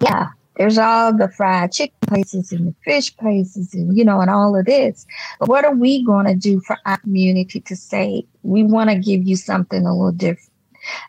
yeah, 0.00 0.28
there's 0.56 0.78
all 0.78 1.16
the 1.16 1.28
fried 1.28 1.72
chicken 1.72 1.96
places 2.06 2.52
and 2.52 2.68
the 2.68 2.74
fish 2.84 3.16
places 3.16 3.72
and, 3.72 3.96
you 3.96 4.04
know, 4.04 4.20
and 4.20 4.30
all 4.30 4.56
of 4.56 4.66
this. 4.66 5.06
But 5.38 5.48
what 5.48 5.64
are 5.64 5.74
we 5.74 6.04
going 6.04 6.26
to 6.26 6.34
do 6.34 6.60
for 6.60 6.76
our 6.84 6.98
community 6.98 7.60
to 7.60 7.76
say, 7.76 8.26
we 8.42 8.62
want 8.62 8.90
to 8.90 8.96
give 8.96 9.26
you 9.26 9.36
something 9.36 9.86
a 9.86 9.94
little 9.94 10.12
different? 10.12 10.50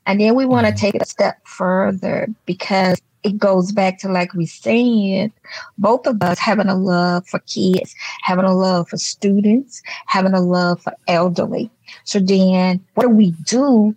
And 0.06 0.20
then 0.20 0.36
we 0.36 0.46
want 0.46 0.68
to 0.68 0.72
mm-hmm. 0.72 0.80
take 0.80 0.96
it 0.96 1.02
a 1.02 1.06
step 1.06 1.46
further 1.46 2.28
because 2.46 3.02
it 3.24 3.38
goes 3.38 3.72
back 3.72 4.00
to 4.00 4.10
like 4.10 4.34
we 4.34 4.46
said, 4.46 5.32
both 5.78 6.08
of 6.08 6.22
us 6.22 6.40
having 6.40 6.68
a 6.68 6.76
love 6.76 7.28
for 7.28 7.40
kids, 7.40 7.96
having 8.24 8.46
a 8.46 8.56
love 8.56 8.90
for 8.90 8.98
students, 8.98 9.82
having 10.08 10.34
a 10.34 10.42
love 10.42 10.82
for 10.82 10.94
elderly. 11.08 11.70
So 12.04 12.20
then 12.20 12.84
what 12.96 13.04
do 13.04 13.10
we 13.10 13.32
do 13.46 13.96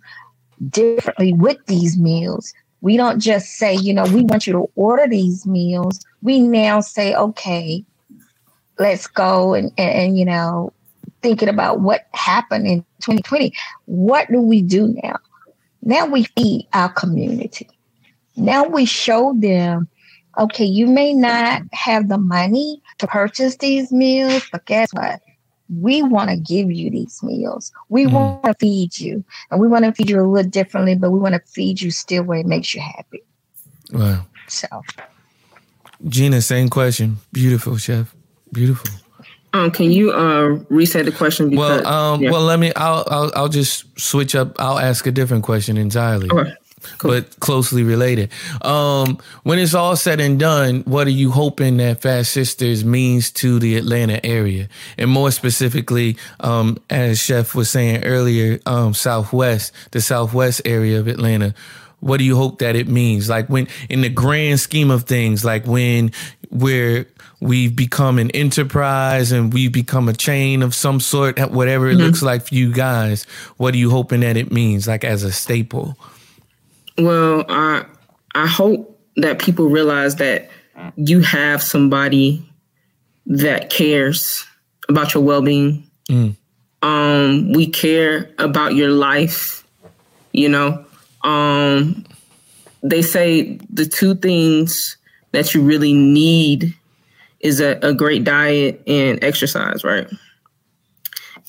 differently 0.69 1.33
with 1.33 1.57
these 1.65 1.97
meals 1.97 2.53
we 2.85 2.97
don't 2.97 3.19
just 3.19 3.55
say, 3.55 3.73
you 3.73 3.95
know, 3.95 4.03
we 4.03 4.21
want 4.21 4.45
you 4.45 4.53
to 4.53 4.69
order 4.75 5.07
these 5.07 5.47
meals. 5.47 6.05
We 6.21 6.39
now 6.39 6.81
say, 6.81 7.15
okay, 7.15 7.83
let's 8.77 9.07
go 9.07 9.55
and, 9.55 9.71
and, 9.75 9.91
and, 9.91 10.19
you 10.19 10.23
know, 10.23 10.71
thinking 11.23 11.49
about 11.49 11.79
what 11.79 12.05
happened 12.13 12.67
in 12.67 12.81
2020. 13.01 13.51
What 13.85 14.31
do 14.31 14.39
we 14.39 14.61
do 14.61 14.95
now? 15.01 15.17
Now 15.81 16.05
we 16.05 16.25
feed 16.37 16.67
our 16.73 16.89
community. 16.89 17.67
Now 18.35 18.65
we 18.65 18.85
show 18.85 19.33
them, 19.37 19.87
okay, 20.37 20.65
you 20.65 20.87
may 20.87 21.13
not 21.13 21.63
have 21.73 22.09
the 22.09 22.17
money 22.17 22.81
to 22.97 23.07
purchase 23.07 23.57
these 23.57 23.91
meals, 23.91 24.43
but 24.51 24.65
guess 24.65 24.93
what? 24.93 25.21
we 25.69 26.03
want 26.03 26.29
to 26.29 26.37
give 26.37 26.71
you 26.71 26.89
these 26.89 27.21
meals. 27.23 27.71
We 27.89 28.05
mm. 28.05 28.13
want 28.13 28.43
to 28.43 28.53
feed 28.55 28.97
you, 28.99 29.23
and 29.49 29.59
we 29.59 29.67
want 29.67 29.85
to 29.85 29.91
feed 29.91 30.09
you 30.09 30.21
a 30.21 30.23
little 30.23 30.49
differently, 30.49 30.95
but 30.95 31.11
we 31.11 31.19
want 31.19 31.33
to 31.33 31.41
feed 31.51 31.81
you 31.81 31.91
still 31.91 32.23
where 32.23 32.39
it 32.39 32.45
makes 32.45 32.73
you 32.73 32.81
happy. 32.81 33.23
Wow. 33.91 34.25
So, 34.47 34.67
Gina, 36.07 36.41
same 36.41 36.69
question. 36.69 37.17
Beautiful, 37.31 37.77
chef. 37.77 38.13
Beautiful. 38.51 38.89
Um, 39.53 39.71
can 39.71 39.91
you 39.91 40.11
uh 40.11 40.59
reset 40.69 41.05
the 41.05 41.11
question? 41.11 41.49
Because, 41.49 41.81
well, 41.83 41.87
um, 41.87 42.21
yeah. 42.21 42.29
well, 42.29 42.41
let 42.41 42.59
me. 42.59 42.73
I'll, 42.75 43.05
I'll, 43.09 43.31
I'll 43.35 43.49
just 43.49 43.99
switch 43.99 44.35
up. 44.35 44.59
I'll 44.59 44.77
ask 44.79 45.07
a 45.07 45.11
different 45.11 45.43
question 45.43 45.77
entirely. 45.77 46.29
Okay. 46.29 46.53
But 47.01 47.39
closely 47.39 47.83
related. 47.83 48.31
Um, 48.61 49.17
when 49.43 49.59
it's 49.59 49.73
all 49.73 49.95
said 49.95 50.19
and 50.19 50.39
done, 50.39 50.81
what 50.81 51.07
are 51.07 51.11
you 51.11 51.31
hoping 51.31 51.77
that 51.77 52.01
Fat 52.01 52.25
Sisters 52.25 52.83
means 52.83 53.31
to 53.31 53.59
the 53.59 53.77
Atlanta 53.77 54.25
area, 54.25 54.67
and 54.97 55.09
more 55.09 55.31
specifically, 55.31 56.17
um, 56.39 56.77
as 56.89 57.19
Chef 57.19 57.55
was 57.55 57.69
saying 57.69 58.03
earlier, 58.03 58.59
um, 58.65 58.93
Southwest, 58.93 59.71
the 59.91 60.01
Southwest 60.01 60.61
area 60.65 60.99
of 60.99 61.07
Atlanta. 61.07 61.53
What 62.01 62.17
do 62.17 62.23
you 62.23 62.35
hope 62.35 62.59
that 62.59 62.75
it 62.75 62.87
means? 62.87 63.29
Like 63.29 63.47
when, 63.47 63.67
in 63.89 64.01
the 64.01 64.09
grand 64.09 64.59
scheme 64.59 64.91
of 64.91 65.03
things, 65.03 65.43
like 65.43 65.65
when 65.65 66.11
we're 66.51 67.07
we've 67.39 67.75
become 67.75 68.17
an 68.19 68.31
enterprise 68.31 69.31
and 69.31 69.53
we've 69.53 69.71
become 69.71 70.09
a 70.09 70.13
chain 70.13 70.63
of 70.63 70.73
some 70.73 70.99
sort, 70.99 71.39
whatever 71.51 71.87
it 71.89 71.95
looks 71.95 72.21
like 72.21 72.47
for 72.47 72.55
you 72.55 72.71
guys. 72.71 73.25
What 73.57 73.73
are 73.73 73.77
you 73.77 73.89
hoping 73.89 74.21
that 74.21 74.37
it 74.37 74.51
means, 74.51 74.87
like 74.87 75.03
as 75.03 75.23
a 75.23 75.31
staple? 75.31 75.97
Well, 76.97 77.45
I 77.49 77.85
I 78.33 78.47
hope 78.47 78.99
that 79.17 79.39
people 79.39 79.67
realize 79.67 80.15
that 80.17 80.49
you 80.95 81.21
have 81.21 81.63
somebody 81.63 82.47
that 83.25 83.69
cares 83.69 84.45
about 84.89 85.13
your 85.13 85.23
well 85.23 85.41
being. 85.41 85.89
Um, 86.81 87.53
we 87.53 87.67
care 87.67 88.29
about 88.37 88.75
your 88.75 88.89
life. 88.91 89.65
You 90.31 90.49
know, 90.49 90.85
um, 91.23 92.05
they 92.83 93.01
say 93.01 93.57
the 93.69 93.85
two 93.85 94.15
things 94.15 94.97
that 95.31 95.53
you 95.53 95.61
really 95.61 95.93
need 95.93 96.75
is 97.39 97.59
a, 97.59 97.79
a 97.81 97.93
great 97.93 98.23
diet 98.23 98.81
and 98.87 99.23
exercise, 99.23 99.83
right? 99.83 100.07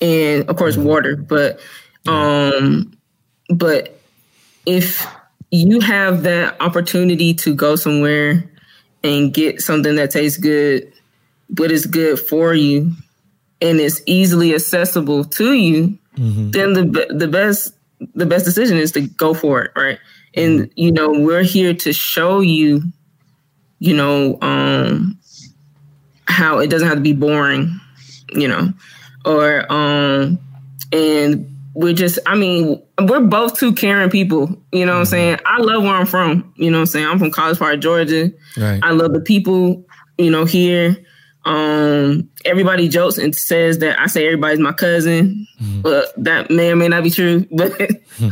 And 0.01 0.49
of 0.49 0.55
course, 0.55 0.77
water. 0.77 1.15
But 1.15 1.59
um, 2.07 2.97
but 3.49 3.99
if 4.65 5.05
you 5.51 5.79
have 5.79 6.23
that 6.23 6.59
opportunity 6.61 7.33
to 7.33 7.55
go 7.55 7.75
somewhere 7.75 8.49
and 9.03 9.33
get 9.33 9.61
something 9.61 9.95
that 9.95 10.11
tastes 10.11 10.37
good, 10.37 10.91
but 11.49 11.71
is 11.71 11.85
good 11.85 12.19
for 12.19 12.53
you, 12.53 12.91
and 13.61 13.79
it's 13.79 14.01
easily 14.05 14.53
accessible 14.53 15.23
to 15.23 15.53
you, 15.53 15.97
then 16.51 16.73
the 16.73 17.07
the 17.09 17.27
best 17.27 17.73
the 18.13 18.25
best 18.25 18.45
decision 18.45 18.77
is 18.77 18.91
to 18.91 19.01
go 19.01 19.33
for 19.33 19.61
it, 19.61 19.71
right? 19.75 19.99
And 20.35 20.71
you 20.75 20.91
know, 20.91 21.11
we're 21.11 21.43
here 21.43 21.73
to 21.73 21.93
show 21.93 22.41
you, 22.41 22.83
you 23.79 23.95
know, 23.95 24.37
um, 24.41 25.17
how 26.25 26.59
it 26.59 26.69
doesn't 26.69 26.87
have 26.87 26.97
to 26.97 27.03
be 27.03 27.13
boring, 27.13 27.79
you 28.29 28.47
know, 28.47 28.73
or 29.25 29.71
um, 29.71 30.39
and 30.91 31.56
we're 31.77 31.93
just, 31.93 32.17
I 32.25 32.33
mean, 32.33 32.81
we're 32.99 33.19
both 33.19 33.59
two 33.59 33.71
caring 33.71 34.09
people, 34.09 34.49
you 34.71 34.83
know 34.83 34.93
what 34.93 34.99
I'm 35.01 35.05
saying? 35.05 35.37
I 35.45 35.59
love 35.59 35.83
where 35.83 35.93
I'm 35.93 36.07
from, 36.07 36.51
you 36.55 36.71
know 36.71 36.79
what 36.79 36.81
I'm 36.81 36.85
saying? 36.87 37.05
I'm 37.05 37.19
from 37.19 37.29
College 37.29 37.59
Park, 37.59 37.79
Georgia. 37.81 38.31
Right. 38.57 38.79
I 38.81 38.89
love 38.91 39.13
the 39.13 39.19
people, 39.19 39.85
you 40.17 40.31
know, 40.31 40.43
here. 40.43 40.97
Um, 41.45 42.27
everybody 42.45 42.89
jokes 42.89 43.19
and 43.19 43.33
says 43.35 43.77
that 43.77 43.99
I 43.99 44.07
say 44.07 44.25
everybody's 44.25 44.57
my 44.57 44.73
cousin, 44.73 45.47
but 45.83 46.11
that 46.17 46.49
may 46.49 46.71
or 46.71 46.75
may 46.75 46.87
not 46.87 47.03
be 47.03 47.11
true, 47.11 47.45
but 47.51 47.79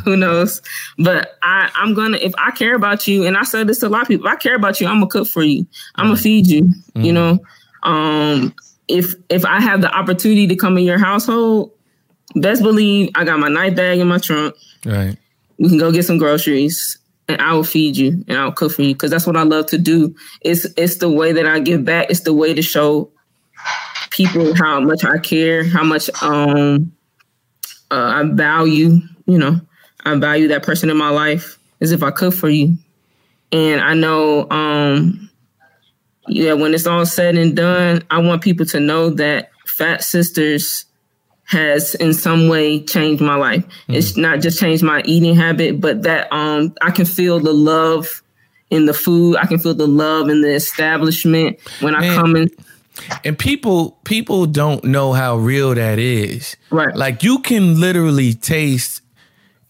who 0.03 0.17
knows? 0.17 0.59
But 0.97 1.37
I, 1.43 1.69
I'm 1.75 1.93
gonna 1.93 2.17
if 2.17 2.33
I 2.39 2.49
care 2.49 2.75
about 2.75 3.07
you, 3.07 3.25
and 3.25 3.37
I 3.37 3.43
said 3.43 3.67
this 3.67 3.79
to 3.81 3.87
a 3.87 3.89
lot 3.89 4.01
of 4.01 4.07
people, 4.07 4.25
if 4.25 4.33
I 4.33 4.35
care 4.37 4.55
about 4.55 4.81
you, 4.81 4.87
I'm 4.87 4.95
gonna 4.95 5.07
cook 5.07 5.27
for 5.27 5.43
you. 5.43 5.65
I'm 5.95 6.07
gonna 6.07 6.17
feed 6.17 6.47
you, 6.47 6.73
you 6.95 7.13
know. 7.13 7.39
Um, 7.83 8.53
if 8.89 9.13
if 9.29 9.45
I 9.45 9.61
have 9.61 9.81
the 9.81 9.95
opportunity 9.95 10.47
to 10.47 10.55
come 10.55 10.77
in 10.77 10.83
your 10.83 10.99
household, 10.99 11.71
best 12.35 12.61
believe 12.61 13.09
I 13.15 13.23
got 13.23 13.39
my 13.39 13.49
night 13.49 13.75
bag 13.75 13.99
in 13.99 14.07
my 14.07 14.17
trunk. 14.17 14.55
Right. 14.85 15.17
We 15.57 15.69
can 15.69 15.77
go 15.77 15.91
get 15.91 16.05
some 16.05 16.17
groceries 16.17 16.97
and 17.27 17.41
I 17.41 17.53
will 17.53 17.63
feed 17.63 17.97
you 17.97 18.23
and 18.27 18.37
I'll 18.37 18.51
cook 18.51 18.73
for 18.73 18.81
you 18.81 18.93
because 18.93 19.11
that's 19.11 19.25
what 19.25 19.37
I 19.37 19.43
love 19.43 19.67
to 19.67 19.77
do. 19.77 20.15
It's 20.41 20.65
it's 20.77 20.97
the 20.97 21.09
way 21.09 21.31
that 21.33 21.45
I 21.45 21.59
give 21.59 21.85
back. 21.85 22.07
It's 22.09 22.21
the 22.21 22.33
way 22.33 22.53
to 22.53 22.61
show 22.61 23.09
people 24.11 24.53
how 24.55 24.79
much 24.79 25.03
I 25.03 25.17
care, 25.17 25.63
how 25.63 25.83
much 25.83 26.09
um 26.21 26.91
uh, 27.89 27.95
I 27.95 28.23
value. 28.31 28.99
You 29.25 29.37
know, 29.37 29.59
I 30.03 30.15
value 30.15 30.49
that 30.49 30.63
person 30.63 30.89
in 30.89 30.97
my 30.97 31.09
life 31.09 31.57
as 31.81 31.91
if 31.91 32.03
I 32.03 32.11
cook 32.11 32.33
for 32.33 32.49
you. 32.49 32.77
And 33.51 33.81
I 33.81 33.93
know, 33.93 34.49
um 34.49 35.29
yeah, 36.27 36.53
when 36.53 36.73
it's 36.73 36.87
all 36.87 37.05
said 37.05 37.35
and 37.35 37.55
done, 37.55 38.03
I 38.09 38.19
want 38.19 38.41
people 38.41 38.65
to 38.67 38.79
know 38.79 39.11
that 39.11 39.51
Fat 39.65 40.03
Sisters 40.03 40.84
has 41.45 41.95
in 41.95 42.13
some 42.13 42.47
way 42.47 42.83
changed 42.83 43.21
my 43.21 43.35
life. 43.35 43.63
It's 43.87 44.17
not 44.17 44.41
just 44.41 44.59
changed 44.59 44.83
my 44.83 45.01
eating 45.05 45.35
habit, 45.35 45.79
but 45.79 46.03
that 46.03 46.31
um 46.31 46.75
I 46.81 46.91
can 46.91 47.05
feel 47.05 47.39
the 47.39 47.53
love 47.53 48.23
in 48.69 48.85
the 48.85 48.93
food. 48.93 49.37
I 49.37 49.45
can 49.45 49.59
feel 49.59 49.73
the 49.73 49.87
love 49.87 50.29
in 50.29 50.41
the 50.41 50.53
establishment 50.53 51.59
when 51.81 51.95
I 51.95 52.15
come 52.15 52.35
in. 52.35 52.49
And 53.23 53.37
people 53.37 53.91
people 54.05 54.45
don't 54.45 54.83
know 54.83 55.13
how 55.13 55.37
real 55.37 55.75
that 55.75 55.99
is. 55.99 56.55
Right. 56.71 56.95
Like 56.95 57.23
you 57.23 57.39
can 57.39 57.79
literally 57.79 58.33
taste 58.33 59.01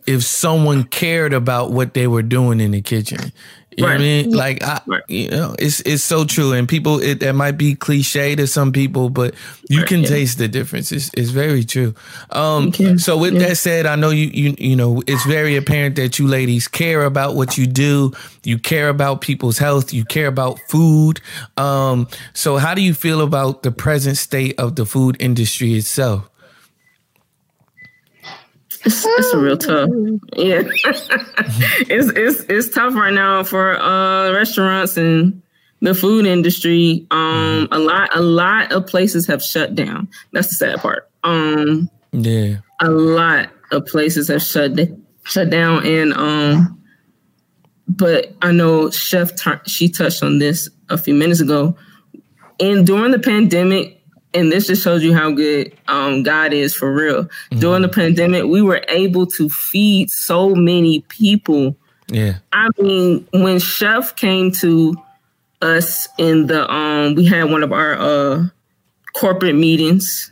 if 0.06 0.24
someone 0.24 0.84
cared 0.84 1.34
about 1.34 1.72
what 1.72 1.94
they 1.94 2.08
were 2.08 2.22
doing 2.22 2.60
in 2.60 2.72
the 2.72 2.82
kitchen. 2.82 3.32
You 3.78 3.84
know 3.84 3.88
what 3.88 3.92
I 3.92 3.96
Right. 3.96 4.02
mean? 4.02 4.32
Like 4.32 4.64
I, 4.64 4.82
Right. 4.86 5.04
you 5.08 5.30
know, 5.30 5.56
it's 5.60 5.82
it's 5.82 6.04
so 6.04 6.24
true. 6.26 6.54
And 6.54 6.68
people 6.68 7.00
it 7.02 7.20
that 7.20 7.34
might 7.36 7.58
be 7.58 7.76
cliche 7.76 8.36
to 8.36 8.48
some 8.48 8.72
people, 8.72 9.10
but 9.10 9.34
you 9.70 9.84
can 9.84 10.02
yeah. 10.02 10.08
taste 10.08 10.38
the 10.38 10.48
difference. 10.48 10.92
It's 10.92 11.10
it's 11.14 11.32
very 11.32 11.64
true. 11.64 11.94
Um 12.32 12.72
so 12.98 13.18
with 13.18 13.38
that 13.40 13.58
said, 13.58 13.86
I 13.86 13.96
know 13.96 14.12
you 14.12 14.28
you 14.34 14.56
you 14.58 14.76
know, 14.76 15.02
it's 15.08 15.26
very 15.26 15.56
apparent 15.58 15.96
that 15.98 16.20
you 16.20 16.28
ladies 16.28 16.68
care 16.68 17.04
about 17.04 17.36
what 17.36 17.58
you 17.58 17.66
do. 17.68 18.12
You 18.44 18.58
care 18.60 18.90
about 18.90 19.22
people's 19.22 19.58
health, 19.58 19.94
you 19.94 20.06
care 20.06 20.28
about 20.28 20.60
food. 20.70 21.20
Um 21.58 22.08
so 22.34 22.58
how 22.58 22.74
do 22.76 22.82
you 22.82 22.94
feel 22.94 23.22
about 23.22 23.64
the 23.64 23.72
present 23.72 24.18
state 24.18 24.56
of 24.58 24.76
the 24.76 24.86
food 24.86 25.18
industry 25.20 25.74
itself? 25.74 26.30
It's, 28.86 29.04
it's 29.06 29.34
a 29.34 29.38
real 29.40 29.58
tough. 29.58 29.90
Yeah. 30.36 30.62
it's 31.90 32.10
it's 32.16 32.44
it's 32.50 32.70
tough 32.70 32.94
right 32.96 33.14
now 33.14 33.44
for 33.44 33.80
uh 33.82 34.32
restaurants 34.34 34.96
and 34.98 35.42
the 35.82 35.94
food 35.96 36.26
industry. 36.26 37.06
Um 37.12 37.68
a 37.72 37.80
lot 37.80 38.16
a 38.16 38.22
lot 38.22 38.72
of 38.72 38.86
places 38.88 39.26
have 39.28 39.44
shut 39.44 39.76
down. 39.76 40.08
That's 40.34 40.50
the 40.50 40.56
sad 40.56 40.80
part. 40.80 41.10
Um 41.24 41.90
Yeah. 42.12 42.58
a 42.82 42.90
lot 42.90 43.50
of 43.72 43.86
places 43.88 44.28
have 44.28 44.42
shut 44.44 44.78
shut 45.24 45.50
down 45.50 45.86
and 45.86 46.14
um 46.14 46.80
but 47.88 48.34
I 48.42 48.52
know 48.52 48.90
chef 48.92 49.36
Tar- 49.36 49.62
she 49.66 49.90
touched 49.90 50.22
on 50.24 50.38
this 50.40 50.70
a 50.90 50.98
few 50.98 51.14
minutes 51.16 51.40
ago 51.42 51.76
and 52.60 52.86
during 52.86 53.12
the 53.12 53.20
pandemic 53.20 53.95
and 54.36 54.52
this 54.52 54.68
just 54.68 54.84
shows 54.84 55.02
you 55.02 55.14
how 55.14 55.32
good 55.32 55.74
um, 55.88 56.22
God 56.22 56.54
is 56.54 56.76
for 56.76 56.94
real. 56.94 57.28
During 57.52 57.82
the 57.82 57.90
pandemic, 57.90 58.44
we 58.44 58.62
were 58.62 58.84
able 58.90 59.26
to 59.28 59.50
feed 59.50 60.10
so 60.10 60.54
many 60.54 61.02
people. 61.02 61.76
Yeah. 62.08 62.36
I 62.52 62.70
mean, 62.78 63.28
when 63.32 63.60
Chef 63.60 64.16
came 64.16 64.52
to 64.60 64.96
us 65.62 66.08
in 66.18 66.48
the 66.48 66.72
um, 66.72 67.16
we 67.16 67.26
had 67.26 67.50
one 67.50 67.64
of 67.64 67.72
our 67.72 67.96
uh 67.98 68.48
corporate 69.14 69.56
meetings, 69.56 70.32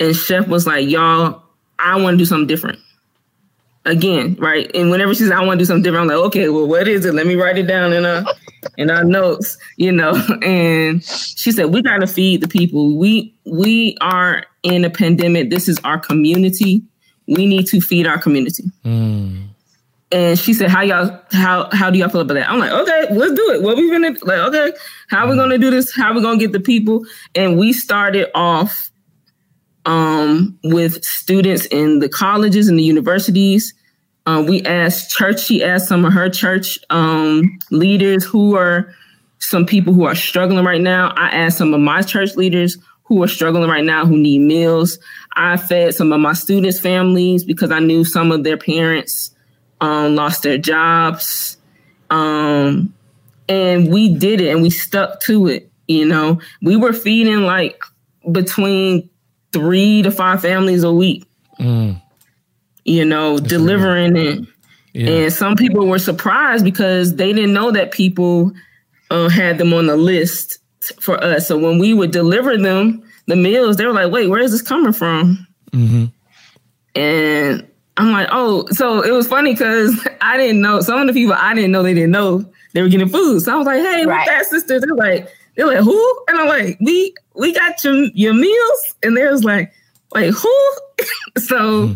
and 0.00 0.16
Chef 0.16 0.46
was 0.46 0.66
like, 0.66 0.88
"Y'all, 0.88 1.42
I 1.78 2.00
want 2.00 2.14
to 2.14 2.18
do 2.18 2.24
something 2.24 2.46
different." 2.46 2.78
Again, 3.86 4.34
right? 4.38 4.70
And 4.74 4.90
whenever 4.90 5.14
she 5.14 5.24
says, 5.24 5.30
"I 5.30 5.44
want 5.44 5.58
to 5.58 5.62
do 5.62 5.66
something 5.66 5.82
different," 5.82 6.10
I'm 6.10 6.16
like, 6.16 6.26
"Okay, 6.28 6.48
well, 6.48 6.66
what 6.66 6.88
is 6.88 7.04
it? 7.04 7.12
Let 7.12 7.26
me 7.26 7.34
write 7.34 7.58
it 7.58 7.64
down 7.66 7.92
in 7.92 8.06
our 8.06 8.16
uh, 8.16 8.32
in 8.78 8.90
our 8.90 9.04
notes," 9.04 9.58
you 9.76 9.92
know. 9.92 10.12
And 10.42 11.04
she 11.04 11.52
said, 11.52 11.66
"We 11.66 11.82
got 11.82 11.98
to 11.98 12.06
feed 12.06 12.40
the 12.40 12.48
people. 12.48 12.96
We 12.96 13.34
we 13.44 13.98
are 14.00 14.46
in 14.62 14.86
a 14.86 14.90
pandemic. 14.90 15.50
This 15.50 15.68
is 15.68 15.78
our 15.84 15.98
community. 15.98 16.82
We 17.26 17.46
need 17.46 17.66
to 17.68 17.80
feed 17.82 18.06
our 18.06 18.18
community." 18.18 18.64
Hmm. 18.84 19.42
And 20.10 20.38
she 20.38 20.54
said, 20.54 20.70
"How 20.70 20.80
y'all? 20.80 21.20
How 21.32 21.68
how 21.72 21.90
do 21.90 21.98
y'all 21.98 22.08
feel 22.08 22.22
about 22.22 22.34
that?" 22.34 22.48
I'm 22.48 22.58
like, 22.58 22.72
"Okay, 22.72 23.08
let's 23.10 23.34
do 23.34 23.50
it. 23.50 23.62
What 23.62 23.76
we 23.76 23.90
gonna 23.90 24.16
like? 24.22 24.38
Okay, 24.48 24.72
how 25.08 25.26
we 25.26 25.32
hmm. 25.32 25.40
gonna 25.40 25.58
do 25.58 25.70
this? 25.70 25.94
How 25.94 26.14
we 26.14 26.22
gonna 26.22 26.38
get 26.38 26.52
the 26.52 26.60
people?" 26.60 27.04
And 27.34 27.58
we 27.58 27.74
started 27.74 28.30
off 28.34 28.90
um, 29.86 30.58
with 30.64 31.04
students 31.04 31.66
in 31.66 31.98
the 31.98 32.08
colleges 32.08 32.68
and 32.68 32.78
the 32.78 32.82
universities. 32.82 33.74
Uh, 34.26 34.42
we 34.46 34.62
asked 34.62 35.10
church. 35.10 35.40
She 35.40 35.62
asked 35.62 35.88
some 35.88 36.04
of 36.04 36.12
her 36.12 36.30
church 36.30 36.78
um, 36.90 37.58
leaders 37.70 38.24
who 38.24 38.56
are 38.56 38.94
some 39.38 39.66
people 39.66 39.92
who 39.92 40.04
are 40.04 40.14
struggling 40.14 40.64
right 40.64 40.80
now. 40.80 41.12
I 41.16 41.28
asked 41.28 41.58
some 41.58 41.74
of 41.74 41.80
my 41.80 42.02
church 42.02 42.34
leaders 42.34 42.78
who 43.04 43.22
are 43.22 43.28
struggling 43.28 43.68
right 43.68 43.84
now 43.84 44.06
who 44.06 44.16
need 44.16 44.40
meals. 44.40 44.98
I 45.34 45.58
fed 45.58 45.94
some 45.94 46.12
of 46.12 46.20
my 46.20 46.32
students' 46.32 46.80
families 46.80 47.44
because 47.44 47.70
I 47.70 47.80
knew 47.80 48.04
some 48.04 48.32
of 48.32 48.44
their 48.44 48.56
parents 48.56 49.34
um, 49.80 50.16
lost 50.16 50.42
their 50.42 50.56
jobs. 50.56 51.58
Um, 52.08 52.94
and 53.48 53.92
we 53.92 54.14
did 54.14 54.40
it 54.40 54.48
and 54.48 54.62
we 54.62 54.70
stuck 54.70 55.20
to 55.20 55.48
it. 55.48 55.70
You 55.86 56.06
know, 56.06 56.40
we 56.62 56.76
were 56.76 56.94
feeding 56.94 57.42
like 57.42 57.82
between 58.32 59.10
three 59.54 60.02
to 60.02 60.10
five 60.10 60.42
families 60.42 60.82
a 60.84 60.92
week. 60.92 61.24
You 62.86 63.04
know, 63.04 63.38
delivering 63.38 64.16
it. 64.16 64.40
Yeah. 64.92 65.08
And 65.10 65.32
some 65.32 65.56
people 65.56 65.86
were 65.86 65.98
surprised 65.98 66.64
because 66.64 67.16
they 67.16 67.32
didn't 67.32 67.54
know 67.54 67.70
that 67.72 67.90
people 67.92 68.52
uh, 69.10 69.28
had 69.28 69.56
them 69.58 69.72
on 69.72 69.86
the 69.86 69.96
list 69.96 70.58
for 71.00 71.22
us. 71.24 71.48
So 71.48 71.56
when 71.58 71.78
we 71.78 71.94
would 71.94 72.10
deliver 72.10 72.56
them 72.58 73.02
the 73.26 73.36
meals, 73.36 73.76
they 73.76 73.86
were 73.86 73.92
like, 73.94 74.12
"Wait, 74.12 74.28
where 74.28 74.40
is 74.40 74.52
this 74.52 74.60
coming 74.62 74.92
from?" 74.92 75.46
Mhm. 75.72 76.12
And 76.94 77.66
I'm 77.96 78.12
like, 78.12 78.28
"Oh, 78.30 78.66
so 78.70 79.00
it 79.02 79.10
was 79.12 79.26
funny 79.26 79.52
because 79.54 80.06
I 80.20 80.36
didn't 80.36 80.60
know 80.60 80.80
some 80.80 81.00
of 81.00 81.06
the 81.06 81.12
people 81.14 81.34
I 81.38 81.54
didn't 81.54 81.72
know 81.72 81.82
they 81.82 81.94
didn't 81.94 82.10
know 82.12 82.44
they 82.74 82.82
were 82.82 82.88
getting 82.88 83.08
food. 83.08 83.40
So 83.40 83.52
I 83.54 83.56
was 83.56 83.66
like, 83.66 83.78
"Hey, 83.80 84.04
Right. 84.04 84.26
what's 84.28 84.28
that, 84.28 84.44
sister?" 84.46 84.78
They're 84.78 84.94
like, 84.94 85.28
"They're 85.56 85.66
like, 85.66 85.78
who?" 85.78 86.24
And 86.28 86.38
I'm 86.38 86.48
like, 86.48 86.78
"We 86.80 87.14
we 87.34 87.52
got 87.52 87.82
your 87.84 88.04
your 88.14 88.34
meals," 88.34 88.94
and 89.02 89.16
they 89.16 89.26
was 89.26 89.44
like, 89.44 89.72
"Wait, 90.14 90.30
who?" 90.34 90.70
so. 91.38 91.94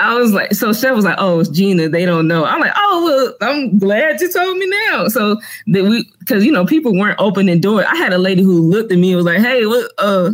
I 0.00 0.14
was 0.14 0.32
like, 0.32 0.54
so 0.54 0.72
Chef 0.72 0.94
was 0.94 1.04
like, 1.04 1.16
oh, 1.18 1.40
it's 1.40 1.48
Gina. 1.48 1.88
They 1.88 2.06
don't 2.06 2.28
know. 2.28 2.44
I'm 2.44 2.60
like, 2.60 2.70
oh, 2.76 3.04
well, 3.40 3.50
I'm 3.50 3.80
glad 3.80 4.20
you 4.20 4.32
told 4.32 4.56
me 4.56 4.72
now. 4.90 5.08
So 5.08 5.40
that 5.66 5.82
we, 5.82 6.08
because 6.20 6.44
you 6.44 6.52
know, 6.52 6.64
people 6.64 6.96
weren't 6.96 7.18
opening 7.18 7.60
doors. 7.60 7.84
I 7.88 7.96
had 7.96 8.12
a 8.12 8.18
lady 8.18 8.44
who 8.44 8.60
looked 8.60 8.92
at 8.92 8.98
me 8.98 9.08
and 9.08 9.16
was 9.16 9.26
like, 9.26 9.40
hey, 9.40 9.66
what, 9.66 9.90
uh, 9.98 10.30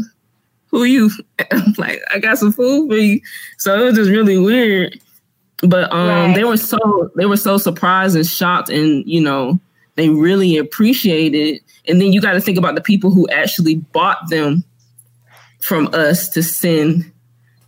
who 0.66 0.82
are 0.82 0.86
you? 0.86 1.10
I'm 1.50 1.72
like, 1.78 1.98
I 2.12 2.18
got 2.18 2.36
some 2.36 2.52
food 2.52 2.90
for 2.90 2.96
you. 2.98 3.22
So 3.56 3.80
it 3.80 3.84
was 3.84 3.94
just 3.94 4.10
really 4.10 4.36
weird. 4.36 5.00
But 5.62 5.90
um, 5.94 6.08
Right. 6.08 6.34
they 6.34 6.44
were 6.44 6.58
so 6.58 7.10
they 7.16 7.24
were 7.24 7.38
so 7.38 7.56
surprised 7.56 8.16
and 8.16 8.26
shocked, 8.26 8.68
and 8.68 9.02
you 9.06 9.22
know, 9.22 9.58
they 9.94 10.10
really 10.10 10.58
appreciated. 10.58 11.62
And 11.86 12.00
then 12.00 12.12
you 12.12 12.20
got 12.20 12.32
to 12.32 12.40
think 12.40 12.58
about 12.58 12.74
the 12.74 12.80
people 12.80 13.10
who 13.10 13.28
actually 13.28 13.76
bought 13.76 14.28
them 14.30 14.64
from 15.60 15.88
us 15.92 16.28
to 16.30 16.42
send 16.42 17.10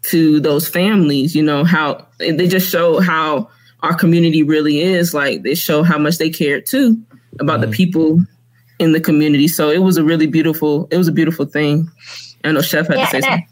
to 0.03 0.39
those 0.39 0.69
families 0.69 1.35
you 1.35 1.43
know 1.43 1.65
how 1.65 2.07
they 2.19 2.47
just 2.47 2.71
show 2.71 3.01
how 3.01 3.49
our 3.83 3.93
community 3.93 4.43
really 4.43 4.79
is 4.79 5.13
like 5.13 5.43
they 5.43 5.55
show 5.55 5.83
how 5.83 5.99
much 5.99 6.19
they 6.19 6.31
care 6.31 6.61
too 6.61 6.97
about 7.41 7.61
the 7.61 7.67
mm. 7.67 7.73
people 7.73 8.21
in 8.79 8.93
the 8.93 9.01
community. 9.01 9.49
So 9.49 9.71
it 9.71 9.79
was 9.79 9.97
a 9.97 10.05
really 10.05 10.27
beautiful 10.27 10.89
it 10.91 10.97
was 10.97 11.09
a 11.09 11.13
beautiful 11.13 11.47
thing. 11.47 11.91
I 12.45 12.53
know 12.53 12.63
chef 12.63 12.89
had 12.89 12.99
Yeah, 12.99 13.05
to 13.05 13.11
say 13.11 13.17
and 13.19 13.27
I- 13.27 13.29
something. 13.31 13.49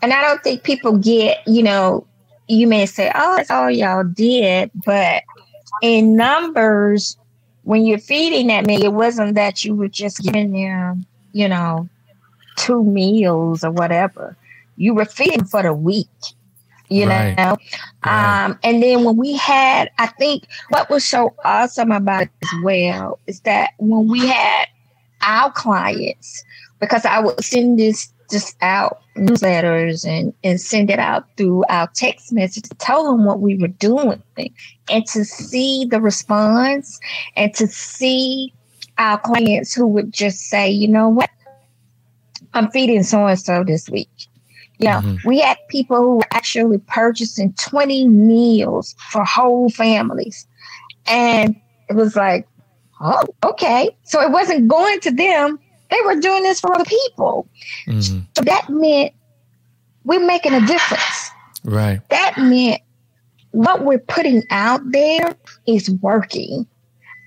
And 0.00 0.12
I 0.12 0.22
don't 0.22 0.40
think 0.44 0.62
people 0.62 0.96
get, 0.96 1.38
you 1.44 1.60
know, 1.60 2.06
you 2.46 2.68
may 2.68 2.86
say, 2.86 3.10
oh, 3.12 3.36
that's 3.36 3.50
all 3.50 3.68
y'all 3.68 4.04
did. 4.04 4.70
But 4.86 5.24
in 5.82 6.14
numbers, 6.14 7.16
when 7.68 7.84
you're 7.84 7.98
feeding 7.98 8.46
that 8.46 8.64
meal, 8.64 8.82
it 8.82 8.94
wasn't 8.94 9.34
that 9.34 9.62
you 9.62 9.74
were 9.74 9.88
just 9.88 10.20
giving 10.22 10.52
them, 10.52 11.04
you 11.32 11.46
know, 11.46 11.86
two 12.56 12.82
meals 12.82 13.62
or 13.62 13.70
whatever. 13.70 14.34
You 14.78 14.94
were 14.94 15.04
feeding 15.04 15.44
for 15.44 15.62
the 15.62 15.74
week, 15.74 16.08
you 16.88 17.04
Right. 17.04 17.36
know? 17.36 17.58
Right. 18.06 18.44
Um, 18.46 18.58
and 18.62 18.82
then 18.82 19.04
when 19.04 19.18
we 19.18 19.36
had, 19.36 19.90
I 19.98 20.06
think 20.06 20.44
what 20.70 20.88
was 20.88 21.04
so 21.04 21.34
awesome 21.44 21.92
about 21.92 22.22
it 22.22 22.30
as 22.42 22.48
well 22.62 23.18
is 23.26 23.40
that 23.40 23.72
when 23.76 24.08
we 24.08 24.26
had 24.26 24.64
our 25.20 25.52
clients, 25.52 26.42
because 26.80 27.04
I 27.04 27.18
would 27.20 27.44
send 27.44 27.78
this 27.78 28.10
just 28.30 28.56
out 28.60 29.00
newsletters 29.16 30.06
and, 30.06 30.32
and 30.44 30.60
send 30.60 30.90
it 30.90 30.98
out 30.98 31.24
through 31.36 31.64
our 31.68 31.88
text 31.94 32.32
message 32.32 32.64
to 32.64 32.74
tell 32.76 33.04
them 33.04 33.24
what 33.24 33.40
we 33.40 33.56
were 33.56 33.68
doing 33.68 34.22
and 34.90 35.06
to 35.06 35.24
see 35.24 35.84
the 35.86 36.00
response 36.00 37.00
and 37.36 37.54
to 37.54 37.66
see 37.66 38.52
our 38.98 39.18
clients 39.18 39.74
who 39.74 39.86
would 39.86 40.12
just 40.12 40.48
say, 40.48 40.68
you 40.68 40.88
know 40.88 41.08
what, 41.08 41.30
I'm 42.54 42.70
feeding 42.70 43.02
so 43.02 43.26
and 43.26 43.38
so 43.38 43.64
this 43.64 43.88
week. 43.88 44.10
You 44.78 44.88
know, 44.88 45.00
Mhm. 45.00 45.24
we 45.24 45.40
had 45.40 45.58
people 45.68 45.96
who 45.96 46.16
were 46.18 46.28
actually 46.32 46.78
purchasing 46.78 47.52
20 47.54 48.06
meals 48.06 48.94
for 49.10 49.24
whole 49.24 49.70
families. 49.70 50.46
And 51.06 51.56
it 51.88 51.96
was 51.96 52.14
like, 52.14 52.46
oh, 53.00 53.24
okay. 53.44 53.90
So 54.04 54.20
it 54.20 54.30
wasn't 54.30 54.68
going 54.68 55.00
to 55.00 55.10
them. 55.10 55.58
They 55.90 55.98
were 56.04 56.16
doing 56.16 56.42
this 56.42 56.60
for 56.60 56.74
other 56.74 56.84
people. 56.84 57.48
Mhm. 57.86 58.26
So 58.36 58.42
that 58.44 58.68
meant 58.68 59.12
we're 60.04 60.24
making 60.24 60.54
a 60.54 60.60
difference. 60.66 61.30
Right. 61.64 62.00
That 62.10 62.36
meant 62.38 62.82
what 63.52 63.84
we're 63.84 63.98
putting 63.98 64.42
out 64.50 64.80
there 64.92 65.34
is 65.66 65.90
working. 66.02 66.66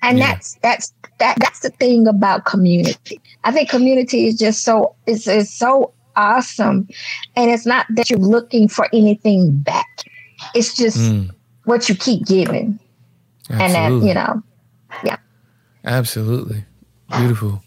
And 0.04 0.17
Yeah. 0.17 0.28
that's 0.28 0.58
that's 0.62 0.93
that 1.19 1.38
that's 1.39 1.60
the 1.60 1.69
thing 1.69 2.08
about 2.08 2.45
community. 2.45 3.19
I 3.43 3.52
think 3.52 3.69
community 3.69 4.28
is 4.28 4.38
just 4.38 4.63
so 4.63 4.95
is 5.06 5.28
is 5.28 5.52
so 5.54 5.93
awesome. 6.15 6.88
And 7.36 7.50
it's 7.52 7.65
not 7.65 7.86
that 7.91 8.10
you're 8.10 8.19
looking 8.19 8.67
for 8.67 8.88
anything 8.93 9.52
back. 9.58 9.88
It's 10.56 10.76
just 10.76 10.97
Mm. 10.97 11.30
what 11.65 11.88
you 11.89 11.95
keep 11.95 12.26
giving. 12.26 12.80
And 13.50 13.74
that, 13.74 13.91
you 13.91 14.13
know, 14.13 14.41
Yeah. 15.04 15.17
Absolutely. 15.86 16.63
Beautiful. 17.17 17.62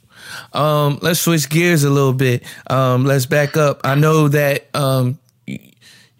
Um, 0.52 0.98
let's 1.02 1.20
switch 1.20 1.48
gears 1.48 1.84
a 1.84 1.90
little 1.90 2.12
bit. 2.12 2.42
Um, 2.68 3.04
let's 3.04 3.26
back 3.26 3.56
up. 3.56 3.80
I 3.84 3.94
know 3.94 4.28
that 4.28 4.66
um, 4.74 5.18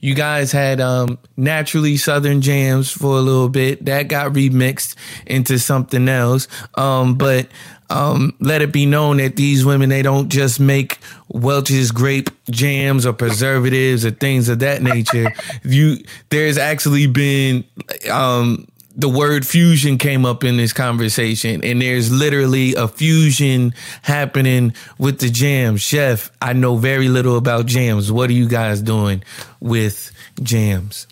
you 0.04 0.14
guys 0.14 0.52
had 0.52 0.82
um, 0.82 1.18
naturally 1.34 1.96
Southern 1.96 2.42
jams 2.42 2.90
for 2.90 3.16
a 3.16 3.22
little 3.22 3.48
bit. 3.48 3.86
That 3.86 4.08
got 4.08 4.32
remixed 4.34 4.96
into 5.26 5.58
something 5.58 6.08
else. 6.10 6.46
Um, 6.74 7.14
but 7.14 7.48
um, 7.88 8.34
let 8.38 8.60
it 8.60 8.70
be 8.70 8.84
known 8.84 9.16
that 9.16 9.36
these 9.36 9.64
women 9.64 9.88
they 9.88 10.02
don't 10.02 10.28
just 10.28 10.60
make 10.60 10.98
Welch's 11.28 11.90
grape 11.90 12.28
jams 12.50 13.06
or 13.06 13.14
preservatives 13.14 14.04
or 14.04 14.10
things 14.10 14.50
of 14.50 14.58
that 14.58 14.82
nature. 14.82 15.32
you 15.64 15.96
there's 16.28 16.58
actually 16.58 17.06
been 17.06 17.64
um, 18.10 18.66
the 18.96 19.08
word 19.08 19.46
fusion 19.46 19.98
came 19.98 20.24
up 20.24 20.44
in 20.44 20.56
this 20.56 20.72
conversation, 20.72 21.64
and 21.64 21.82
there's 21.82 22.12
literally 22.12 22.74
a 22.74 22.86
fusion 22.86 23.74
happening 24.02 24.72
with 24.98 25.18
the 25.18 25.30
jams. 25.30 25.82
Chef, 25.82 26.30
I 26.40 26.52
know 26.52 26.76
very 26.76 27.08
little 27.08 27.36
about 27.36 27.66
jams. 27.66 28.12
What 28.12 28.30
are 28.30 28.34
you 28.34 28.48
guys 28.48 28.80
doing 28.82 29.24
with 29.60 30.12
jams? 30.42 31.06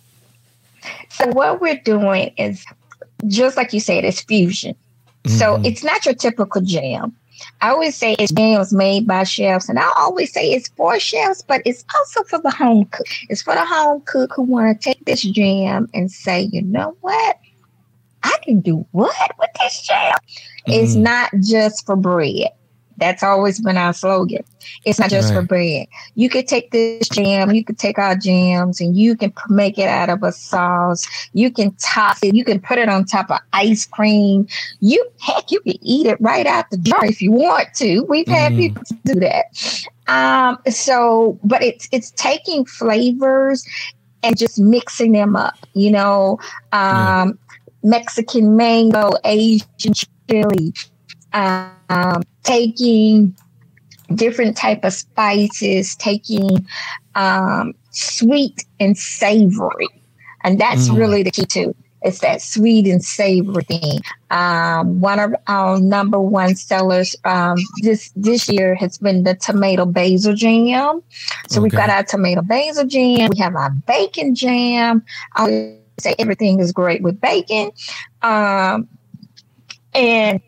So 1.10 1.28
what 1.28 1.60
we're 1.60 1.80
doing 1.84 2.32
is 2.36 2.64
just 3.26 3.56
like 3.56 3.72
you 3.72 3.80
said, 3.80 4.04
it's 4.04 4.20
fusion. 4.20 4.74
So 5.26 5.56
Mhm. 5.56 5.66
it's 5.66 5.84
not 5.84 6.04
your 6.04 6.14
typical 6.14 6.60
jam. 6.60 7.14
I 7.60 7.70
always 7.70 7.96
say 7.96 8.14
it's 8.18 8.32
jams 8.32 8.72
made 8.72 9.06
by 9.06 9.24
chefs, 9.24 9.68
and 9.68 9.78
I 9.78 9.90
always 9.96 10.32
say 10.32 10.52
it's 10.52 10.68
for 10.68 10.98
chefs, 10.98 11.42
but 11.42 11.62
it's 11.64 11.84
also 11.94 12.22
for 12.24 12.38
the 12.38 12.50
home 12.50 12.84
cook. 12.86 13.06
It's 13.28 13.42
for 13.42 13.54
the 13.54 13.64
home 13.64 14.02
cook 14.04 14.32
who 14.34 14.42
want 14.42 14.80
to 14.80 14.84
take 14.90 15.04
this 15.04 15.22
jam 15.22 15.88
and 15.94 16.10
say, 16.10 16.42
you 16.52 16.62
know 16.62 16.96
what, 17.00 17.38
I 18.22 18.36
can 18.42 18.60
do 18.60 18.86
what 18.92 19.14
with 19.38 19.50
this 19.60 19.82
jam. 19.82 20.14
It's 20.68 20.96
Mhm. 20.96 21.02
not 21.02 21.30
just 21.42 21.84
for 21.86 21.96
bread. 21.96 22.50
That's 22.98 23.22
always 23.22 23.60
been 23.60 23.76
our 23.78 23.92
slogan. 23.92 24.44
It's 24.84 24.98
not 24.98 25.10
just 25.10 25.32
for 25.32 25.42
bread. 25.42 25.86
You 26.14 26.28
could 26.28 26.46
take 26.46 26.70
this 26.70 27.08
jam, 27.08 27.50
you 27.52 27.64
could 27.64 27.78
take 27.78 27.98
our 27.98 28.14
jams, 28.14 28.80
and 28.80 28.96
you 28.96 29.16
can 29.16 29.32
make 29.48 29.78
it 29.78 29.88
out 29.88 30.08
of 30.10 30.22
a 30.22 30.30
sauce. 30.30 31.06
You 31.32 31.50
can 31.50 31.74
toss 31.76 32.22
it. 32.22 32.34
You 32.34 32.44
can 32.44 32.60
put 32.60 32.78
it 32.78 32.88
on 32.88 33.04
top 33.04 33.30
of 33.30 33.38
ice 33.52 33.86
cream. 33.86 34.46
You 34.80 35.04
heck, 35.20 35.50
you 35.50 35.60
can 35.60 35.76
eat 35.82 36.06
it 36.06 36.20
right 36.20 36.46
out 36.46 36.70
the 36.70 36.78
jar 36.78 37.04
if 37.06 37.20
you 37.22 37.32
want 37.32 37.68
to. 37.76 38.02
We've 38.08 38.28
had 38.28 38.52
Mhm. 38.52 38.56
people 38.56 38.82
do 39.04 39.14
that. 39.20 39.46
Um, 40.06 40.58
so, 40.68 41.38
but 41.42 41.62
it's 41.62 41.88
it's 41.92 42.10
taking 42.12 42.64
flavors 42.66 43.64
and 44.22 44.36
just 44.36 44.58
mixing 44.60 45.12
them 45.12 45.34
up. 45.36 45.54
You 45.74 45.90
know, 45.90 46.38
um, 46.72 47.38
Mexican 47.82 48.56
mango, 48.56 49.12
Asian 49.24 49.92
chili, 50.28 50.72
um, 51.32 52.22
taking 52.42 53.34
different 54.14 54.56
type 54.56 54.84
of 54.84 54.92
spices, 54.92 55.96
taking 55.96 56.66
um, 57.14 57.72
sweet 57.90 58.64
and 58.80 58.96
savory, 58.96 59.88
and 60.44 60.58
that's 60.58 60.88
Mm. 60.88 60.96
really 60.98 61.22
the 61.22 61.30
key 61.30 61.46
too. 61.46 61.74
It's 62.04 62.18
that 62.20 62.42
sweet 62.42 62.86
and 62.86 63.02
savory 63.04 63.62
thing. 63.64 64.00
Um, 64.30 65.00
one 65.00 65.20
of 65.20 65.34
our 65.46 65.78
number 65.80 66.18
one 66.20 66.56
sellers 66.56 67.14
um, 67.24 67.56
this 67.82 68.10
this 68.16 68.48
year 68.48 68.74
has 68.74 68.98
been 68.98 69.22
the 69.22 69.34
tomato 69.36 69.86
basil 69.86 70.34
jam. 70.34 71.02
So 71.48 71.60
we've 71.60 71.72
got 71.72 71.90
our 71.90 72.02
tomato 72.02 72.42
basil 72.42 72.86
jam. 72.86 73.30
We 73.32 73.38
have 73.38 73.54
our 73.54 73.70
bacon 73.86 74.34
jam. 74.34 75.04
Always 75.36 75.78
say 75.98 76.14
everything 76.18 76.60
is 76.60 76.72
great 76.72 77.02
with 77.02 77.20
bacon. 77.20 77.70
Um, 78.22 78.88
and 79.94 80.40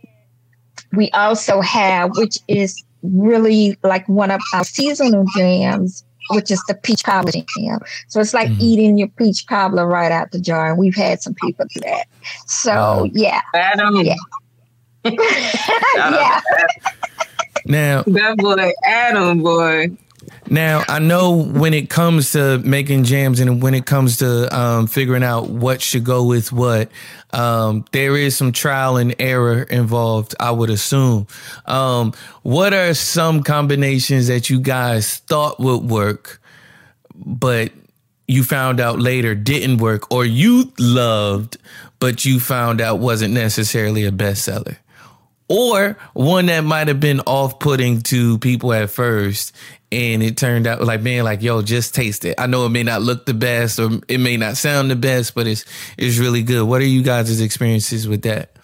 we 0.92 1.10
also 1.10 1.60
have, 1.60 2.10
which 2.16 2.38
is 2.48 2.82
really 3.02 3.76
like 3.82 4.08
one 4.08 4.30
of 4.30 4.40
our 4.54 4.64
seasonal 4.64 5.24
jams, 5.36 6.04
which 6.30 6.50
is 6.50 6.62
the 6.68 6.74
peach 6.74 7.04
cobbler 7.04 7.32
jam. 7.32 7.80
So 8.08 8.20
it's 8.20 8.32
like 8.32 8.48
Mhm. 8.48 8.60
eating 8.60 8.98
your 8.98 9.08
peach 9.08 9.46
cobbler 9.46 9.86
right 9.86 10.10
out 10.10 10.30
the 10.30 10.40
jar. 10.40 10.70
And 10.70 10.78
we've 10.78 10.94
had 10.96 11.20
some 11.20 11.34
people 11.34 11.66
do 11.74 11.80
that. 11.80 12.06
So 12.46 12.72
Wow. 12.72 13.04
yeah, 13.12 13.40
adam 13.54 13.96
Yeah. 13.96 14.14
yeah. 15.04 16.40
Now, 17.66 18.02
that 18.06 18.36
boy 18.38 18.72
adam 18.84 19.42
boy 19.42 19.90
Now 20.50 20.84
I 20.88 20.98
know 20.98 21.32
when 21.32 21.72
it 21.72 21.88
comes 21.88 22.32
to 22.32 22.58
making 22.58 23.04
jams 23.04 23.40
and 23.40 23.62
when 23.62 23.74
it 23.74 23.86
comes 23.86 24.18
to 24.18 24.54
um, 24.56 24.86
figuring 24.86 25.22
out 25.22 25.48
what 25.48 25.80
should 25.80 26.04
go 26.04 26.24
with 26.24 26.52
what, 26.52 26.90
um, 27.32 27.84
there 27.92 28.16
is 28.16 28.36
some 28.36 28.52
trial 28.52 28.96
and 28.96 29.14
error 29.18 29.62
involved. 29.62 30.34
I 30.38 30.50
would 30.50 30.70
assume. 30.70 31.26
Um, 31.66 32.12
what 32.42 32.74
are 32.74 32.92
some 32.94 33.42
combinations 33.42 34.28
that 34.28 34.50
you 34.50 34.60
guys 34.60 35.16
thought 35.16 35.58
would 35.60 35.82
work, 35.82 36.40
but 37.14 37.72
you 38.26 38.44
found 38.44 38.80
out 38.80 38.98
later 38.98 39.34
didn't 39.34 39.78
work, 39.78 40.10
or 40.10 40.24
you 40.24 40.72
loved, 40.78 41.56
but 41.98 42.24
you 42.24 42.38
found 42.38 42.80
out 42.80 42.98
wasn't 42.98 43.34
necessarily 43.34 44.04
a 44.04 44.12
bestseller? 44.12 44.76
or 45.48 45.98
one 46.14 46.46
that 46.46 46.64
might 46.64 46.88
have 46.88 47.00
been 47.00 47.20
off-putting 47.20 48.00
to 48.00 48.38
people 48.38 48.72
at 48.72 48.90
first 48.90 49.52
and 49.94 50.22
it 50.22 50.36
turned 50.36 50.66
out 50.66 50.82
like 50.82 51.02
being 51.02 51.22
like 51.22 51.42
yo 51.42 51.62
just 51.62 51.94
taste 51.94 52.24
it 52.24 52.34
i 52.38 52.46
know 52.46 52.66
it 52.66 52.70
may 52.70 52.82
not 52.82 53.02
look 53.02 53.26
the 53.26 53.34
best 53.34 53.78
or 53.78 53.90
it 54.08 54.18
may 54.18 54.36
not 54.36 54.56
sound 54.56 54.90
the 54.90 54.96
best 54.96 55.34
but 55.34 55.46
it's 55.46 55.64
it's 55.96 56.18
really 56.18 56.42
good 56.42 56.64
what 56.64 56.80
are 56.80 56.86
you 56.86 57.02
guys' 57.02 57.40
experiences 57.40 58.08
with 58.08 58.22
that 58.22 58.54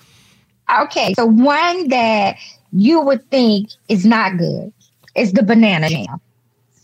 Okay, 0.82 1.14
so 1.14 1.26
one 1.26 1.88
that 1.88 2.36
you 2.72 3.00
would 3.00 3.28
think 3.30 3.70
is 3.88 4.06
not 4.06 4.36
good 4.36 4.72
is 5.14 5.32
the 5.32 5.42
banana 5.42 5.88
jam. 5.88 6.20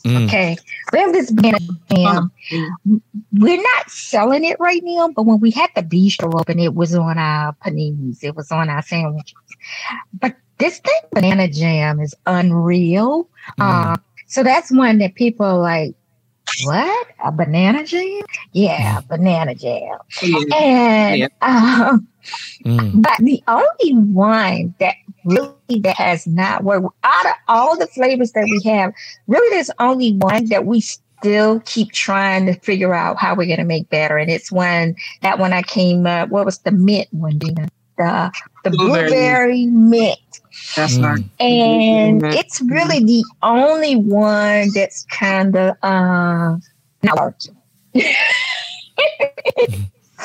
Mm. 0.05 0.27
Okay, 0.27 0.57
we 0.93 0.99
have 1.01 1.13
this 1.13 1.31
banana 1.31 1.59
jam. 1.91 2.31
We're 3.33 3.63
not 3.63 3.91
selling 3.91 4.45
it 4.45 4.59
right 4.59 4.83
now, 4.85 5.11
but 5.15 5.25
when 5.25 5.41
we 5.41 5.51
had 5.51 5.71
the 5.75 5.83
bistro 5.83 6.39
open, 6.41 6.59
it 6.59 6.75
was 6.75 6.95
on 6.95 7.19
our 7.19 7.53
paninis, 7.65 8.23
it 8.23 8.35
was 8.35 8.51
on 8.51 8.69
our 8.69 8.83
sandwiches. 8.83 9.35
But 10.19 10.37
this 10.59 10.79
thing, 10.79 11.01
banana 11.13 11.49
jam, 11.49 12.01
is 12.01 12.15
unreal. 12.27 13.29
Uh, 13.59 13.97
so 14.27 14.43
that's 14.43 14.71
one 14.73 14.99
that 14.99 15.15
people 15.15 15.47
are 15.47 15.59
like, 15.59 15.95
what? 16.65 17.07
A 17.25 17.33
banana 17.33 17.85
jam? 17.85 18.23
Yeah, 18.53 19.01
banana 19.09 19.55
jam. 19.55 19.99
And 20.55 21.19
Yeah. 21.19 21.29
um, 21.43 22.07
Mm. 22.65 23.03
but 23.03 23.17
the 23.19 23.43
only 23.47 23.95
one 24.13 24.75
that 24.81 24.95
really 25.25 25.53
that 25.81 25.97
has 25.97 26.27
not 26.27 26.65
worked 26.65 26.89
out 27.05 27.27
of 27.27 27.33
all 27.49 27.77
the 27.79 27.87
flavors 27.89 28.33
that 28.33 28.45
we 28.45 28.61
have, 28.69 28.93
really 29.29 29.49
there's 29.55 29.71
only 29.79 30.15
one 30.15 30.47
that 30.47 30.67
we 30.67 30.81
still 30.81 31.61
keep 31.65 31.93
trying 31.93 32.47
to 32.47 32.55
figure 32.55 32.95
out 32.95 33.17
how 33.19 33.35
we're 33.35 33.47
gonna 33.49 33.65
make 33.65 33.89
better. 33.91 34.17
And 34.19 34.31
it's 34.31 34.51
one 34.51 34.97
that 35.23 35.39
one 35.39 35.53
I 35.53 35.63
came 35.63 36.07
up, 36.07 36.29
what 36.31 36.45
was 36.45 36.59
the 36.59 36.73
mint 36.73 37.07
one, 37.13 37.39
Dina? 37.39 37.69
The 37.99 38.33
the 38.65 38.71
Blueberry. 38.71 39.09
blueberry 39.09 39.67
mint. 39.67 40.19
That's 40.77 40.95
Mm. 40.99 41.05
right. 41.05 41.25
And 41.41 42.23
Mhm. 42.23 42.35
it's 42.37 42.61
really 42.63 43.05
the 43.05 43.25
only 43.43 43.97
one 43.97 44.71
that's 44.75 45.05
kind 45.11 45.57
of 45.57 45.77
uh, 45.83 46.57
not 47.03 47.21
working. 47.21 47.57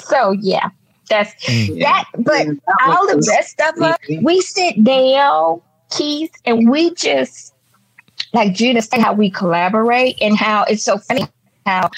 so 0.10 0.32
yeah, 0.34 0.70
that's 1.10 1.34
Mm. 1.46 1.80
that. 1.82 2.06
But 2.18 2.46
Yeah, 2.46 2.54
that 2.68 2.90
all 2.90 3.08
the 3.08 3.24
rest 3.28 3.60
of 3.62 3.76
them, 3.76 3.96
Mhm. 4.10 4.24
we 4.24 4.42
sit 4.42 4.84
down, 4.84 5.62
Keith, 5.90 6.32
and 6.46 6.70
we 6.70 6.94
just 6.96 7.54
like 8.34 8.54
Gina 8.54 8.82
said, 8.82 9.02
how 9.02 9.14
we 9.14 9.30
collaborate 9.30 10.18
and 10.22 10.38
how 10.38 10.64
it's 10.64 10.84
so 10.84 10.98
funny 10.98 11.28
how 11.66 11.90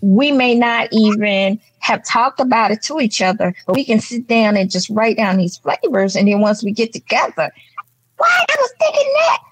we 0.00 0.30
may 0.32 0.54
not 0.54 0.88
even 0.92 1.58
have 1.80 2.04
talked 2.04 2.40
about 2.40 2.70
it 2.70 2.82
to 2.82 3.00
each 3.00 3.20
other, 3.22 3.54
but 3.66 3.74
we 3.74 3.84
can 3.84 4.00
sit 4.00 4.26
down 4.28 4.56
and 4.56 4.70
just 4.70 4.88
write 4.90 5.16
down 5.16 5.36
these 5.38 5.56
flavors, 5.58 6.14
and 6.16 6.28
then 6.28 6.40
once 6.40 6.62
we 6.62 6.72
get 6.72 6.92
together, 6.92 7.50
what 8.18 8.30
I 8.30 8.56
was 8.58 8.72
thinking 8.78 9.12
that. 9.14 9.42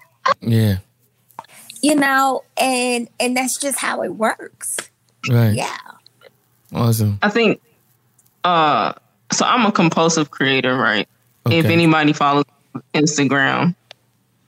yeah 0.41 0.77
you 1.83 1.95
know, 1.95 2.43
and 2.57 3.09
and 3.21 3.37
that's 3.37 3.59
just 3.59 3.79
how 3.79 4.03
it 4.03 4.15
works. 4.17 4.77
right 5.29 5.55
Yeah. 5.55 5.77
awesome 6.73 7.19
I 7.23 7.29
think 7.29 7.61
uh 8.45 8.93
so 9.33 9.45
I'm 9.45 9.67
a 9.67 9.73
compulsive 9.73 10.31
creator, 10.31 10.77
right? 10.77 11.09
If 11.49 11.67
anybody 11.67 12.13
follows 12.13 12.45
Instagram, 12.93 13.77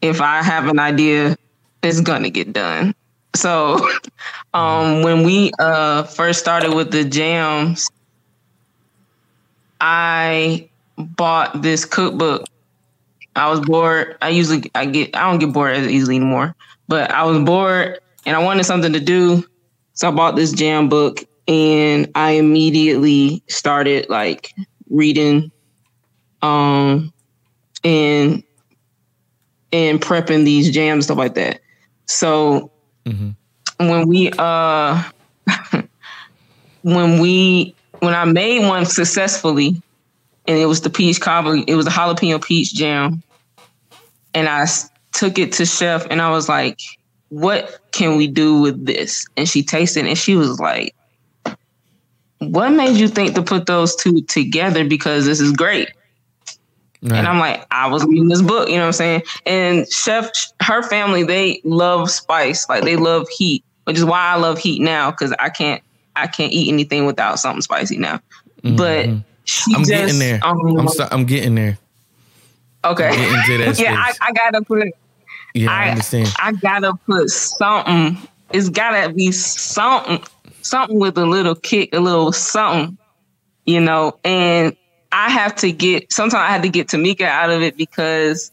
if 0.03 0.21
I 0.21 0.43
have 0.43 0.66
an 0.66 0.81
idea, 0.81 1.37
it's 1.83 2.01
gonna 2.01 2.31
get 2.31 2.53
done. 2.53 2.95
So 3.37 3.89
um 4.55 5.03
when 5.03 5.23
we 5.23 5.53
uh 5.61 6.05
first 6.05 6.41
started 6.41 6.75
with 6.75 6.91
the 6.91 7.05
jams, 7.05 7.89
I 9.81 10.69
bought 10.97 11.62
this 11.62 11.85
cookbook. 11.85 12.47
I 13.39 13.49
was 13.49 13.61
bored. 13.61 14.16
I 14.20 14.30
usually 14.30 14.70
I 14.74 14.86
get 14.86 15.14
I 15.16 15.30
don't 15.30 15.39
get 15.39 15.53
bored 15.53 15.76
as 15.76 15.86
easily 15.86 16.16
anymore. 16.16 16.55
But 16.89 17.11
I 17.11 17.24
was 17.24 17.39
bored 17.45 17.99
and 18.26 18.36
I 18.36 18.43
wanted 18.43 18.64
something 18.64 18.93
to 18.93 19.01
do. 19.01 19.45
So 19.95 20.09
I 20.09 20.11
bought 20.11 20.36
this 20.36 20.53
jam 20.53 20.89
book 20.89 21.24
and 21.47 22.11
I 22.14 22.32
immediately 22.32 23.43
started 23.49 24.09
like 24.09 24.53
reading 24.91 25.51
um 26.43 27.12
and 27.84 28.43
and 29.72 30.01
prepping 30.01 30.45
these 30.45 30.70
jams 30.70 31.07
stuff 31.07 31.18
like 31.18 31.34
that. 31.34 31.61
So 32.07 32.70
Mhm. 33.07 33.34
when 33.78 34.09
we 34.09 34.30
uh 34.39 35.03
when 36.82 37.20
we 37.20 37.74
when 38.01 38.14
I 38.14 38.24
made 38.24 38.66
one 38.66 38.86
successfully 38.86 39.80
and 40.47 40.59
it 40.59 40.66
was 40.66 40.80
the 40.80 40.91
peach 40.91 41.20
cobbler, 41.20 41.59
it 41.66 41.74
was 41.74 41.86
a 41.86 41.91
jalapeno 41.91 42.43
peach 42.43 42.72
jam 42.74 43.22
and 44.35 44.49
I 44.49 44.66
took 45.12 45.39
it 45.39 45.53
to 45.55 45.66
chef 45.66 46.07
and 46.11 46.20
I 46.20 46.31
was 46.31 46.49
like, 46.49 46.79
what 47.31 47.81
can 47.93 48.16
we 48.16 48.26
do 48.26 48.61
with 48.61 48.87
this? 48.87 49.26
And 49.37 49.49
she 49.49 49.62
tasted 49.62 50.05
it 50.05 50.09
and 50.09 50.18
she 50.18 50.37
was 50.37 50.59
like, 50.61 50.95
what 52.39 52.70
made 52.70 52.97
you 52.97 53.09
think 53.09 53.35
to 53.35 53.43
put 53.43 53.66
those 53.66 53.97
two 53.97 54.22
together? 54.22 54.85
Because 54.85 55.26
this 55.26 55.41
is 55.41 55.53
great. 55.53 55.91
right. 57.03 57.18
And 57.18 57.26
I'm 57.26 57.39
like, 57.39 57.66
I 57.70 57.89
was 57.89 58.05
reading 58.05 58.29
this 58.29 58.43
book, 58.43 58.68
you 58.68 58.76
know 58.76 58.83
what 58.83 58.87
I'm 58.87 58.93
saying? 58.93 59.22
And 59.45 59.91
Chef, 59.93 60.31
her 60.62 60.83
family, 60.83 61.24
they 61.24 61.61
love 61.64 62.11
spice, 62.11 62.68
like 62.68 62.85
they 62.85 62.97
love 62.97 63.29
heat, 63.29 63.64
which 63.85 63.97
is 63.99 64.05
why 64.05 64.20
I 64.20 64.37
love 64.37 64.59
heat 64.59 64.81
now 64.81 65.11
because 65.11 65.35
I 65.39 65.51
can't, 65.51 65.83
I 66.16 66.26
can't 66.26 66.53
eat 66.53 66.68
anything 66.72 67.07
without 67.07 67.39
something 67.39 67.62
spicy 67.62 67.99
now. 67.99 68.20
But 68.62 69.07
Mhm. 69.07 69.24
she 69.45 69.72
i'm 69.74 69.81
just, 69.85 69.91
getting 69.91 70.18
there 70.18 70.41
um, 70.43 70.59
i'm 70.79 70.89
so, 70.89 71.09
i'm 71.11 71.24
getting 71.24 71.55
there 71.55 71.79
okay, 72.85 73.11
getting 73.11 73.59
to 73.59 73.64
that 73.64 73.79
yeah, 73.81 73.95
I. 73.97 74.12
I 74.20 74.33
gotta 74.33 74.62
put, 74.62 74.87
yeah 75.55 75.70
i, 75.70 75.85
I- 75.87 75.91
understand 75.91 76.29
I 76.39 76.53
gotta 76.53 76.93
put 77.07 77.29
something. 77.31 78.16
It's 78.51 78.68
gotta 78.70 79.12
be 79.12 79.31
something, 79.33 80.20
something 80.62 80.99
with 80.99 81.18
a 81.18 81.26
little 81.26 81.55
kick, 81.55 81.91
a 81.95 82.01
little 82.01 82.33
something, 82.33 82.97
you 83.66 83.81
know. 83.81 84.18
And 84.24 84.74
I 85.12 85.29
have 85.31 85.55
to 85.57 85.70
get. 85.72 86.11
Sometimes 86.12 86.35
I 86.43 86.47
have 86.49 86.62
to 86.62 86.68
get 86.70 86.89
Tamika 86.89 87.22
out 87.22 87.51
of 87.51 87.61
it 87.62 87.76
because 87.76 88.51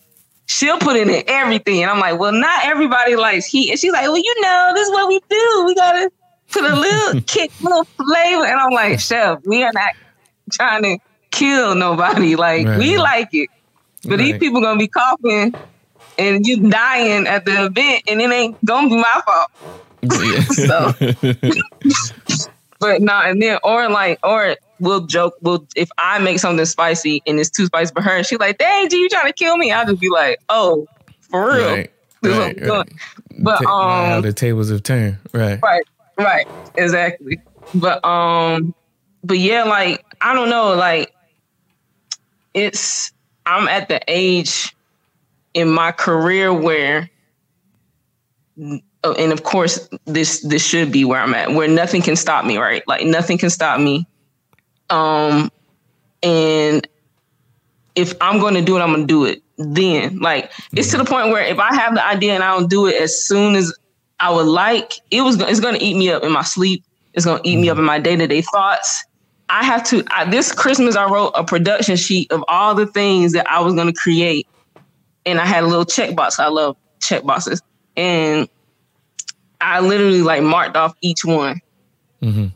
she'll 0.47 0.79
put 0.79 0.97
it 0.97 1.07
in 1.07 1.23
everything, 1.27 1.81
and 1.81 1.89
I'm 1.91 1.99
like, 1.99 2.19
well, 2.19 2.33
not 2.33 2.65
everybody 2.65 3.15
likes 3.15 3.45
heat. 3.45 3.69
And 3.71 3.79
she's 3.79 3.93
like, 3.93 4.03
well, 4.03 4.17
you 4.17 4.41
know, 4.41 4.71
this 4.75 4.87
is 4.87 4.93
what 4.93 5.07
we 5.07 5.19
do. 5.29 5.63
We 5.65 5.75
gotta 5.75 6.11
put 6.51 6.63
a 6.65 6.75
little 6.75 7.21
kick, 7.27 7.51
little 7.61 7.85
flavor. 7.85 8.45
And 8.45 8.59
I'm 8.59 8.71
like, 8.71 8.99
chef, 8.99 9.39
we 9.45 9.63
are 9.63 9.71
not 9.73 9.93
trying 10.51 10.83
to 10.83 10.97
kill 11.31 11.73
nobody. 11.75 12.35
Like 12.35 12.67
Right. 12.67 12.77
we 12.79 12.97
like 12.97 13.29
it, 13.33 13.49
but 14.07 14.17
these 14.19 14.31
Right. 14.33 14.39
people 14.41 14.61
gonna 14.61 14.79
be 14.79 14.87
coughing 14.87 15.55
and 16.17 16.45
you 16.45 16.69
dying 16.69 17.27
at 17.27 17.45
the 17.45 17.65
event, 17.65 18.03
and 18.07 18.21
it 18.21 18.31
ain't 18.31 18.63
gonna 18.65 18.89
be 18.89 18.95
my 18.97 19.21
fault. 19.25 19.49
So- 20.53 20.93
But 22.79 23.01
no, 23.01 23.13
and 23.21 23.41
then 23.41 23.57
or 23.63 23.89
like 23.89 24.19
or 24.23 24.57
we'll 24.79 25.05
joke, 25.07 25.33
we'll 25.41 25.65
if 25.77 25.89
I 25.97 26.19
make 26.19 26.39
something 26.39 26.65
spicy 26.65 27.23
and 27.25 27.39
it's 27.39 27.49
too 27.49 27.65
spicy 27.67 27.93
for 27.95 28.01
her, 28.01 28.17
and 28.17 28.25
she's 28.25 28.37
like, 28.37 28.57
"Dang, 28.57 28.89
G, 28.89 28.97
you 28.97 29.09
trying 29.09 29.27
to 29.27 29.33
kill 29.33 29.55
me?" 29.57 29.71
I'll 29.71 29.85
just 29.85 30.01
be 30.01 30.09
like, 30.09 30.39
"Oh, 30.49 30.85
for 31.31 31.47
real." 31.55 31.65
right 31.75 31.91
This 32.21 32.33
is 32.33 32.37
what 32.37 32.57
right, 32.57 32.69
right. 32.69 32.89
But 33.39 33.61
Ta- 33.61 33.65
how 34.09 34.15
um, 34.17 34.21
the 34.23 34.33
tables 34.33 34.69
have 34.69 34.83
turned 34.83 35.17
right 35.33 35.59
right, 35.63 35.83
right, 36.17 36.45
exactly. 36.75 37.39
But 37.73 38.03
um, 38.05 38.75
but 39.23 39.39
yeah, 39.39 39.63
like 39.63 40.03
I 40.21 40.33
don't 40.35 40.49
know, 40.49 40.75
like 40.75 41.13
it's 42.53 43.11
I'm 43.45 43.67
at 43.67 43.87
the 43.87 44.01
age 44.07 44.75
in 45.53 45.69
my 45.69 45.91
career 45.91 46.53
where 46.53 47.09
oh, 49.03 49.13
and 49.13 49.31
of 49.31 49.43
course 49.43 49.87
this 50.05 50.41
this 50.41 50.65
should 50.65 50.91
be 50.91 51.05
where 51.05 51.21
I'm 51.21 51.33
at 51.33 51.51
where 51.51 51.67
nothing 51.67 52.01
can 52.01 52.15
stop 52.15 52.45
me 52.45 52.57
right? 52.57 52.83
Like 52.87 53.05
nothing 53.05 53.37
can 53.37 53.49
stop 53.49 53.79
me. 53.79 54.07
Um 54.89 55.51
and 56.23 56.87
if 57.95 58.13
I'm 58.19 58.39
going 58.39 58.55
to 58.55 58.61
do 58.61 58.77
it 58.77 58.81
I'm 58.81 58.89
going 58.93 59.01
to 59.01 59.07
do 59.07 59.25
it 59.25 59.41
then. 59.57 60.19
Like 60.19 60.51
it's 60.73 60.91
to 60.91 60.97
the 60.97 61.05
point 61.05 61.29
where 61.29 61.43
if 61.43 61.59
I 61.59 61.73
have 61.73 61.95
the 61.95 62.05
idea 62.05 62.33
and 62.33 62.43
I 62.43 62.51
don't 62.51 62.69
do 62.69 62.87
it 62.87 63.01
as 63.01 63.25
soon 63.25 63.55
as 63.55 63.73
I 64.19 64.31
would 64.31 64.47
like 64.47 64.93
it 65.11 65.21
was 65.21 65.39
it's 65.39 65.59
going 65.59 65.75
to 65.75 65.83
eat 65.83 65.95
me 65.95 66.09
up 66.09 66.23
in 66.23 66.31
my 66.31 66.43
sleep. 66.43 66.83
It's 67.13 67.25
going 67.25 67.41
to 67.41 67.49
eat 67.49 67.57
me 67.57 67.69
up 67.69 67.77
in 67.77 67.85
my 67.85 67.97
day-to-day 67.97 68.41
thoughts 68.41 69.05
I 69.49 69.63
have 69.63 69.83
to 69.85 70.03
I, 70.09 70.25
this 70.25 70.51
Christmas 70.51 70.95
I 70.95 71.09
wrote 71.09 71.31
a 71.35 71.43
production 71.43 71.95
sheet 71.95 72.31
of 72.31 72.43
all 72.47 72.75
the 72.75 72.87
things 72.87 73.33
that 73.33 73.49
I 73.49 73.59
was 73.61 73.73
going 73.73 73.87
to 73.87 73.93
create 73.93 74.47
and 75.25 75.39
I 75.39 75.45
had 75.45 75.63
a 75.63 75.67
little 75.67 75.85
checkbox. 75.85 76.39
I 76.39 76.47
love 76.47 76.77
checkboxes. 76.99 77.61
And 77.97 78.47
I 79.59 79.79
literally 79.79 80.21
like 80.21 80.43
marked 80.43 80.75
off 80.75 80.95
each 81.01 81.25
one. 81.25 81.61
Mm-hmm. 82.21 82.47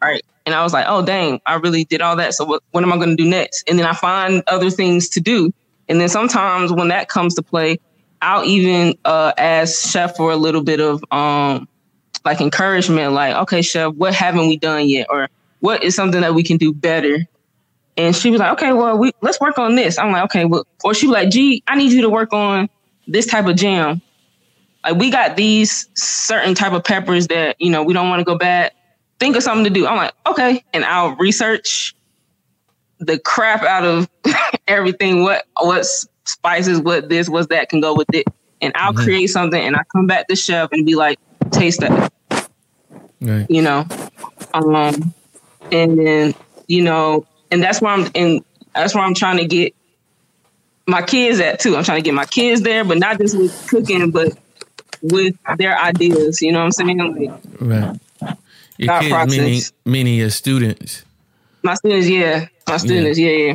Right. 0.00 0.22
And 0.46 0.54
I 0.54 0.62
was 0.62 0.72
like, 0.72 0.86
oh, 0.88 1.04
dang, 1.04 1.40
I 1.44 1.54
really 1.54 1.84
did 1.84 2.00
all 2.00 2.16
that. 2.16 2.34
So 2.34 2.44
what, 2.44 2.62
what 2.70 2.82
am 2.82 2.92
I 2.92 2.96
going 2.96 3.16
to 3.16 3.22
do 3.22 3.28
next? 3.28 3.68
And 3.68 3.78
then 3.78 3.86
I 3.86 3.92
find 3.92 4.42
other 4.46 4.70
things 4.70 5.08
to 5.10 5.20
do. 5.20 5.52
And 5.88 6.00
then 6.00 6.08
sometimes 6.08 6.72
when 6.72 6.88
that 6.88 7.08
comes 7.08 7.34
to 7.34 7.42
play, 7.42 7.78
I'll 8.22 8.44
even 8.44 8.96
uh, 9.04 9.32
ask 9.36 9.90
Chef 9.90 10.16
for 10.16 10.30
a 10.30 10.36
little 10.36 10.62
bit 10.62 10.80
of 10.80 11.02
um, 11.10 11.68
like 12.24 12.40
encouragement, 12.40 13.12
like, 13.12 13.34
okay, 13.34 13.62
Chef, 13.62 13.94
what 13.94 14.14
haven't 14.14 14.48
we 14.48 14.56
done 14.56 14.88
yet? 14.88 15.06
Or 15.10 15.28
what 15.60 15.82
is 15.82 15.94
something 15.94 16.20
that 16.20 16.34
we 16.34 16.42
can 16.42 16.56
do 16.56 16.72
better? 16.74 17.18
And 17.96 18.14
she 18.16 18.30
was 18.30 18.40
like, 18.40 18.52
okay, 18.52 18.72
well, 18.72 18.96
we 18.98 19.12
let's 19.22 19.40
work 19.40 19.58
on 19.58 19.74
this. 19.76 19.98
I'm 19.98 20.12
like, 20.12 20.24
okay, 20.24 20.44
well, 20.44 20.64
or 20.84 20.94
she 20.94 21.06
was 21.06 21.14
like, 21.14 21.30
gee, 21.30 21.62
I 21.66 21.76
need 21.76 21.92
you 21.92 22.02
to 22.02 22.10
work 22.10 22.32
on 22.32 22.68
this 23.06 23.26
type 23.26 23.46
of 23.46 23.56
jam. 23.56 24.00
Like 24.84 24.96
we 24.96 25.10
got 25.10 25.36
these 25.36 25.88
certain 25.94 26.54
type 26.54 26.72
of 26.72 26.84
peppers 26.84 27.28
that, 27.28 27.56
you 27.58 27.70
know, 27.70 27.82
we 27.82 27.92
don't 27.92 28.08
want 28.08 28.20
to 28.20 28.24
go 28.24 28.38
bad. 28.38 28.72
Think 29.18 29.36
of 29.36 29.42
something 29.42 29.64
to 29.64 29.70
do. 29.70 29.86
I'm 29.86 29.96
like, 29.98 30.14
okay. 30.26 30.64
And 30.72 30.84
I'll 30.84 31.14
research 31.16 31.94
the 33.00 33.18
crap 33.18 33.62
out 33.62 33.84
of 33.84 34.08
everything. 34.68 35.22
What 35.22 35.44
what 35.60 35.84
spices, 36.24 36.80
what 36.80 37.08
this, 37.10 37.28
what 37.28 37.50
that 37.50 37.68
can 37.68 37.80
go 37.80 37.94
with 37.94 38.08
it. 38.14 38.26
And 38.62 38.72
I'll 38.76 38.92
Mhm. 38.92 39.04
create 39.04 39.26
something 39.28 39.60
and 39.60 39.76
I 39.76 39.82
come 39.92 40.06
back 40.06 40.28
to 40.28 40.36
chef 40.36 40.70
and 40.72 40.86
be 40.86 40.94
like, 40.94 41.18
taste 41.50 41.80
that 41.80 42.12
Right. 43.20 43.46
you 43.50 43.60
know 43.60 43.84
um 44.54 45.12
and 45.72 45.98
then 45.98 46.34
you 46.66 46.82
know 46.82 47.26
and 47.50 47.62
that's 47.62 47.80
where 47.80 47.92
i'm 47.92 48.10
and 48.14 48.44
that's 48.74 48.94
where 48.94 49.04
i'm 49.04 49.14
trying 49.14 49.38
to 49.38 49.44
get 49.44 49.74
my 50.86 51.02
kids 51.02 51.40
at 51.40 51.60
too 51.60 51.76
i'm 51.76 51.84
trying 51.84 51.98
to 51.98 52.04
get 52.04 52.14
my 52.14 52.24
kids 52.26 52.62
there 52.62 52.84
but 52.84 52.98
not 52.98 53.18
just 53.18 53.36
with 53.36 53.66
cooking 53.68 54.10
but 54.10 54.32
with 55.02 55.34
their 55.56 55.78
ideas 55.78 56.40
you 56.42 56.52
know 56.52 56.58
what 56.58 56.64
i'm 56.66 56.72
saying 56.72 56.98
like 56.98 57.30
Right. 57.60 58.00
Your 58.78 58.98
kids, 59.00 59.30
meaning, 59.36 59.52
process. 59.54 59.72
meaning 59.84 60.14
your 60.16 60.30
students. 60.30 61.04
my 61.62 61.74
students 61.74 62.08
yeah 62.08 62.46
my 62.68 62.76
students 62.78 63.18
yeah 63.18 63.30
yeah, 63.30 63.54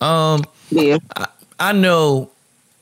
Um, 0.00 0.44
yeah. 0.70 0.98
I, 1.16 1.26
I 1.58 1.72
know, 1.72 2.30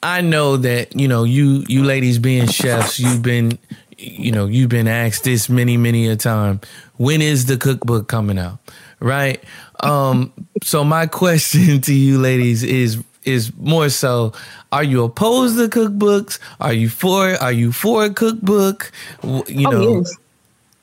I 0.03 0.21
know 0.21 0.57
that 0.59 0.95
you 0.99 1.09
know 1.09 1.25
you 1.25 1.65
you 1.69 1.85
ladies 1.85 2.19
being 2.19 2.47
chefs, 2.47 2.99
you've 2.99 3.23
been, 3.23 3.59
you 4.03 4.33
know, 4.33 4.47
you've 4.47 4.69
been 4.69 4.89
asked 4.89 5.25
this 5.25 5.49
many 5.49 5.77
many 5.77 6.09
a 6.09 6.17
time. 6.17 6.61
When 6.97 7.23
is 7.23 7.47
the 7.47 7.57
cookbook 7.57 8.09
coming 8.09 8.39
out? 8.39 8.59
Right. 9.01 9.43
Um. 9.81 10.33
so 10.63 10.85
my 10.85 11.07
question 11.07 11.81
to 11.83 11.95
you 11.95 12.19
ladies 12.19 12.63
is 12.63 13.03
is 13.25 13.53
more 13.57 13.89
so: 13.89 14.33
Are 14.73 14.85
you 14.85 15.05
opposed 15.05 15.57
to 15.59 15.69
cookbooks? 15.69 16.39
Are 16.61 16.73
you 16.73 16.89
for? 16.89 17.31
Are 17.41 17.53
you 17.53 17.73
for 17.73 18.05
a 18.05 18.11
cookbook? 18.11 18.91
You 19.23 19.69
Oh, 19.69 19.71
know. 19.71 19.97
yes. 19.99 20.17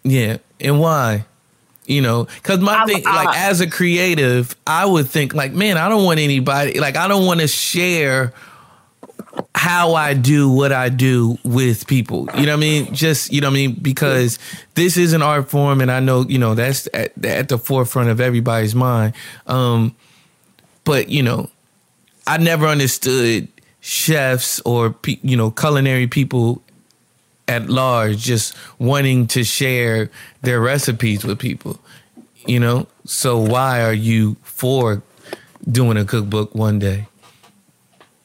Yeah, 0.03 0.37
and 0.61 0.79
why? 0.79 1.25
You 1.85 2.01
know, 2.01 2.25
because 2.25 2.59
my 2.59 2.85
thing, 2.85 3.03
like 3.03 3.35
as 3.35 3.61
a 3.61 3.69
creative, 3.69 4.55
I 4.65 4.85
would 4.85 5.07
think 5.09 5.33
like, 5.33 5.51
man, 5.53 5.75
I 5.77 5.89
don't 5.89 6.05
want 6.05 6.19
anybody, 6.19 6.79
like, 6.79 6.95
I 6.95 7.07
don't 7.07 7.25
want 7.25 7.39
to 7.41 7.47
share 7.47 8.31
how 9.59 9.93
I 9.93 10.13
do 10.13 10.49
what 10.49 10.71
I 10.71 10.87
do 10.87 11.37
with 11.43 11.85
people. 11.85 12.29
You 12.37 12.45
know 12.45 12.53
what 12.53 12.59
I 12.59 12.61
mean? 12.61 12.93
Just 12.93 13.33
you 13.33 13.41
know 13.41 13.49
what 13.49 13.55
I 13.55 13.67
mean 13.67 13.73
because 13.73 14.39
this 14.75 14.95
is 14.95 15.11
an 15.11 15.21
art 15.21 15.49
form, 15.49 15.81
and 15.81 15.91
I 15.91 15.99
know 15.99 16.21
you 16.21 16.37
know 16.37 16.55
that's 16.55 16.87
at, 16.93 17.11
at 17.25 17.49
the 17.49 17.57
forefront 17.57 18.07
of 18.07 18.21
everybody's 18.21 18.73
mind. 18.73 19.15
Um, 19.47 19.97
but 20.85 21.09
you 21.09 21.23
know, 21.23 21.49
I 22.25 22.37
never 22.37 22.67
understood 22.67 23.49
chefs 23.81 24.61
or 24.61 24.95
you 25.05 25.35
know 25.35 25.51
culinary 25.51 26.07
people 26.07 26.61
at 27.49 27.69
large 27.69 28.19
just 28.19 28.55
wanting 28.77 29.27
to 29.27 29.43
share 29.43 30.09
their 30.41 30.61
recipes 30.61 31.25
with 31.25 31.39
people 31.39 31.79
you 32.45 32.59
know 32.59 32.85
so 33.05 33.37
why 33.39 33.81
are 33.81 33.93
you 33.93 34.35
for 34.43 35.01
doing 35.71 35.97
a 35.97 36.05
cookbook 36.05 36.53
one 36.53 36.77
day 36.77 37.07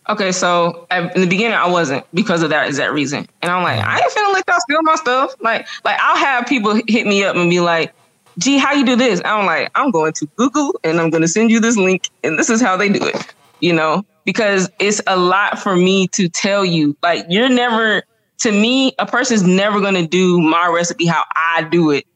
Okay, 0.08 0.32
so 0.32 0.86
in 0.90 1.20
the 1.20 1.26
beginning, 1.26 1.56
I 1.56 1.66
wasn't 1.66 2.04
because 2.12 2.42
of 2.42 2.50
that 2.50 2.66
exact 2.66 2.92
reason, 2.92 3.26
and 3.40 3.50
I'm 3.50 3.62
like, 3.62 3.78
I 3.78 3.98
ain't 3.98 4.12
finna 4.12 4.34
let 4.34 4.44
y'all 4.46 4.60
steal 4.60 4.82
my 4.82 4.96
stuff. 4.96 5.34
Like, 5.40 5.66
like 5.82 5.98
I'll 5.98 6.16
have 6.16 6.46
people 6.46 6.78
hit 6.86 7.06
me 7.06 7.24
up 7.24 7.36
and 7.36 7.48
be 7.48 7.60
like, 7.60 7.94
"Gee, 8.38 8.58
how 8.58 8.74
you 8.74 8.84
do 8.84 8.96
this?" 8.96 9.22
I'm 9.24 9.46
like, 9.46 9.70
I'm 9.74 9.90
going 9.90 10.12
to 10.14 10.26
Google 10.36 10.78
and 10.84 11.00
I'm 11.00 11.08
going 11.08 11.22
to 11.22 11.28
send 11.28 11.50
you 11.50 11.58
this 11.58 11.78
link, 11.78 12.10
and 12.22 12.38
this 12.38 12.50
is 12.50 12.60
how 12.60 12.76
they 12.76 12.90
do 12.90 13.02
it. 13.02 13.34
You 13.60 13.72
know, 13.72 14.04
because 14.26 14.68
it's 14.78 15.00
a 15.06 15.16
lot 15.16 15.58
for 15.58 15.74
me 15.74 16.08
to 16.08 16.28
tell 16.28 16.66
you. 16.66 16.94
Like, 17.02 17.24
you're 17.30 17.48
never, 17.48 18.02
to 18.40 18.52
me, 18.52 18.92
a 18.98 19.06
person's 19.06 19.42
never 19.42 19.80
going 19.80 19.94
to 19.94 20.06
do 20.06 20.38
my 20.38 20.66
recipe 20.68 21.06
how 21.06 21.22
I 21.34 21.62
do 21.62 21.90
it 21.90 22.06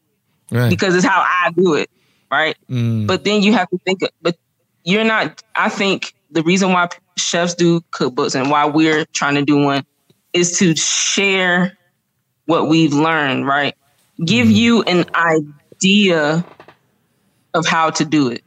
right 0.51 0.69
because 0.69 0.95
it's 0.95 1.05
how 1.05 1.21
I 1.21 1.51
do 1.55 1.73
it, 1.73 1.89
right? 2.31 2.55
Mm. 2.69 3.07
But 3.07 3.23
then 3.23 3.41
you 3.41 3.53
have 3.53 3.69
to 3.69 3.77
think, 3.79 4.01
but 4.21 4.37
you're 4.83 5.03
not. 5.03 5.41
I 5.55 5.69
think 5.69 6.13
the 6.31 6.43
reason 6.43 6.71
why 6.71 6.87
chefs 7.17 7.55
do 7.55 7.81
cookbooks 7.91 8.39
and 8.39 8.49
why 8.49 8.65
we're 8.65 9.05
trying 9.13 9.35
to 9.35 9.43
do 9.43 9.63
one 9.63 9.83
is 10.33 10.57
to 10.59 10.75
share 10.75 11.77
what 12.45 12.67
we've 12.67 12.93
learned, 12.93 13.47
right? 13.47 13.75
Give 14.25 14.49
you 14.49 14.83
an 14.83 15.05
idea 15.15 16.45
of 17.53 17.65
how 17.65 17.89
to 17.91 18.05
do 18.05 18.29
it, 18.29 18.43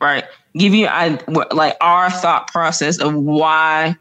right? 0.00 0.24
Give 0.56 0.74
you 0.74 0.86
I 0.86 1.18
like 1.52 1.76
our 1.80 2.10
thought 2.10 2.48
process 2.48 2.98
of 2.98 3.14
why 3.14 3.96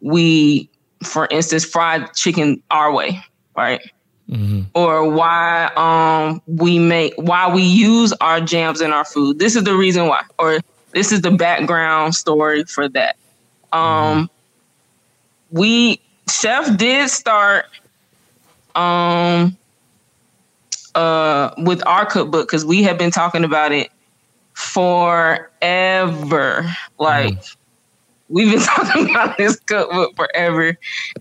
we, 0.00 0.68
for 1.02 1.26
instance, 1.30 1.64
fried 1.64 2.12
chicken 2.14 2.62
our 2.70 2.92
way, 2.92 3.20
right? 3.56 3.80
Mhm. 4.30 4.66
or 4.74 5.10
why 5.10 5.70
um 5.76 6.42
we 6.46 6.78
make 6.78 7.14
why 7.16 7.50
we 7.52 7.62
use 7.62 8.12
our 8.20 8.42
jams 8.42 8.82
in 8.82 8.92
our 8.92 9.04
food. 9.06 9.38
This 9.38 9.56
is 9.56 9.64
the 9.64 9.74
reason 9.74 10.06
why, 10.06 10.20
or 10.38 10.60
this 10.92 11.12
is 11.12 11.20
the 11.22 11.30
background 11.30 12.14
story 12.14 12.64
for 12.64 12.88
that. 12.88 13.16
Um, 13.72 14.30
we 15.50 16.00
chef 16.28 16.76
did 16.76 17.08
start 17.08 17.66
um 18.74 19.56
uh 20.94 21.50
with 21.58 21.84
our 21.86 22.04
cookbook 22.04 22.46
because 22.46 22.64
we 22.64 22.82
have 22.82 22.98
been 22.98 23.10
talking 23.10 23.44
about 23.44 23.72
it 23.72 23.90
forever. 24.54 25.04
Like 26.98 27.38
we've 28.28 28.50
been 28.50 28.60
talking 28.64 29.10
about 29.10 29.38
this 29.38 29.58
cookbook 29.60 30.16
forever. 30.16 30.76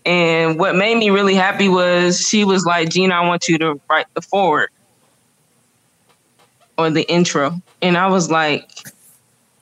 And 0.05 0.59
what 0.59 0.75
made 0.75 0.97
me 0.97 1.09
really 1.09 1.35
happy 1.35 1.69
was 1.69 2.19
she 2.19 2.43
was 2.43 2.65
like, 2.65 2.89
Gina, 2.89 3.15
I 3.15 3.27
want 3.27 3.47
you 3.47 3.57
to 3.59 3.79
write 3.89 4.07
the 4.13 4.21
foreword 4.21 4.69
or 6.77 6.89
the 6.89 7.09
intro. 7.09 7.61
And 7.81 7.97
I 7.97 8.07
was 8.07 8.29
like, 8.29 8.69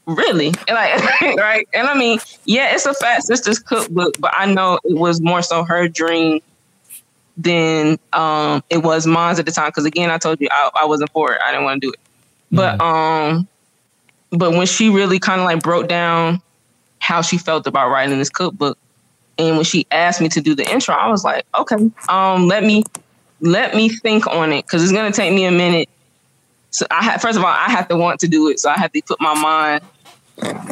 really? 0.05 0.47
And 0.47 0.55
like, 0.69 1.01
right? 1.37 1.67
And 1.73 1.87
I 1.87 1.97
mean, 1.97 2.19
yeah, 2.45 2.73
it's 2.73 2.85
a 2.85 2.93
Fat 2.93 3.23
Sisters 3.23 3.59
cookbook, 3.59 4.15
but 4.19 4.33
I 4.37 4.51
know 4.51 4.79
it 4.83 4.97
was 4.97 5.21
more 5.21 5.41
so 5.41 5.63
her 5.63 5.87
dream 5.87 6.41
than 7.37 7.99
um 8.13 8.63
it 8.69 8.77
was 8.77 9.05
mine 9.05 9.37
at 9.37 9.45
the 9.45 9.51
time. 9.51 9.71
Cause 9.71 9.83
again, 9.83 10.09
I 10.09 10.17
told 10.17 10.39
you 10.39 10.47
I, 10.49 10.69
I 10.81 10.85
wasn't 10.85 11.11
for 11.11 11.33
it. 11.33 11.41
I 11.45 11.51
didn't 11.51 11.65
want 11.65 11.81
to 11.81 11.87
do 11.87 11.91
it. 11.91 11.99
But 12.51 12.79
um 12.79 13.47
but 14.31 14.51
when 14.51 14.67
she 14.67 14.89
really 14.89 15.19
kind 15.19 15.41
of 15.41 15.45
like 15.45 15.61
broke 15.61 15.89
down 15.89 16.41
how 17.05 17.21
she 17.21 17.37
felt 17.37 17.67
about 17.67 17.89
writing 17.89 18.17
this 18.17 18.29
cookbook. 18.31 18.77
And 19.37 19.57
when 19.57 19.65
she 19.65 19.85
asked 19.91 20.21
me 20.21 20.29
to 20.29 20.41
do 20.41 20.55
the 20.55 20.69
intro, 20.71 20.95
I 20.95 21.07
was 21.07 21.23
like, 21.23 21.45
okay, 21.53 21.91
um, 22.09 22.47
let 22.47 22.63
me 22.63 22.83
let 23.41 23.75
me 23.75 23.89
think 23.89 24.25
on 24.27 24.51
it 24.51 24.65
because 24.65 24.81
it's 24.81 24.91
gonna 24.91 25.11
take 25.11 25.33
me 25.33 25.45
a 25.45 25.51
minute. 25.51 25.87
So 26.71 26.87
I 26.89 27.17
first 27.19 27.37
of 27.37 27.43
all, 27.43 27.51
I 27.51 27.69
have 27.69 27.87
to 27.89 27.97
want 27.97 28.21
to 28.21 28.27
do 28.27 28.49
it. 28.49 28.59
So 28.59 28.69
I 28.69 28.77
have 28.77 28.91
to 28.93 29.01
put 29.01 29.21
my 29.21 29.39
mind, 29.39 29.83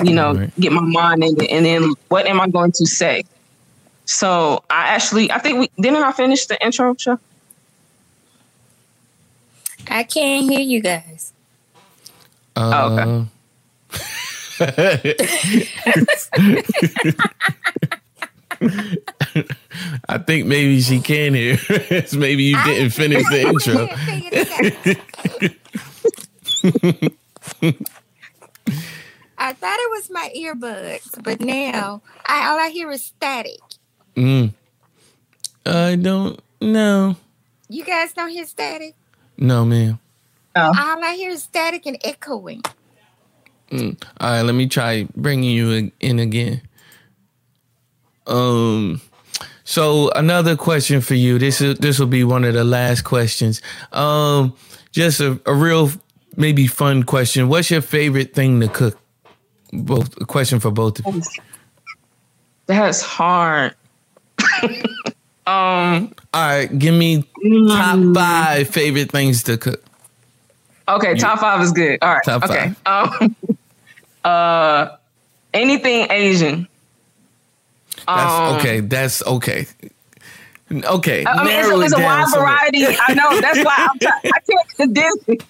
you 0.03 0.13
know, 0.13 0.47
get 0.59 0.71
my 0.71 0.81
mind 0.81 1.23
in 1.23 1.39
it, 1.41 1.49
and 1.49 1.65
then 1.65 1.93
what 2.09 2.25
am 2.27 2.41
I 2.41 2.47
going 2.49 2.71
to 2.73 2.85
say? 2.85 3.23
So 4.05 4.63
I 4.69 4.87
actually, 4.89 5.31
I 5.31 5.39
think 5.39 5.59
we 5.59 5.69
didn't 5.81 6.03
I 6.03 6.11
finish 6.11 6.45
the 6.45 6.63
intro, 6.63 6.95
Chef? 6.97 7.19
I 9.87 10.03
can't 10.03 10.49
hear 10.49 10.59
you 10.59 10.81
guys. 10.81 11.33
Uh, 12.55 13.25
I 20.07 20.17
think 20.19 20.45
maybe 20.45 20.79
she 20.81 20.99
can 21.01 21.33
hear. 21.33 21.57
maybe 22.13 22.43
you 22.43 22.63
didn't 22.63 22.91
finish 22.91 23.23
the 23.29 23.41
intro. 23.47 23.87
I 29.37 29.53
thought 29.53 29.77
it 29.79 29.91
was 29.91 30.09
my 30.09 30.31
earbuds, 30.37 31.21
but 31.23 31.41
now 31.41 32.01
I, 32.25 32.49
all 32.49 32.59
I 32.59 32.69
hear 32.69 32.89
is 32.91 33.03
static. 33.03 33.59
Mm. 34.15 34.53
I 35.65 35.95
don't 35.95 36.39
know. 36.61 37.15
You 37.69 37.83
guys 37.83 38.13
don't 38.13 38.29
hear 38.29 38.45
static? 38.45 38.95
No, 39.37 39.65
ma'am. 39.65 39.99
Oh. 40.55 40.61
All 40.67 41.03
I 41.03 41.15
hear 41.15 41.31
is 41.31 41.43
static 41.43 41.85
and 41.85 41.97
echoing. 42.03 42.61
Mm. 43.71 44.01
All 44.19 44.29
right, 44.31 44.41
let 44.43 44.53
me 44.55 44.67
try 44.67 45.07
bringing 45.15 45.49
you 45.49 45.91
in 45.99 46.19
again. 46.19 46.61
Um, 48.27 49.01
So 49.65 50.11
another 50.11 50.55
question 50.55 51.01
for 51.01 51.15
you. 51.15 51.39
This 51.39 51.61
is 51.61 51.79
this 51.79 51.97
will 51.99 52.07
be 52.07 52.23
one 52.23 52.43
of 52.43 52.53
the 52.53 52.63
last 52.63 53.03
questions. 53.03 53.61
Um, 53.93 54.55
just 54.91 55.19
a, 55.21 55.39
a 55.45 55.53
real 55.53 55.89
maybe 56.35 56.67
fun 56.67 57.03
question. 57.03 57.47
What's 57.47 57.71
your 57.71 57.81
favorite 57.81 58.33
thing 58.33 58.59
to 58.59 58.67
cook? 58.67 58.99
Both 59.73 60.15
a 60.21 60.25
question 60.25 60.59
for 60.59 60.71
both 60.71 61.05
of 61.05 61.15
you. 61.15 61.21
That's 62.67 63.01
hard. 63.01 63.75
um. 65.47 66.13
All 66.33 66.41
right, 66.41 66.67
give 66.79 66.93
me 66.93 67.23
top 67.67 68.15
five 68.15 68.69
favorite 68.69 69.11
things 69.11 69.43
to 69.43 69.57
cook. 69.57 69.83
Okay, 70.87 71.15
top 71.15 71.39
five 71.39 71.61
is 71.61 71.71
good. 71.71 71.99
All 72.01 72.13
right. 72.13 72.23
Top 72.23 72.43
okay. 72.43 72.73
Um. 72.85 73.35
Uh. 74.23 74.95
Anything 75.53 76.07
Asian. 76.09 76.67
That's 78.07 78.31
Um, 78.31 78.55
okay. 78.57 78.79
That's 78.79 79.21
okay. 79.25 79.67
Okay, 80.71 81.23
I 81.27 81.43
mean, 81.43 81.53
it's, 81.59 81.93
it's 81.93 81.93
a 81.93 82.01
wide 82.01 82.25
variety. 82.33 82.85
I 82.87 83.13
know. 83.13 83.39
That's 83.41 83.63
why 83.63 83.75
I'm 83.77 83.97
I 84.23 84.39
can't 84.49 84.69
condense 84.75 85.23
it. 85.27 85.43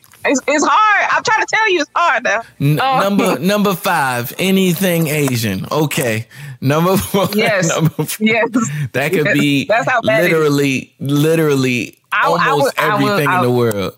it's, 0.28 0.40
it's 0.46 0.64
hard. 0.68 1.08
I'm 1.12 1.22
trying 1.24 1.40
to 1.40 1.46
tell 1.48 1.70
you, 1.70 1.80
it's 1.80 1.90
hard 1.94 2.24
now. 2.24 2.42
N- 2.60 2.80
Um, 2.80 3.00
number 3.00 3.38
number 3.52 3.74
five, 3.74 4.32
anything 4.38 5.06
Asian. 5.08 5.66
Okay, 5.70 6.26
number 6.60 6.96
four. 7.08 7.28
Yes. 7.34 7.68
number 7.68 7.90
four. 7.90 8.26
Yes. 8.26 8.48
That 8.92 9.12
could 9.12 9.26
Yes. 9.26 9.38
be 9.38 9.64
That's 9.66 9.88
how 9.90 10.00
bad 10.02 10.22
literally, 10.24 10.94
literally 11.00 11.98
I- 12.12 12.26
almost 12.26 12.78
I 12.78 12.94
would- 12.94 13.02
everything 13.10 13.28
I 13.28 13.36
in 13.36 13.42
the 13.42 13.50
world. 13.50 13.96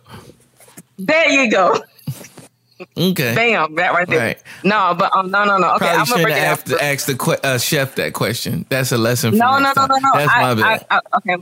There 0.99 1.29
you 1.31 1.51
go. 1.51 1.81
Okay. 2.97 3.35
Bam. 3.35 3.75
That 3.75 3.93
right 3.93 4.07
there. 4.09 4.19
Right. 4.19 4.43
No, 4.63 4.95
but 4.99 5.15
um, 5.15 5.31
no, 5.31 5.45
no, 5.45 5.59
no. 5.59 5.75
Okay, 5.75 5.87
Probably 5.87 5.99
I'm 6.01 6.07
gonna 6.07 6.23
break 6.23 6.37
it 6.37 6.43
have 6.45 6.65
to 6.65 6.83
ask 6.85 7.07
the 7.07 7.15
que- 7.17 7.39
uh, 7.43 7.59
chef 7.59 7.95
that 7.97 8.13
question. 8.15 8.67
That's 8.69 8.93
a 8.93 8.99
lesson. 8.99 9.33
For 9.33 9.37
No, 9.37 9.59
no, 9.59 9.73
no, 9.77 9.87
no, 9.87 9.97
no. 9.97 10.11
That's 10.15 10.33
I, 10.33 10.43
my 10.43 10.55
bad. 10.55 10.87
I, 10.91 10.97
I, 10.97 11.01
okay. 11.17 11.37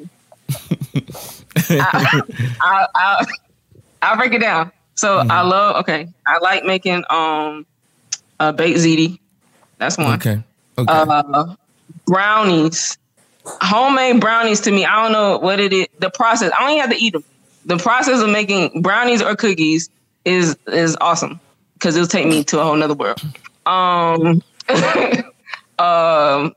I, 1.80 2.22
I, 2.60 2.86
I, 2.94 3.24
I'll 4.02 4.16
break 4.16 4.32
it 4.32 4.38
down. 4.40 4.72
So 4.96 5.18
Mm-hmm. 5.18 5.30
I 5.30 5.42
love. 5.42 5.76
Okay, 5.76 6.08
I 6.26 6.38
like 6.38 6.64
making 6.64 7.04
um, 7.10 7.66
uh, 8.40 8.52
baked 8.52 8.78
ziti. 8.78 9.18
That's 9.78 9.98
one. 9.98 10.14
okay. 10.14 10.42
Okay. 10.78 10.92
Uh, 10.92 11.54
brownies, 12.06 12.98
homemade 13.44 14.20
brownies. 14.20 14.60
To 14.62 14.70
me, 14.72 14.84
I 14.84 15.02
don't 15.02 15.12
know 15.12 15.38
what 15.38 15.60
it 15.60 15.72
is. 15.72 15.86
The 15.98 16.10
process. 16.10 16.50
I 16.58 16.68
don't 16.68 16.80
have 16.80 16.90
to 16.90 16.96
eat 16.96 17.12
them. 17.12 17.24
The 17.66 17.76
process 17.78 18.20
of 18.20 18.30
making 18.30 18.82
brownies 18.82 19.22
or 19.22 19.36
cookies 19.36 19.90
is 20.24 20.56
is 20.66 20.96
awesome 21.00 21.40
because 21.74 21.96
it'll 21.96 22.08
take 22.08 22.26
me 22.26 22.44
to 22.44 22.60
a 22.60 22.64
whole 22.64 22.76
nother 22.76 22.94
world. 22.94 23.20
Um, 23.66 24.42
um, 25.78 26.54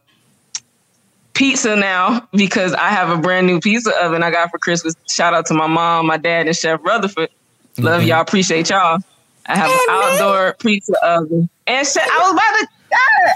pizza 1.33 1.75
now 1.75 2.27
because 2.31 2.73
I 2.73 2.89
have 2.89 3.09
a 3.09 3.17
brand 3.17 3.47
new 3.47 3.59
pizza 3.59 3.91
oven 4.03 4.23
I 4.23 4.31
got 4.31 4.51
for 4.51 4.59
Christmas. 4.59 4.95
Shout 5.09 5.33
out 5.33 5.45
to 5.47 5.53
my 5.53 5.67
mom, 5.67 6.07
my 6.07 6.17
dad, 6.17 6.47
and 6.47 6.55
Chef 6.55 6.79
Rutherford. 6.83 7.29
Love 7.77 8.03
y'all. 8.03 8.21
Appreciate 8.21 8.69
y'all. 8.69 8.99
I 9.45 9.57
have 9.57 9.69
an 9.69 9.79
outdoor 9.89 10.55
pizza 10.59 10.93
oven. 11.05 11.49
And 11.65 11.87
sh- 11.87 11.97
I 11.97 12.19
was 12.21 12.31
about 12.33 12.59
to, 12.59 12.67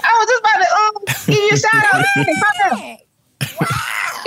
I 0.04 0.18
was 0.18 0.26
just 0.28 0.40
about 0.40 0.58
to 0.58 0.68
um, 0.76 0.92
give 1.26 1.38
you 1.38 1.50
a 1.52 1.56
shout 1.56 1.94
out. 1.94 2.04
Hey. 2.80 3.04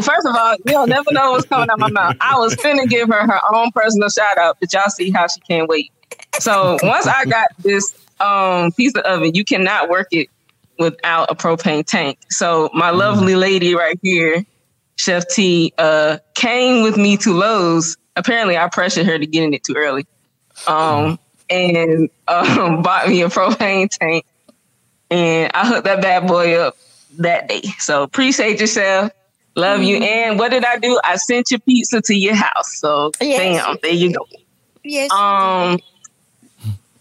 First 0.04 0.28
of 0.28 0.36
all, 0.36 0.56
you 0.66 0.74
don't 0.74 0.90
never 0.90 1.12
know 1.12 1.32
what's 1.32 1.48
coming 1.48 1.70
out 1.70 1.80
my 1.80 1.90
mouth. 1.90 2.16
I 2.22 2.38
was 2.38 2.56
finna 2.56 2.88
give 2.88 3.10
her 3.10 3.26
her 3.26 3.40
own 3.54 3.72
personal 3.72 4.10
shout 4.10 4.38
out, 4.38 4.58
but 4.60 4.72
y'all 4.72 4.90
see 4.90 5.10
how 5.10 5.28
she 5.28 5.40
can't 5.42 5.68
wait. 5.68 5.92
So 6.40 6.78
once 6.84 7.08
I 7.08 7.26
got 7.26 7.50
this 7.60 7.94
um, 8.20 8.72
pizza 8.74 9.02
oven, 9.10 9.34
you 9.34 9.44
cannot 9.44 9.90
work 9.90 10.08
it 10.12 10.28
without 10.78 11.32
a 11.32 11.36
propane 11.36 11.86
tank. 11.86 12.20
So 12.30 12.70
my 12.74 12.92
lovely 12.92 13.36
lady 13.36 13.74
right 13.76 14.00
here, 14.04 14.46
Chef 14.98 15.28
T, 15.28 15.74
uh, 15.78 16.18
came 16.36 16.84
with 16.84 16.98
me 16.98 17.18
to 17.18 17.34
Lowe's. 17.34 17.98
Apparently, 18.18 18.58
I 18.58 18.68
pressured 18.68 19.06
her 19.06 19.18
to 19.18 19.26
get 19.26 19.44
in 19.44 19.54
it 19.54 19.64
too 19.64 19.76
early, 19.78 20.06
um, 20.68 21.20
and 21.50 22.10
um, 22.28 22.82
bought 22.82 23.08
me 23.08 23.22
a 23.22 23.30
propane 23.30 23.90
tank, 23.90 24.26
and 25.10 25.52
I 25.54 25.68
hooked 25.68 25.86
that 25.86 26.02
bad 26.02 26.28
boy 26.28 26.56
up 26.56 26.76
that 27.20 27.48
day. 27.48 27.62
So 27.80 28.04
appreciate 28.04 28.60
yourself. 28.60 29.12
Love 29.56 29.82
you. 29.82 29.98
And 29.98 30.38
what 30.38 30.52
did 30.52 30.64
I 30.66 30.78
do? 30.78 31.00
I 31.04 31.16
sent 31.16 31.50
your 31.50 31.60
pizza 31.62 32.02
to 32.02 32.16
your 32.16 32.36
house. 32.36 32.80
So 32.80 33.12
Yes, 33.20 33.64
bam, 33.64 33.78
there 33.82 33.92
you 33.92 34.14
go. 34.14 34.28
Yes. 34.84 35.12
Um, 35.12 35.80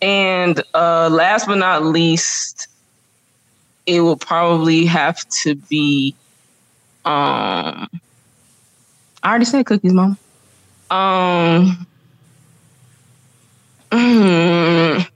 and 0.00 0.62
uh, 0.74 1.08
last 1.10 1.46
but 1.46 1.56
not 1.56 1.84
least, 1.84 2.68
it 3.86 4.00
will 4.00 4.16
probably 4.16 4.86
have 4.86 5.18
to 5.42 5.54
be. 5.54 6.14
Um, 7.04 7.88
I 9.22 9.30
already 9.30 9.44
said 9.44 9.66
cookies, 9.66 9.92
mom. 9.92 10.18
Um. 10.90 11.86
mm, 13.90 15.08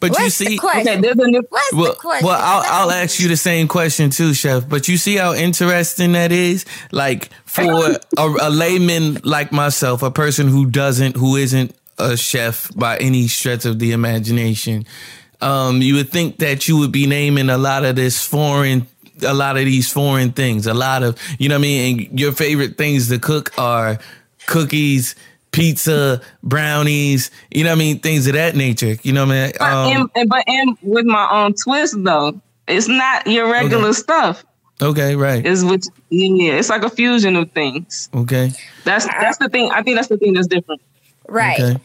but 0.00 0.06
you 0.06 0.24
What's 0.24 0.38
the 0.38 0.46
see, 0.46 0.58
question? 0.58 0.88
okay, 0.88 1.00
there's 1.00 1.18
a 1.18 1.26
new. 1.26 1.42
What's 1.48 1.72
well, 1.72 1.84
the 1.92 1.98
question? 1.98 2.26
well, 2.26 2.40
I'll, 2.40 2.82
I'll 2.82 2.90
ask 2.90 3.18
you 3.20 3.28
the 3.28 3.36
same 3.36 3.68
question 3.68 4.10
too, 4.10 4.32
Chef. 4.34 4.68
But 4.68 4.88
you 4.88 4.96
see 4.96 5.16
how 5.16 5.34
interesting 5.34 6.12
that 6.12 6.30
is. 6.32 6.64
Like 6.92 7.30
for 7.44 7.62
a, 7.62 7.98
a 8.16 8.50
layman 8.50 9.18
like 9.24 9.50
myself, 9.52 10.02
a 10.02 10.10
person 10.10 10.48
who 10.48 10.66
doesn't, 10.66 11.16
who 11.16 11.36
isn't 11.36 11.74
a 11.98 12.16
chef 12.16 12.70
by 12.76 12.96
any 12.98 13.26
stretch 13.26 13.64
of 13.64 13.80
the 13.80 13.90
imagination, 13.92 14.86
um, 15.40 15.82
you 15.82 15.94
would 15.96 16.10
think 16.10 16.38
that 16.38 16.68
you 16.68 16.76
would 16.78 16.92
be 16.92 17.06
naming 17.06 17.50
a 17.50 17.58
lot 17.58 17.84
of 17.84 17.96
this 17.96 18.24
foreign. 18.24 18.86
A 19.26 19.34
lot 19.34 19.56
of 19.56 19.64
these 19.64 19.90
foreign 19.92 20.30
things, 20.30 20.68
a 20.68 20.74
lot 20.74 21.02
of, 21.02 21.18
you 21.40 21.48
know 21.48 21.56
what 21.56 21.58
I 21.58 21.62
mean? 21.62 22.08
And 22.08 22.20
your 22.20 22.30
favorite 22.30 22.78
things 22.78 23.08
to 23.08 23.18
cook 23.18 23.50
are 23.58 23.98
cookies, 24.48 25.14
pizza, 25.52 26.20
brownies, 26.42 27.30
you 27.52 27.62
know 27.62 27.70
what 27.70 27.76
I 27.76 27.78
mean? 27.78 28.00
Things 28.00 28.26
of 28.26 28.32
that 28.32 28.56
nature. 28.56 28.96
You 29.04 29.12
know 29.12 29.24
what 29.26 29.34
I 29.36 29.42
mean? 29.44 29.52
But, 29.58 29.72
Um, 29.72 29.96
and, 29.96 30.10
and- 30.16 30.28
but 30.28 30.44
and 30.48 30.76
with 30.82 31.06
my 31.06 31.28
own 31.30 31.54
twist 31.54 31.94
though, 32.02 32.40
it's 32.66 32.88
not 32.88 33.26
your 33.28 33.50
regular 33.50 33.92
stuff. 33.92 34.44
Okay, 34.82 35.16
right. 35.16 35.44
It's 35.46 35.62
with 35.64 35.84
yeah, 36.10 36.52
it's 36.54 36.68
like 36.68 36.82
a 36.84 36.90
fusion 36.90 37.34
of 37.36 37.50
things. 37.52 38.08
Okay. 38.14 38.52
That's 38.84 39.06
that's 39.06 39.38
the 39.38 39.48
thing. 39.48 39.70
I 39.72 39.82
think 39.82 39.96
that's 39.96 40.08
the 40.08 40.16
thing 40.18 40.34
that's 40.34 40.46
different. 40.48 40.80
right. 41.28 41.58
Okay. 41.60 41.80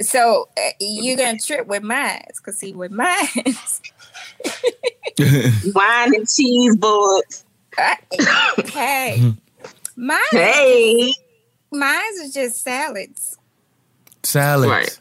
So 0.00 0.48
uh, 0.58 0.60
you're 0.78 1.16
gonna 1.16 1.38
trip 1.38 1.66
with 1.66 1.82
mine, 1.82 2.22
cause 2.44 2.58
see 2.58 2.72
with 2.74 2.92
mine, 2.92 3.16
Wine 5.74 6.14
and 6.14 6.28
cheese 6.28 6.76
boards. 6.76 7.44
hey, 8.72 9.34
mine, 9.96 10.18
Hey, 10.30 11.12
mine 11.78 12.12
is 12.22 12.34
just 12.34 12.62
salads. 12.62 13.36
Salads. 14.22 14.70
right. 14.70 14.98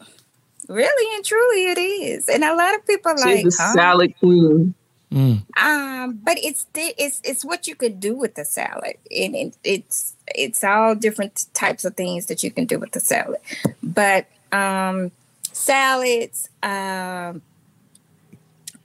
Really 0.68 1.16
and 1.16 1.24
truly, 1.24 1.66
it 1.68 1.78
is, 1.78 2.28
and 2.28 2.44
a 2.44 2.56
lot 2.56 2.74
of 2.74 2.88
people 2.88 3.12
are 3.12 3.18
like, 3.18 3.46
a 3.46 3.52
huh? 3.56 3.74
salad 3.74 4.18
queen. 4.18 4.74
Mm. 5.12 5.44
Um, 5.62 6.20
but 6.24 6.40
it's 6.40 6.64
di- 6.74 6.96
it's 6.98 7.22
it's 7.24 7.46
what 7.46 7.68
you 7.68 7.76
could 7.76 8.00
do 8.00 8.16
with 8.16 8.34
the 8.34 8.44
salad, 8.44 8.98
and 9.12 9.36
it, 9.36 9.58
it's 9.64 10.16
it's 10.28 10.64
all 10.64 10.96
different 10.96 11.46
types 11.54 11.86
of 11.86 11.96
things 11.96 12.26
that 12.26 12.44
you 12.44 12.50
can 12.50 12.66
do 12.66 12.80
with 12.80 12.94
the 12.94 13.00
salad. 13.00 13.40
But 13.84 14.26
um, 14.52 15.12
salads, 15.52 16.50
um, 16.64 17.44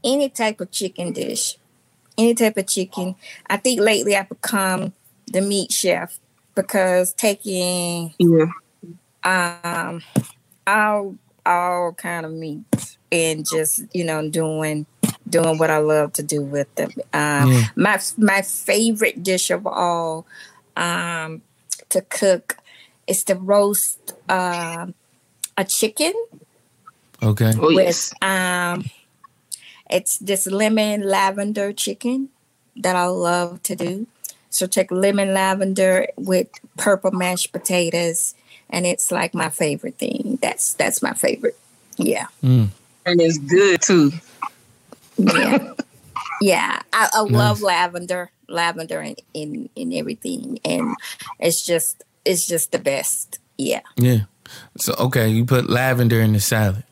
any 0.04 0.28
type 0.28 0.60
of 0.60 0.70
chicken 0.70 1.12
dish, 1.12 1.56
any 2.18 2.34
type 2.34 2.56
of 2.56 2.66
chicken. 2.66 3.16
I 3.48 3.56
think 3.56 3.80
lately 3.80 4.16
I've 4.16 4.28
become 4.28 4.92
the 5.26 5.40
meat 5.40 5.72
chef 5.72 6.18
because 6.62 7.12
taking 7.14 8.14
Yeah. 8.18 8.46
um 9.24 10.02
all 10.66 11.16
all 11.46 11.92
kind 11.92 12.26
of 12.26 12.32
meat 12.32 12.64
and 13.12 13.46
just 13.48 13.82
you 13.92 14.04
know 14.04 14.28
doing 14.28 14.86
doing 15.28 15.58
what 15.58 15.70
I 15.70 15.78
love 15.78 16.12
to 16.14 16.22
do 16.22 16.42
with 16.42 16.72
them. 16.74 16.90
Um, 17.12 17.50
Yeah. 17.50 17.66
My 17.76 18.00
my 18.18 18.42
favorite 18.42 19.22
dish 19.22 19.50
of 19.50 19.66
all 19.66 20.26
um, 20.76 21.42
to 21.88 22.02
cook 22.02 22.58
is 23.06 23.24
to 23.24 23.34
roast 23.34 24.12
um, 24.28 24.94
a 25.56 25.64
chicken 25.64 26.12
Okay. 27.22 27.52
Oh 27.60 27.68
with 27.70 27.86
yes. 27.86 28.14
um, 28.22 28.84
it's 29.90 30.18
this 30.18 30.46
lemon 30.46 31.02
lavender 31.02 31.72
chicken 31.72 32.30
that 32.76 32.96
I 32.96 33.06
love 33.06 33.62
to 33.64 33.76
do. 33.76 34.06
So 34.50 34.66
take 34.66 34.90
lemon 34.90 35.32
lavender 35.32 36.08
with 36.16 36.48
purple 36.76 37.12
mashed 37.12 37.52
potatoes, 37.52 38.34
and 38.68 38.86
it's 38.86 39.10
like 39.10 39.32
my 39.32 39.48
favorite 39.48 39.98
thing. 39.98 40.38
That's 40.42 40.74
that's 40.74 41.02
my 41.02 41.14
favorite. 41.14 41.58
Yeah. 41.96 42.26
Mm. 42.42 42.68
And 43.06 43.20
it's 43.20 43.38
good 43.38 43.82
too. 43.82 44.12
Yeah. 45.16 45.72
yeah. 46.40 46.82
I, 46.92 47.08
I 47.12 47.20
love 47.20 47.62
lavender, 47.62 48.30
lavender 48.48 49.00
in, 49.02 49.16
in, 49.34 49.70
in 49.76 49.92
everything. 49.92 50.58
And 50.64 50.94
it's 51.38 51.64
just 51.64 52.02
it's 52.24 52.46
just 52.46 52.72
the 52.72 52.78
best. 52.78 53.38
Yeah. 53.56 53.80
Yeah. 53.96 54.20
So 54.78 54.94
okay, 54.98 55.28
you 55.28 55.44
put 55.44 55.70
lavender 55.70 56.20
in 56.20 56.32
the 56.32 56.40
salad. 56.40 56.84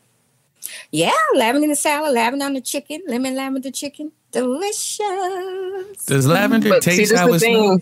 Yeah, 0.91 1.11
lavender 1.35 1.65
in 1.65 1.69
the 1.69 1.75
salad, 1.75 2.13
lavender 2.13 2.45
on 2.45 2.53
the 2.53 2.61
chicken, 2.61 3.01
lemon 3.07 3.35
lavender 3.35 3.71
chicken. 3.71 4.11
Delicious. 4.31 6.05
Does 6.05 6.27
lavender 6.27 6.69
But 6.69 6.83
see, 6.83 6.91
taste 6.97 7.11
this 7.11 7.19
how 7.19 7.27
the 7.27 7.35
it 7.35 7.39
thing. 7.39 7.63
smells? 7.65 7.81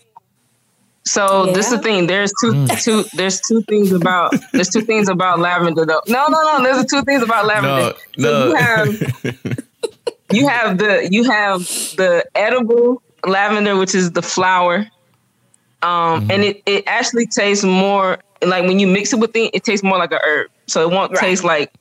So 1.05 1.45
this 1.53 1.67
is 1.67 1.77
the 1.77 1.79
thing. 1.79 2.07
There's 2.07 2.31
two, 2.41 2.51
Mm. 2.51 2.83
two. 2.83 3.05
There's 3.15 3.39
two 3.41 3.61
things 3.69 3.91
about. 3.93 4.35
There's 4.51 4.67
two 4.69 4.81
things 4.81 5.07
about 5.07 5.39
lavender 5.39 5.85
though. 5.85 6.01
No, 6.07 6.27
no, 6.27 6.57
no. 6.57 6.63
There's 6.63 6.85
two 6.85 7.01
things 7.03 7.23
about 7.23 7.45
lavender. 7.45 7.93
No, 8.17 8.23
So 8.25 8.45
no. 8.45 8.45
you 8.49 8.55
have 8.55 8.87
you 10.31 10.47
have 10.47 10.77
the 10.77 11.07
you 11.09 11.23
have 11.23 11.59
the 11.95 12.25
edible 12.35 13.01
lavender, 13.25 13.77
which 13.77 13.95
is 13.95 14.11
the 14.11 14.21
flower, 14.21 14.87
um, 15.81 16.19
Mm-hmm. 16.21 16.31
and 16.31 16.43
it 16.43 16.61
it 16.65 16.83
actually 16.87 17.27
tastes 17.27 17.63
more 17.63 18.17
like 18.43 18.65
when 18.65 18.77
you 18.79 18.87
mix 18.87 19.13
it 19.13 19.19
with 19.19 19.33
it, 19.35 19.51
it 19.53 19.63
tastes 19.63 19.83
more 19.85 19.97
like 19.97 20.11
a 20.11 20.19
herb. 20.21 20.47
So 20.67 20.81
it 20.81 20.93
won't 20.93 21.11
Right. 21.13 21.21
taste 21.21 21.45
like 21.45 21.71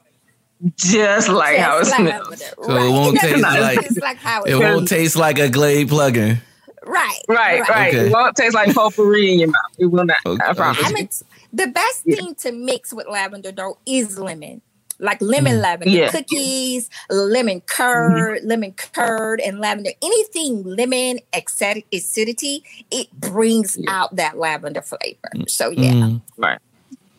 just 0.76 1.28
like 1.28 1.58
how 1.58 1.76
it 1.78 1.80
Just 1.84 1.96
smells. 1.96 2.28
lavender, 2.28 2.44
So 2.64 2.76
it 2.76 2.90
won't 2.90 3.18
taste 3.18 3.42
like 3.42 3.78
It's 3.84 3.98
like 3.98 4.16
how 4.18 4.42
it, 4.42 4.54
it 4.54 4.58
won't 4.58 4.88
taste 4.88 5.16
like 5.16 5.38
a 5.38 5.48
Glade 5.48 5.88
plug-in. 5.88 6.38
Right. 6.84 7.18
Right, 7.28 7.68
right. 7.68 7.94
Okay. 7.94 8.06
It 8.06 8.12
won't 8.12 8.36
taste 8.36 8.54
like 8.54 8.72
potpourri 8.74 9.32
in 9.32 9.38
your 9.40 9.48
mouth. 9.48 9.74
It 9.78 9.86
will 9.86 10.04
not. 10.04 10.16
Okay. 10.24 10.44
I 10.46 10.52
promise. 10.54 10.82
I 10.84 10.92
mean, 10.92 11.08
the 11.52 11.66
best 11.66 12.02
thing 12.04 12.34
to 12.36 12.52
mix 12.52 12.92
with 12.92 13.06
lavender 13.08 13.50
though 13.52 13.78
is 13.86 14.18
lemon. 14.18 14.62
Like 14.98 15.20
lemon 15.20 15.56
mm. 15.56 15.62
lavender 15.62 15.90
Yeah. 15.94 16.10
cookies, 16.10 16.88
lemon 17.10 17.60
curd, 17.62 18.38
mm-hmm. 18.38 18.48
lemon 18.48 18.72
curd, 18.72 19.40
and 19.40 19.58
lavender. 19.60 19.90
Anything 20.00 20.62
lemon 20.64 21.18
acidity, 21.34 22.64
it 22.90 23.12
brings 23.12 23.76
out 23.88 24.16
that 24.16 24.38
lavender 24.38 24.80
flavor. 24.80 25.18
Mm. 25.34 25.50
So 25.50 25.70
yeah, 25.70 25.92
Mm. 25.92 26.22
Right. 26.38 26.58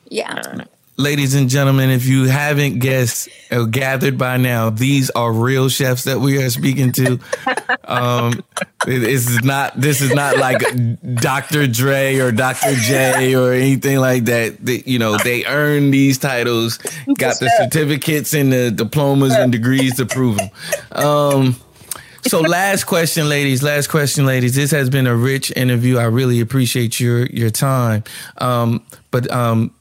yeah. 0.10 0.64
Ladies 1.00 1.36
and 1.36 1.48
gentlemen, 1.48 1.92
if 1.92 2.08
you 2.08 2.24
haven't 2.26 2.80
guessed 2.80 3.30
or 3.52 3.68
gathered 3.68 4.18
by 4.18 4.38
now, 4.38 4.72
these 4.72 5.12
are 5.12 5.32
real 5.32 5.70
chefs 5.70 6.06
that 6.06 6.20
we 6.20 6.42
are 6.42 6.50
speaking 6.50 6.92
to. 6.94 7.20
Um, 7.86 8.44
it- 8.88 9.00
this 9.00 9.30
is 9.30 9.44
not 9.44 9.80
this 9.80 10.02
is 10.02 10.12
not 10.16 10.38
like 10.38 10.60
Dr. 11.22 11.68
Dre 11.68 12.18
or 12.18 12.32
Dr. 12.32 12.74
J 12.74 13.36
or 13.36 13.54
anything 13.54 14.00
like 14.00 14.26
that. 14.26 14.58
They, 14.66 14.82
you 14.88 14.98
know, 14.98 15.18
they 15.24 15.46
earned 15.46 15.94
these 15.94 16.18
titles, 16.18 16.78
got 17.16 17.40
the 17.40 17.52
certificates 17.60 18.34
and 18.34 18.52
the 18.52 18.72
diplomas 18.72 19.34
and 19.34 19.52
degrees 19.52 19.98
to 19.98 20.06
prove 20.08 20.38
them. 20.38 20.50
Um, 20.94 21.56
so 22.24 22.42
last 22.42 22.86
question, 22.86 23.30
ladies. 23.30 23.62
Last 23.62 23.88
question, 23.88 24.26
ladies. 24.26 24.56
This 24.56 24.72
has 24.72 24.90
been 24.90 25.06
a 25.06 25.16
rich 25.16 25.52
interview. 25.56 25.98
I 25.98 26.06
really 26.06 26.40
appreciate 26.40 27.00
your 27.00 27.28
your 27.28 27.52
time. 27.52 28.04
Um, 28.40 28.84
but 29.12 29.32
um, 29.32 29.72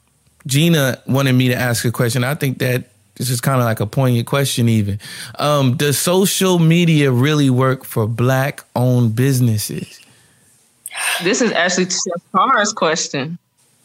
Gina 0.46 0.98
wanted 1.06 1.32
me 1.32 1.48
to 1.48 1.54
ask 1.54 1.84
a 1.84 1.90
question. 1.90 2.22
I 2.24 2.34
think 2.34 2.58
that 2.58 2.84
this 3.16 3.30
is 3.30 3.40
kind 3.40 3.58
of 3.60 3.64
like 3.64 3.80
a 3.80 3.86
poignant 3.86 4.26
question, 4.26 4.68
even. 4.68 5.00
Um, 5.38 5.76
does 5.76 5.98
social 5.98 6.58
media 6.58 7.10
really 7.10 7.50
work 7.50 7.84
for 7.84 8.06
black 8.06 8.62
owned 8.76 9.16
businesses? 9.16 10.00
This 11.22 11.40
is 11.42 11.52
actually 11.52 11.86
Chef 11.86 12.22
Carr's 12.32 12.72
question. 12.72 13.38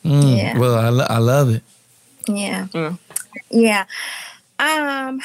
Mm, 0.06 0.38
Yeah. 0.38 0.58
Well, 0.58 0.76
I, 0.76 0.90
lo- 0.90 1.08
I 1.10 1.18
love 1.18 1.50
it. 1.50 1.64
Yeah. 2.28 2.68
Mm. 2.74 3.00
Yeah. 3.50 3.86
Um 4.60 5.22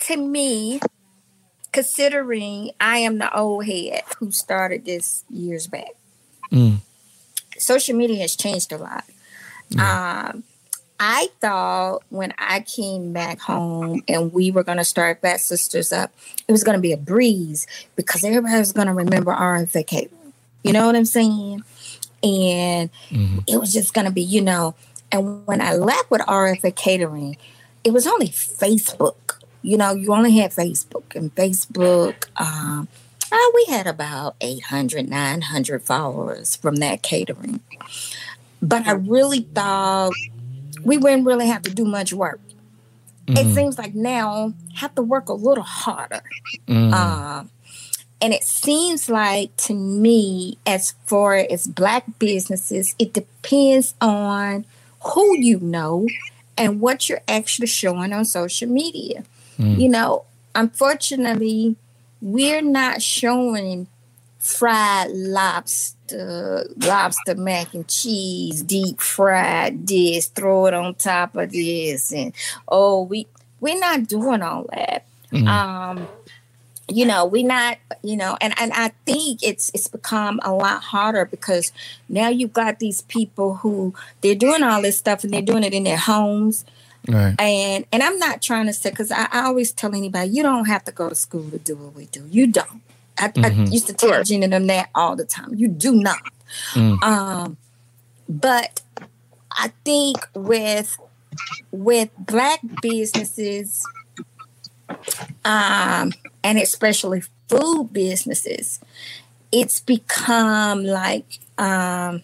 to 0.00 0.16
me, 0.16 0.80
considering 1.72 2.70
I 2.80 2.98
am 2.98 3.18
the 3.18 3.34
old 3.36 3.66
head 3.66 4.02
who 4.18 4.30
started 4.32 4.84
this 4.84 5.24
years 5.30 5.66
back, 5.66 5.90
Mm. 6.52 6.78
social 7.58 7.96
media 7.96 8.18
has 8.22 8.36
changed 8.36 8.72
a 8.72 8.78
lot. 8.78 9.04
Um 9.78 10.44
I 11.00 11.28
thought 11.40 12.02
when 12.08 12.32
I 12.38 12.60
came 12.60 13.12
back 13.12 13.40
home 13.40 14.02
and 14.08 14.32
we 14.32 14.50
were 14.50 14.62
going 14.62 14.78
to 14.78 14.84
start 14.84 15.20
Fat 15.20 15.40
Sisters 15.40 15.92
up, 15.92 16.12
it 16.46 16.52
was 16.52 16.62
going 16.62 16.78
to 16.78 16.80
be 16.80 16.92
a 16.92 16.96
breeze 16.96 17.66
because 17.96 18.24
everybody 18.24 18.58
was 18.58 18.72
going 18.72 18.86
to 18.86 18.94
remember 18.94 19.32
RFA 19.32 19.86
Catering. 19.86 20.32
You 20.62 20.72
know 20.72 20.86
what 20.86 20.96
I'm 20.96 21.04
saying? 21.04 21.62
And 22.22 22.90
it 23.46 23.58
was 23.58 23.72
just 23.72 23.92
going 23.92 24.06
to 24.06 24.12
be, 24.12 24.22
you 24.22 24.40
know, 24.40 24.74
and 25.12 25.46
when 25.46 25.60
I 25.60 25.74
left 25.74 26.10
with 26.10 26.22
RFA 26.22 26.74
Catering, 26.74 27.36
it 27.82 27.92
was 27.92 28.06
only 28.06 28.28
Facebook. 28.28 29.42
You 29.62 29.76
know, 29.76 29.92
you 29.92 30.12
only 30.12 30.36
had 30.36 30.52
Facebook 30.52 31.14
and 31.14 31.34
Facebook. 31.34 32.26
Um, 32.36 32.88
uh, 33.30 33.50
we 33.54 33.66
had 33.68 33.86
about 33.86 34.36
800, 34.40 35.08
900 35.08 35.82
followers 35.82 36.56
from 36.56 36.76
that 36.76 37.02
catering. 37.02 37.60
But 38.68 38.86
I 38.86 38.92
really 38.92 39.40
thought 39.40 40.12
we 40.82 40.96
wouldn't 40.98 41.26
really 41.26 41.48
have 41.48 41.62
to 41.62 41.70
do 41.70 41.84
much 41.84 42.12
work. 42.12 42.40
It 43.26 43.54
seems 43.54 43.78
like 43.78 43.94
now 43.94 44.52
have 44.74 44.94
to 44.96 45.02
work 45.02 45.30
a 45.30 45.32
little 45.32 45.64
harder. 45.64 46.22
Mm. 46.68 46.92
Um, 46.92 47.50
and 48.20 48.34
it 48.34 48.44
seems 48.44 49.08
like 49.08 49.56
to 49.58 49.74
me, 49.74 50.58
as 50.66 50.92
far 51.06 51.36
as 51.36 51.66
black 51.66 52.04
businesses, 52.18 52.94
it 52.98 53.14
depends 53.14 53.94
on 54.00 54.66
who 55.00 55.38
you 55.38 55.58
know 55.60 56.06
and 56.58 56.80
what 56.80 57.08
you're 57.08 57.22
actually 57.26 57.66
showing 57.66 58.12
on 58.12 58.24
social 58.24 58.68
media. 58.68 59.24
You 59.58 59.88
know, 59.88 60.24
unfortunately, 60.54 61.76
we're 62.20 62.62
not 62.62 63.00
showing 63.00 63.86
fried 64.44 65.10
lobster, 65.10 66.66
lobster 66.76 67.34
mac 67.34 67.72
and 67.72 67.88
cheese, 67.88 68.62
deep 68.62 69.00
fried 69.00 69.86
this, 69.86 70.26
throw 70.26 70.66
it 70.66 70.74
on 70.74 70.94
top 70.96 71.34
of 71.34 71.50
this, 71.50 72.12
and 72.12 72.34
oh, 72.68 73.02
we 73.02 73.26
we're 73.60 73.78
not 73.78 74.06
doing 74.06 74.42
all 74.42 74.66
that. 74.72 75.06
Um, 75.32 76.06
you 76.88 77.06
know, 77.06 77.24
we're 77.24 77.46
not, 77.46 77.78
you 78.02 78.16
know, 78.16 78.36
and, 78.40 78.54
and 78.60 78.72
I 78.74 78.92
think 79.06 79.42
it's 79.42 79.70
it's 79.72 79.88
become 79.88 80.38
a 80.42 80.52
lot 80.52 80.82
harder 80.82 81.24
because 81.24 81.72
now 82.08 82.28
you've 82.28 82.52
got 82.52 82.78
these 82.78 83.00
people 83.02 83.54
who 83.56 83.94
they're 84.20 84.34
doing 84.34 84.62
all 84.62 84.82
this 84.82 84.98
stuff 84.98 85.24
and 85.24 85.32
they're 85.32 85.42
doing 85.42 85.64
it 85.64 85.72
in 85.72 85.84
their 85.84 85.96
homes. 85.96 86.64
Right. 87.08 87.34
And 87.40 87.86
and 87.90 88.02
I'm 88.02 88.18
not 88.18 88.42
trying 88.42 88.66
to 88.66 88.74
say 88.74 88.90
because 88.90 89.10
I, 89.10 89.26
I 89.32 89.46
always 89.46 89.72
tell 89.72 89.94
anybody 89.94 90.30
you 90.30 90.42
don't 90.42 90.66
have 90.66 90.84
to 90.84 90.92
go 90.92 91.08
to 91.08 91.14
school 91.14 91.50
to 91.50 91.58
do 91.58 91.74
what 91.74 91.94
we 91.94 92.06
do. 92.06 92.26
You 92.30 92.46
don't. 92.46 92.82
I, 93.18 93.32
I 93.42 93.48
used 93.70 93.86
to 93.86 93.92
tell 93.92 94.22
Gina 94.24 94.48
them 94.48 94.66
that 94.66 94.90
all 94.94 95.16
the 95.16 95.24
time. 95.24 95.54
You 95.54 95.68
do 95.68 95.94
not. 95.94 96.22
Um, 97.02 97.56
but 98.28 98.82
I 99.52 99.72
think 99.84 100.28
with 100.34 100.98
with 101.70 102.10
black 102.18 102.60
businesses, 102.80 103.90
um, 105.44 106.12
and 106.42 106.58
especially 106.58 107.22
food 107.48 107.90
businesses, 107.92 108.80
it's 109.52 109.80
become 109.80 110.84
like 110.84 111.38
um, 111.58 112.22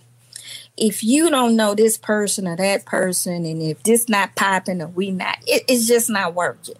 if 0.76 1.02
you 1.04 1.30
don't 1.30 1.56
know 1.56 1.74
this 1.74 1.96
person 1.98 2.48
or 2.48 2.56
that 2.56 2.84
person, 2.84 3.44
and 3.44 3.62
if 3.62 3.82
this 3.82 4.08
not 4.08 4.34
popping 4.36 4.80
or 4.82 4.88
we 4.88 5.10
not, 5.10 5.38
it, 5.46 5.64
it's 5.68 5.86
just 5.86 6.10
not 6.10 6.34
working. 6.34 6.76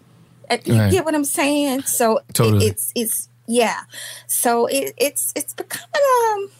Uh, 0.50 0.58
You 0.64 0.74
Right. 0.80 0.90
get 0.90 1.04
what 1.04 1.14
I'm 1.14 1.24
saying? 1.24 1.84
So 1.84 2.18
it- 2.18 2.24
it's 2.62 2.92
it's 2.94 3.28
yeah. 3.50 3.80
So 4.26 4.66
it, 4.66 4.94
it's 4.96 5.32
it's 5.34 5.52
becoming 5.54 5.90
um 6.32 6.50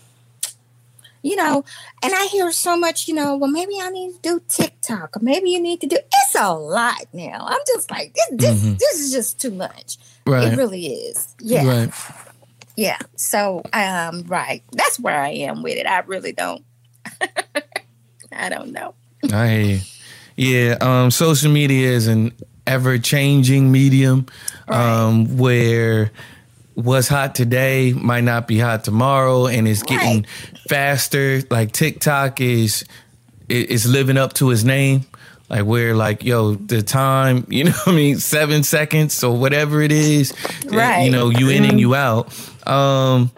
you 1.23 1.37
know, 1.37 1.65
and 2.03 2.15
I 2.15 2.27
hear 2.27 2.51
so 2.51 2.79
much, 2.79 3.07
you 3.07 3.13
know, 3.15 3.37
well, 3.37 3.51
maybe 3.51 3.75
I 3.79 3.91
need 3.91 4.15
to 4.15 4.19
do 4.23 4.43
TikTok, 4.49 5.17
or 5.17 5.21
maybe 5.21 5.51
you 5.51 5.61
need 5.61 5.81
to 5.83 5.87
do. 5.87 5.97
It's 5.97 6.35
a 6.35 6.55
lot 6.55 7.05
now. 7.13 7.45
I'm 7.47 7.61
just 7.67 7.91
like, 7.91 8.15
this, 8.15 8.31
this, 8.41 8.63
this 8.79 9.01
is 9.01 9.13
just 9.13 9.39
too 9.39 9.51
much. 9.51 9.99
Right. 10.27 10.51
It 10.51 10.57
really 10.57 10.87
is. 10.87 11.35
Yeah, 11.39 11.67
Right. 11.67 11.93
yeah. 12.75 12.97
So, 13.17 13.63
um, 13.75 14.23
right, 14.29 14.63
that's 14.73 14.99
where 14.99 15.21
I 15.21 15.29
am 15.31 15.63
with 15.63 15.77
it. 15.77 15.87
I 15.87 15.99
really 16.01 16.33
don't. 16.33 16.65
I 18.33 18.49
don't 18.49 18.73
know. 18.73 18.95
I. 19.31 19.83
Yeah, 20.37 20.79
um, 20.81 21.11
social 21.11 21.53
media 21.53 21.91
is 21.91 22.07
an 22.07 22.33
ever 22.67 22.97
changing 22.97 23.71
medium 23.71 24.25
um, 24.69 25.37
where 25.37 26.13
what's 26.75 27.09
hot 27.09 27.35
today 27.35 27.93
might 27.93 28.25
not 28.25 28.47
be 28.47 28.59
hot 28.59 28.85
tomorrow, 28.85 29.47
and 29.47 29.69
it's 29.69 29.83
getting 29.83 30.27
faster. 30.69 31.43
Like 31.51 31.73
TikTok 31.73 32.41
is 32.41 32.85
is 33.49 33.87
living 33.87 34.17
up 34.17 34.33
to 34.35 34.51
its 34.51 34.65
name. 34.65 35.07
Like 35.49 35.65
where 35.65 35.97
like 35.97 36.23
yo 36.23 36.55
the 36.55 36.83
time 36.83 37.45
you 37.51 37.65
know 37.65 37.73
what 37.73 37.89
I 37.89 37.93
mean? 37.93 38.19
Seven 38.19 38.63
seconds 38.63 39.23
or 39.25 39.37
whatever 39.37 39.83
it 39.83 39.93
is. 39.93 40.33
Right. 40.67 41.03
you 41.03 41.11
know 41.11 41.31
you 41.31 41.51
in 41.51 41.65
and 41.65 41.81
you 41.81 41.95
out. 41.95 42.33
Um 42.67 43.33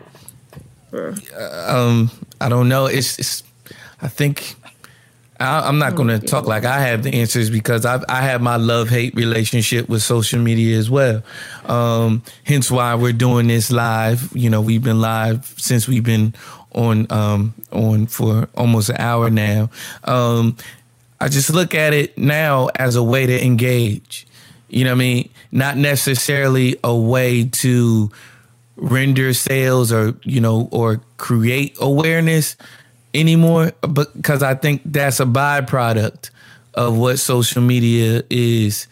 um 0.92 2.10
I 2.40 2.48
don't 2.48 2.68
know. 2.68 2.86
It's, 2.86 3.18
it's 3.18 3.42
I 4.02 4.08
think 4.08 4.56
I, 5.43 5.66
I'm 5.66 5.78
not 5.78 5.97
going 5.97 6.09
to 6.09 6.18
talk 6.18 6.47
like 6.47 6.64
I 6.64 6.80
have 6.80 7.03
the 7.03 7.20
answers 7.20 7.51
because 7.51 7.84
I 7.84 8.01
I 8.09 8.22
have 8.22 8.40
my 8.40 8.57
love 8.57 8.88
hate 8.88 9.14
relationship 9.14 9.88
with 9.88 10.03
social 10.03 10.40
media 10.40 10.78
as 10.78 10.88
well. 10.88 11.22
Um, 11.66 12.22
hence 12.45 12.70
why 12.70 12.95
we're 12.95 13.12
doing 13.12 13.49
this 13.49 13.70
live. 13.70 14.34
You 14.34 14.51
know, 14.51 14.61
we've 14.61 14.82
been 14.82 15.01
live 15.01 15.55
since 15.59 15.88
we've 15.88 16.05
been 16.05 16.34
on 16.72 17.11
um, 17.11 17.55
on 17.72 18.07
for 18.07 18.49
almost 18.55 18.90
an 18.90 18.97
hour 18.99 19.30
now. 19.30 19.70
Um, 20.05 20.57
I 21.20 21.28
just 21.28 21.51
look 21.51 21.74
at 21.74 21.93
it 21.93 22.16
now 22.16 22.68
as 22.76 22.97
a 22.97 23.03
way 23.03 23.26
to 23.26 23.45
engage. 23.45 24.26
You 24.68 24.84
know 24.84 24.90
what 24.90 24.97
I 24.97 24.99
mean? 24.99 25.30
Not 25.51 25.76
necessarily 25.76 26.76
a 26.82 26.97
way 26.97 27.45
to 27.45 28.11
render 28.76 29.34
sales 29.34 29.93
or, 29.93 30.14
you 30.24 30.40
know, 30.40 30.68
or 30.72 31.01
create 31.18 31.76
awareness 31.80 32.57
anymore, 33.14 33.72
because 33.82 34.42
I 34.42 34.54
think 34.54 34.82
that's 34.84 35.20
a 35.20 35.24
byproduct 35.24 36.30
of 36.74 36.96
what 36.96 37.18
social 37.18 37.62
media 37.62 38.22
is 38.30 38.86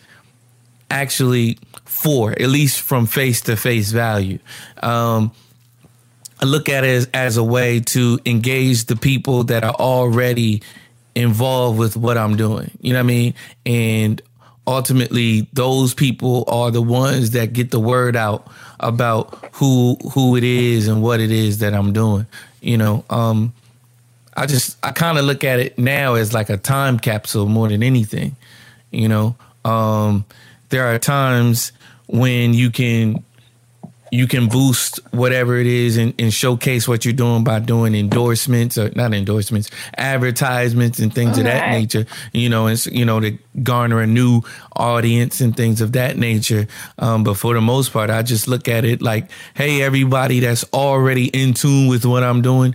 actually 0.90 1.58
for, 1.84 2.32
at 2.32 2.48
least 2.48 2.80
from 2.80 3.06
face 3.06 3.40
to 3.42 3.56
face 3.56 3.92
value. 3.92 4.38
Um, 4.82 5.32
I 6.40 6.46
look 6.46 6.68
at 6.68 6.84
it 6.84 6.88
as, 6.88 7.08
as 7.12 7.36
a 7.36 7.44
way 7.44 7.80
to 7.80 8.18
engage 8.24 8.86
the 8.86 8.96
people 8.96 9.44
that 9.44 9.62
are 9.64 9.74
already 9.74 10.62
involved 11.14 11.78
with 11.78 11.96
what 11.96 12.16
I'm 12.16 12.36
doing. 12.36 12.70
You 12.80 12.92
know 12.92 12.98
what 12.98 13.04
I 13.04 13.06
mean? 13.06 13.34
And 13.66 14.22
ultimately 14.66 15.48
those 15.52 15.94
people 15.94 16.44
are 16.46 16.70
the 16.70 16.82
ones 16.82 17.32
that 17.32 17.52
get 17.52 17.70
the 17.70 17.80
word 17.80 18.16
out 18.16 18.46
about 18.78 19.50
who 19.54 19.96
who 20.12 20.36
it 20.36 20.44
is 20.44 20.88
and 20.88 21.02
what 21.02 21.20
it 21.20 21.30
is 21.30 21.58
that 21.58 21.74
I'm 21.74 21.92
doing. 21.92 22.26
You 22.60 22.78
know, 22.78 23.04
um 23.10 23.52
I 24.36 24.46
just 24.46 24.76
I 24.82 24.92
kind 24.92 25.18
of 25.18 25.24
look 25.24 25.44
at 25.44 25.60
it 25.60 25.78
now 25.78 26.14
as 26.14 26.32
like 26.32 26.50
a 26.50 26.56
time 26.56 26.98
capsule 26.98 27.46
more 27.46 27.68
than 27.68 27.82
anything. 27.82 28.36
You 28.90 29.08
know, 29.08 29.36
um 29.64 30.24
there 30.70 30.86
are 30.86 30.98
times 30.98 31.72
when 32.06 32.54
you 32.54 32.70
can 32.70 33.24
you 34.12 34.26
can 34.26 34.48
boost 34.48 34.98
whatever 35.12 35.56
it 35.56 35.66
is 35.66 35.96
and, 35.96 36.14
and, 36.18 36.32
showcase 36.32 36.88
what 36.88 37.04
you're 37.04 37.14
doing 37.14 37.44
by 37.44 37.60
doing 37.60 37.94
endorsements 37.94 38.76
or 38.76 38.90
not 38.96 39.14
endorsements, 39.14 39.70
advertisements 39.96 40.98
and 40.98 41.14
things 41.14 41.34
All 41.34 41.40
of 41.40 41.44
that 41.44 41.60
right. 41.60 41.78
nature. 41.78 42.06
You 42.32 42.48
know, 42.48 42.66
and 42.66 42.84
you 42.86 43.04
know 43.04 43.20
to 43.20 43.38
garner 43.62 44.00
a 44.00 44.06
new 44.06 44.42
audience 44.74 45.40
and 45.40 45.56
things 45.56 45.80
of 45.80 45.92
that 45.92 46.16
nature. 46.16 46.66
Um, 46.98 47.24
but 47.24 47.34
for 47.34 47.54
the 47.54 47.60
most 47.60 47.92
part, 47.92 48.10
I 48.10 48.22
just 48.22 48.48
look 48.48 48.68
at 48.68 48.84
it 48.84 49.00
like, 49.00 49.30
hey, 49.54 49.82
everybody 49.82 50.40
that's 50.40 50.64
already 50.72 51.26
in 51.26 51.54
tune 51.54 51.88
with 51.88 52.04
what 52.04 52.24
I'm 52.24 52.42
doing. 52.42 52.74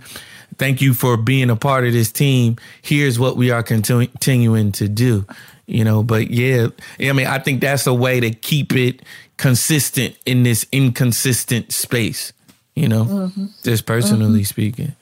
Thank 0.58 0.80
you 0.80 0.94
for 0.94 1.16
being 1.16 1.50
a 1.50 1.56
part 1.56 1.84
of 1.84 1.92
this 1.92 2.10
team. 2.10 2.56
Here's 2.82 3.18
what 3.18 3.36
we 3.36 3.50
are 3.50 3.62
continu- 3.62 4.10
continuing 4.12 4.72
to 4.72 4.88
do 4.88 5.26
you 5.66 5.84
know 5.84 6.02
but 6.02 6.30
yeah 6.30 6.68
i 7.00 7.12
mean 7.12 7.26
i 7.26 7.38
think 7.38 7.60
that's 7.60 7.86
a 7.86 7.94
way 7.94 8.20
to 8.20 8.30
keep 8.30 8.72
it 8.72 9.02
consistent 9.36 10.16
in 10.24 10.42
this 10.44 10.66
inconsistent 10.72 11.72
space 11.72 12.32
you 12.74 12.88
know 12.88 13.04
mm-hmm. 13.04 13.46
just 13.62 13.84
personally 13.84 14.40
mm-hmm. 14.40 14.44
speaking 14.44 14.92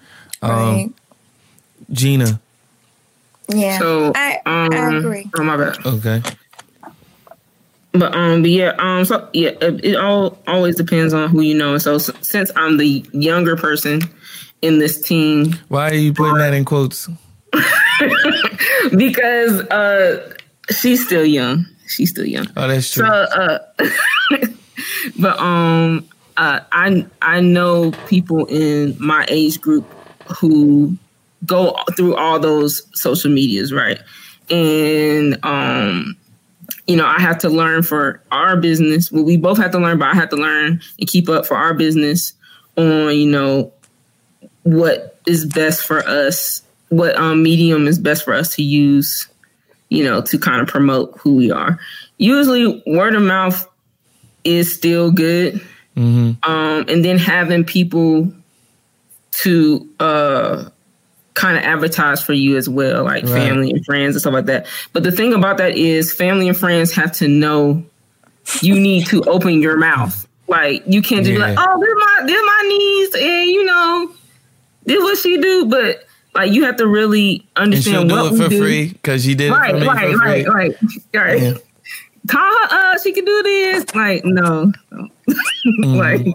um 0.43 0.51
right. 0.51 0.93
gina 1.93 2.41
yeah 3.49 3.79
so 3.79 4.13
I, 4.15 4.41
um, 4.47 4.73
I 4.73 4.97
agree 4.97 5.31
oh 5.39 5.43
my 5.43 5.57
bad 5.57 5.87
okay 5.87 6.23
but 7.93 8.15
um 8.15 8.43
but 8.43 8.51
yeah 8.51 8.75
um 8.79 9.05
so 9.05 9.29
yeah 9.35 9.51
it, 9.61 9.85
it 9.85 9.97
all 9.97 10.39
always 10.47 10.77
depends 10.77 11.13
on 11.13 11.29
who 11.29 11.43
you 11.43 11.55
know 11.55 11.77
so, 11.77 11.99
so 11.99 12.15
since 12.23 12.51
i'm 12.57 12.79
the 12.79 13.05
younger 13.13 13.55
person 13.55 14.01
in 14.65 14.79
this 14.79 15.01
team 15.01 15.55
why 15.69 15.91
are 15.91 15.95
you 15.95 16.13
putting 16.13 16.39
that 16.39 16.55
in 16.55 16.65
quotes 16.65 17.09
because 18.97 19.61
uh 19.69 20.35
she's 20.71 21.05
still 21.05 21.25
young. 21.25 21.67
She's 21.87 22.11
still 22.11 22.27
young. 22.27 22.47
Oh, 22.57 22.69
that's 22.69 22.91
true. 22.91 23.05
So, 23.05 23.13
uh, 23.13 23.59
but 25.19 25.39
um, 25.39 26.09
uh, 26.37 26.61
I 26.73 27.07
I 27.23 27.41
know 27.41 27.93
people 28.07 28.47
in 28.47 28.97
my 28.99 29.27
age 29.29 29.61
group 29.61 29.85
who 30.39 30.97
go 31.45 31.77
through 31.97 32.17
all 32.17 32.41
those 32.41 32.83
social 32.99 33.31
medias, 33.31 33.73
right? 33.73 33.99
And 34.51 35.39
um, 35.45 36.17
you 36.87 36.97
know, 36.97 37.07
I 37.07 37.21
have 37.21 37.39
to 37.39 37.49
learn 37.49 37.83
for 37.83 38.23
our 38.31 38.57
business. 38.57 39.13
Well, 39.13 39.25
we 39.25 39.37
both 39.37 39.59
have 39.59 39.73
to 39.73 39.79
learn, 39.79 39.99
but 39.99 40.09
I 40.09 40.15
have 40.15 40.31
to 40.31 40.37
learn 40.37 40.81
and 40.99 41.09
keep 41.09 41.29
up 41.29 41.47
for 41.47 41.57
our 41.57 41.75
business 41.75 42.33
on 42.77 43.15
you 43.15 43.31
know 43.31 43.73
what 44.65 45.19
is 45.27 45.47
best 45.47 45.87
for 45.87 46.07
us, 46.07 46.63
what 46.89 47.17
um, 47.17 47.43
medium 47.43 47.87
is 47.87 47.99
best 47.99 48.25
for 48.25 48.35
us 48.35 48.55
to 48.57 48.63
use 48.63 49.29
you 49.95 50.03
know, 50.03 50.21
to 50.23 50.39
kind 50.39 50.61
of 50.61 50.69
promote 50.69 51.17
who 51.19 51.37
we 51.37 51.51
are. 51.51 51.79
Usually, 52.19 52.83
word 52.87 53.15
of 53.15 53.23
mouth 53.23 53.67
is 54.43 54.75
still 54.75 55.11
good. 55.11 55.55
Mm-hmm. 55.97 56.51
Um, 56.51 56.87
and 56.89 57.05
then 57.05 57.19
having 57.19 57.65
people 57.65 58.33
to 59.43 59.89
uh, 60.01 60.69
kind 61.35 61.57
of 61.57 61.63
advertise 61.63 62.21
for 62.21 62.33
you 62.33 62.57
as 62.57 62.69
well, 62.69 63.05
like 63.05 63.25
right. 63.25 63.33
family 63.33 63.71
and 63.71 63.85
friends 63.85 64.17
and 64.17 64.21
stuff 64.21 64.33
like 64.33 64.47
that. 64.47 64.67
But 64.93 65.05
the 65.05 65.13
thing 65.13 65.33
about 65.33 65.59
that 65.59 65.77
is, 65.77 66.13
family 66.13 66.49
and 66.49 66.57
friends 66.57 66.93
have 66.93 67.13
to 67.13 67.29
know 67.29 67.85
you 68.61 68.79
need 68.79 69.07
to 69.07 69.23
open 69.25 69.63
your 69.63 69.77
mouth. 69.77 70.27
Like 70.49 70.83
you 70.87 71.03
can't 71.03 71.25
just 71.25 71.39
yeah. 71.39 71.51
be 71.51 71.55
like, 71.55 71.59
"Oh, 71.59 71.81
they're 71.81 71.95
my 71.95 72.23
they're 72.27 72.45
my 72.45 72.65
niece," 72.69 73.15
and 73.15 73.51
you 73.51 73.65
know, 73.65 74.15
this 74.85 75.03
what 75.03 75.19
she 75.19 75.39
do. 75.39 75.67
But 75.67 76.05
like 76.35 76.53
you 76.53 76.65
have 76.65 76.77
to 76.77 76.87
really 76.87 77.47
understand 77.57 78.11
what 78.11 78.31
do 78.31 78.35
it 78.35 78.43
for 78.45 78.49
do. 78.49 78.59
free 78.61 78.89
because 78.89 79.27
you 79.27 79.35
did 79.35 79.51
right, 79.51 79.75
it 79.75 79.87
right, 79.87 80.17
right, 80.17 80.47
right, 80.47 80.77
right, 81.15 81.43
yeah. 81.43 81.55
Call 82.27 82.41
her 82.41 82.93
up. 82.93 83.03
She 83.03 83.13
can 83.13 83.25
do 83.25 83.43
this. 83.43 83.95
Like 83.95 84.25
no, 84.25 84.73
mm-hmm. 84.93 85.85
like 85.85 86.27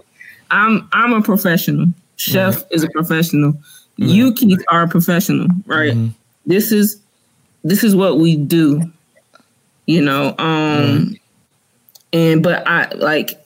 I'm 0.50 0.88
I'm 0.92 1.12
a 1.12 1.22
professional. 1.22 1.86
Chef 2.16 2.56
mm-hmm. 2.56 2.74
is 2.74 2.84
a 2.84 2.90
professional. 2.90 3.52
Mm-hmm. 3.52 4.04
You 4.04 4.32
Keith 4.34 4.62
are 4.68 4.84
a 4.84 4.88
professional, 4.88 5.48
right? 5.66 5.92
Mm-hmm. 5.92 6.08
This 6.46 6.72
is 6.72 7.00
this 7.64 7.84
is 7.84 7.94
what 7.94 8.18
we 8.18 8.36
do. 8.36 8.82
You 9.86 10.02
know, 10.02 10.28
um, 10.38 10.38
mm-hmm. 10.38 11.12
and 12.12 12.42
but 12.42 12.66
I 12.66 12.90
like 12.94 13.44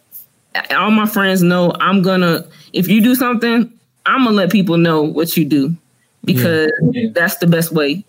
all 0.71 0.91
my 0.91 1.07
friends 1.07 1.43
know 1.43 1.73
I'm 1.81 2.03
gonna 2.03 2.47
if 2.73 2.89
you 2.89 3.01
do 3.01 3.15
something, 3.15 3.73
I'm 4.07 4.25
gonna 4.25 4.37
let 4.37 4.51
people 4.51 4.77
know 4.77 5.03
what 5.03 5.37
you 5.37 5.45
do 5.45 5.77
because 6.25 6.73
yeah. 6.93 7.11
that's 7.13 7.37
the 7.39 7.47
best 7.47 7.73
way 7.73 8.05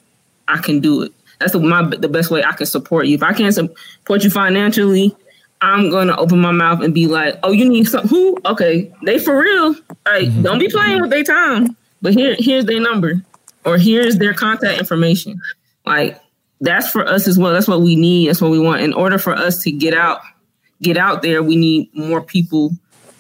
I 0.47 0.57
can 0.57 0.79
do 0.79 1.01
it. 1.03 1.11
That's 1.39 1.53
the, 1.53 1.59
my 1.59 1.83
the 1.83 2.07
best 2.07 2.31
way 2.31 2.43
I 2.43 2.53
can 2.53 2.65
support 2.65 3.07
you. 3.07 3.15
If 3.15 3.23
I 3.23 3.33
can't 3.33 3.53
support 3.53 4.23
you 4.23 4.29
financially, 4.29 5.15
I'm 5.61 5.89
gonna 5.89 6.15
open 6.17 6.39
my 6.39 6.51
mouth 6.51 6.81
and 6.81 6.93
be 6.93 7.07
like, 7.07 7.37
"Oh, 7.43 7.51
you 7.51 7.67
need 7.67 7.87
some 7.87 8.07
who? 8.07 8.37
Okay, 8.45 8.93
they 9.03 9.19
for 9.19 9.37
real. 9.37 9.73
Like, 10.05 10.25
mm-hmm. 10.25 10.43
don't 10.43 10.59
be 10.59 10.69
playing 10.69 11.01
with 11.01 11.09
their 11.09 11.23
time. 11.23 11.75
But 12.01 12.13
here, 12.13 12.35
here's 12.37 12.65
their 12.65 12.79
number, 12.79 13.21
or 13.65 13.77
here's 13.77 14.17
their 14.17 14.33
contact 14.33 14.79
information. 14.79 15.39
Like, 15.85 16.19
that's 16.61 16.89
for 16.89 17.05
us 17.05 17.27
as 17.27 17.39
well. 17.39 17.53
That's 17.53 17.67
what 17.67 17.81
we 17.81 17.95
need. 17.95 18.29
That's 18.29 18.41
what 18.41 18.51
we 18.51 18.59
want. 18.59 18.81
In 18.81 18.93
order 18.93 19.17
for 19.17 19.33
us 19.33 19.61
to 19.63 19.71
get 19.71 19.93
out, 19.93 20.21
get 20.81 20.97
out 20.97 21.21
there, 21.21 21.41
we 21.41 21.55
need 21.55 21.89
more 21.95 22.21
people 22.21 22.71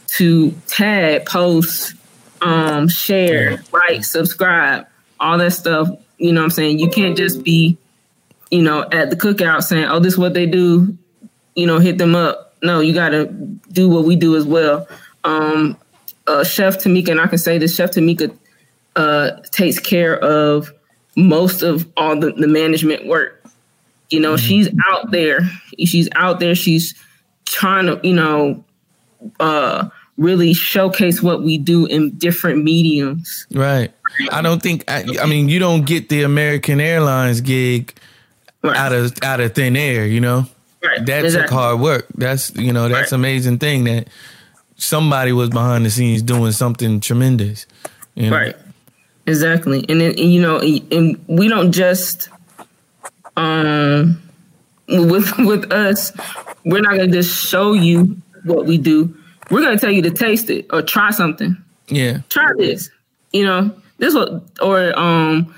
to 0.07 0.51
tag, 0.67 1.25
post, 1.25 1.93
um, 2.41 2.87
share, 2.87 3.61
like, 3.71 4.03
subscribe, 4.03 4.87
all 5.19 5.37
that 5.37 5.51
stuff. 5.51 5.89
You 6.17 6.31
know 6.31 6.41
what 6.41 6.45
I'm 6.45 6.51
saying? 6.51 6.79
You 6.79 6.89
can't 6.89 7.17
just 7.17 7.43
be, 7.43 7.77
you 8.51 8.61
know, 8.61 8.83
at 8.91 9.09
the 9.09 9.15
cookout 9.15 9.63
saying, 9.63 9.85
oh, 9.85 9.99
this 9.99 10.13
is 10.13 10.19
what 10.19 10.33
they 10.33 10.45
do, 10.45 10.97
you 11.55 11.65
know, 11.67 11.79
hit 11.79 11.97
them 11.97 12.15
up. 12.15 12.53
No, 12.63 12.79
you 12.79 12.93
got 12.93 13.09
to 13.09 13.25
do 13.71 13.89
what 13.89 14.05
we 14.05 14.15
do 14.15 14.35
as 14.35 14.45
well. 14.45 14.87
Um, 15.23 15.77
uh, 16.27 16.43
Chef 16.43 16.77
Tamika, 16.77 17.09
and 17.09 17.19
I 17.19 17.27
can 17.27 17.37
say 17.37 17.57
this, 17.57 17.75
Chef 17.75 17.91
Tamika 17.91 18.35
uh, 18.95 19.31
takes 19.51 19.79
care 19.79 20.17
of 20.17 20.73
most 21.15 21.61
of 21.61 21.87
all 21.97 22.19
the, 22.19 22.31
the 22.31 22.47
management 22.47 23.05
work. 23.05 23.43
You 24.09 24.19
know, 24.19 24.35
mm-hmm. 24.35 24.45
she's 24.45 24.69
out 24.89 25.11
there. 25.11 25.41
She's 25.83 26.09
out 26.15 26.39
there. 26.39 26.55
She's 26.55 26.95
trying 27.45 27.87
to, 27.87 27.99
you 28.03 28.13
know, 28.13 28.63
uh, 29.39 29.89
really 30.17 30.53
showcase 30.53 31.21
what 31.21 31.43
we 31.43 31.57
do 31.57 31.85
in 31.85 32.11
different 32.17 32.63
mediums. 32.63 33.45
Right. 33.51 33.91
I 34.31 34.41
don't 34.41 34.61
think 34.61 34.89
I, 34.89 35.05
I 35.21 35.25
mean 35.25 35.49
you 35.49 35.59
don't 35.59 35.85
get 35.85 36.09
the 36.09 36.23
American 36.23 36.79
Airlines 36.79 37.41
gig 37.41 37.93
right. 38.61 38.75
out 38.75 38.93
of 38.93 39.13
out 39.21 39.39
of 39.39 39.53
thin 39.53 39.75
air, 39.75 40.05
you 40.05 40.21
know? 40.21 40.45
Right. 40.83 41.05
That 41.05 41.25
exactly. 41.25 41.47
took 41.47 41.49
hard 41.51 41.79
work. 41.79 42.07
That's 42.15 42.55
you 42.55 42.71
know, 42.71 42.87
that's 42.87 43.11
right. 43.11 43.19
amazing 43.19 43.59
thing 43.59 43.83
that 43.85 44.07
somebody 44.77 45.31
was 45.31 45.49
behind 45.49 45.85
the 45.85 45.89
scenes 45.89 46.21
doing 46.21 46.51
something 46.51 46.99
tremendous. 46.99 47.65
You 48.13 48.29
know? 48.29 48.37
Right. 48.37 48.55
Exactly. 49.27 49.85
And 49.89 49.99
then 49.99 50.17
you 50.17 50.41
know, 50.41 50.59
and 50.59 51.23
we 51.27 51.49
don't 51.49 51.71
just 51.71 52.29
um 53.35 54.21
with 54.87 55.37
with 55.39 55.71
us, 55.73 56.13
we're 56.63 56.81
not 56.81 56.91
gonna 56.91 57.07
just 57.07 57.45
show 57.45 57.73
you 57.73 58.21
what 58.45 58.65
we 58.65 58.77
do 58.77 59.17
we're 59.49 59.61
gonna 59.61 59.77
tell 59.79 59.91
you 59.91 60.01
to 60.03 60.11
taste 60.11 60.49
it 60.49 60.65
or 60.71 60.81
try 60.81 61.11
something. 61.11 61.55
Yeah. 61.87 62.19
Try 62.29 62.51
this. 62.57 62.89
You 63.31 63.45
know, 63.45 63.75
this 63.97 64.13
what 64.13 64.43
or 64.61 64.97
um 64.97 65.53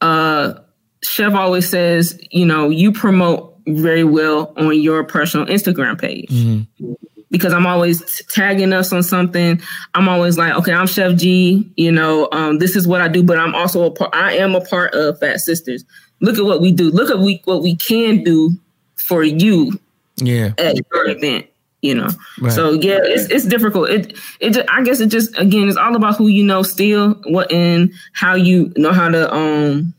uh 0.00 0.54
Chef 1.02 1.34
always 1.34 1.68
says, 1.68 2.18
you 2.30 2.46
know, 2.46 2.70
you 2.70 2.92
promote 2.92 3.58
very 3.66 4.04
well 4.04 4.52
on 4.56 4.78
your 4.80 5.04
personal 5.04 5.46
Instagram 5.46 6.00
page. 6.00 6.28
Mm-hmm. 6.30 6.92
Because 7.30 7.52
I'm 7.52 7.66
always 7.66 8.22
tagging 8.26 8.72
us 8.72 8.92
on 8.92 9.02
something. 9.02 9.60
I'm 9.94 10.08
always 10.08 10.38
like, 10.38 10.54
okay, 10.54 10.72
I'm 10.72 10.86
Chef 10.86 11.16
G. 11.16 11.68
You 11.76 11.90
know, 11.90 12.28
um, 12.30 12.58
this 12.58 12.76
is 12.76 12.86
what 12.86 13.00
I 13.00 13.08
do, 13.08 13.24
but 13.24 13.38
I'm 13.38 13.54
also 13.54 13.82
a 13.84 13.90
part. 13.90 14.14
I 14.14 14.36
am 14.36 14.54
a 14.54 14.60
part 14.60 14.94
of 14.94 15.18
Fat 15.18 15.40
Sisters. 15.40 15.84
Look 16.20 16.38
at 16.38 16.44
what 16.44 16.60
we 16.60 16.70
do. 16.70 16.90
Look 16.90 17.10
at 17.10 17.18
we 17.18 17.42
what 17.44 17.62
we 17.62 17.74
can 17.74 18.22
do 18.22 18.52
for 18.96 19.24
you 19.24 19.72
Yeah. 20.18 20.52
at 20.58 20.76
your 20.76 21.08
event. 21.08 21.46
You 21.84 21.94
know, 21.94 22.08
Right. 22.40 22.50
so 22.52 22.72
yeah, 22.72 22.98
it's 23.02 23.30
it's 23.30 23.44
difficult. 23.44 23.90
It 23.90 24.16
it 24.40 24.50
ju- 24.54 24.64
I 24.68 24.82
guess 24.82 25.00
it 25.00 25.08
just 25.10 25.36
again 25.38 25.68
it's 25.68 25.76
all 25.76 25.94
about 25.94 26.16
who 26.16 26.28
you 26.28 26.42
know 26.42 26.62
still 26.62 27.12
what 27.26 27.52
and 27.52 27.92
how 28.14 28.34
you 28.36 28.72
know 28.78 28.92
how 28.92 29.10
to 29.10 29.30
um 29.30 29.92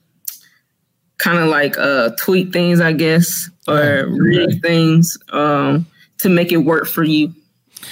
kind 1.20 1.38
of 1.38 1.48
like 1.48 1.78
uh 1.78 2.10
tweak 2.18 2.52
things 2.52 2.82
I 2.82 2.92
guess 2.94 3.50
or 3.68 4.08
read 4.10 4.62
things 4.64 5.16
um 5.30 5.86
to 6.22 6.30
make 6.30 6.52
it 6.52 6.58
work 6.66 6.88
for 6.88 7.04
you. 7.04 7.34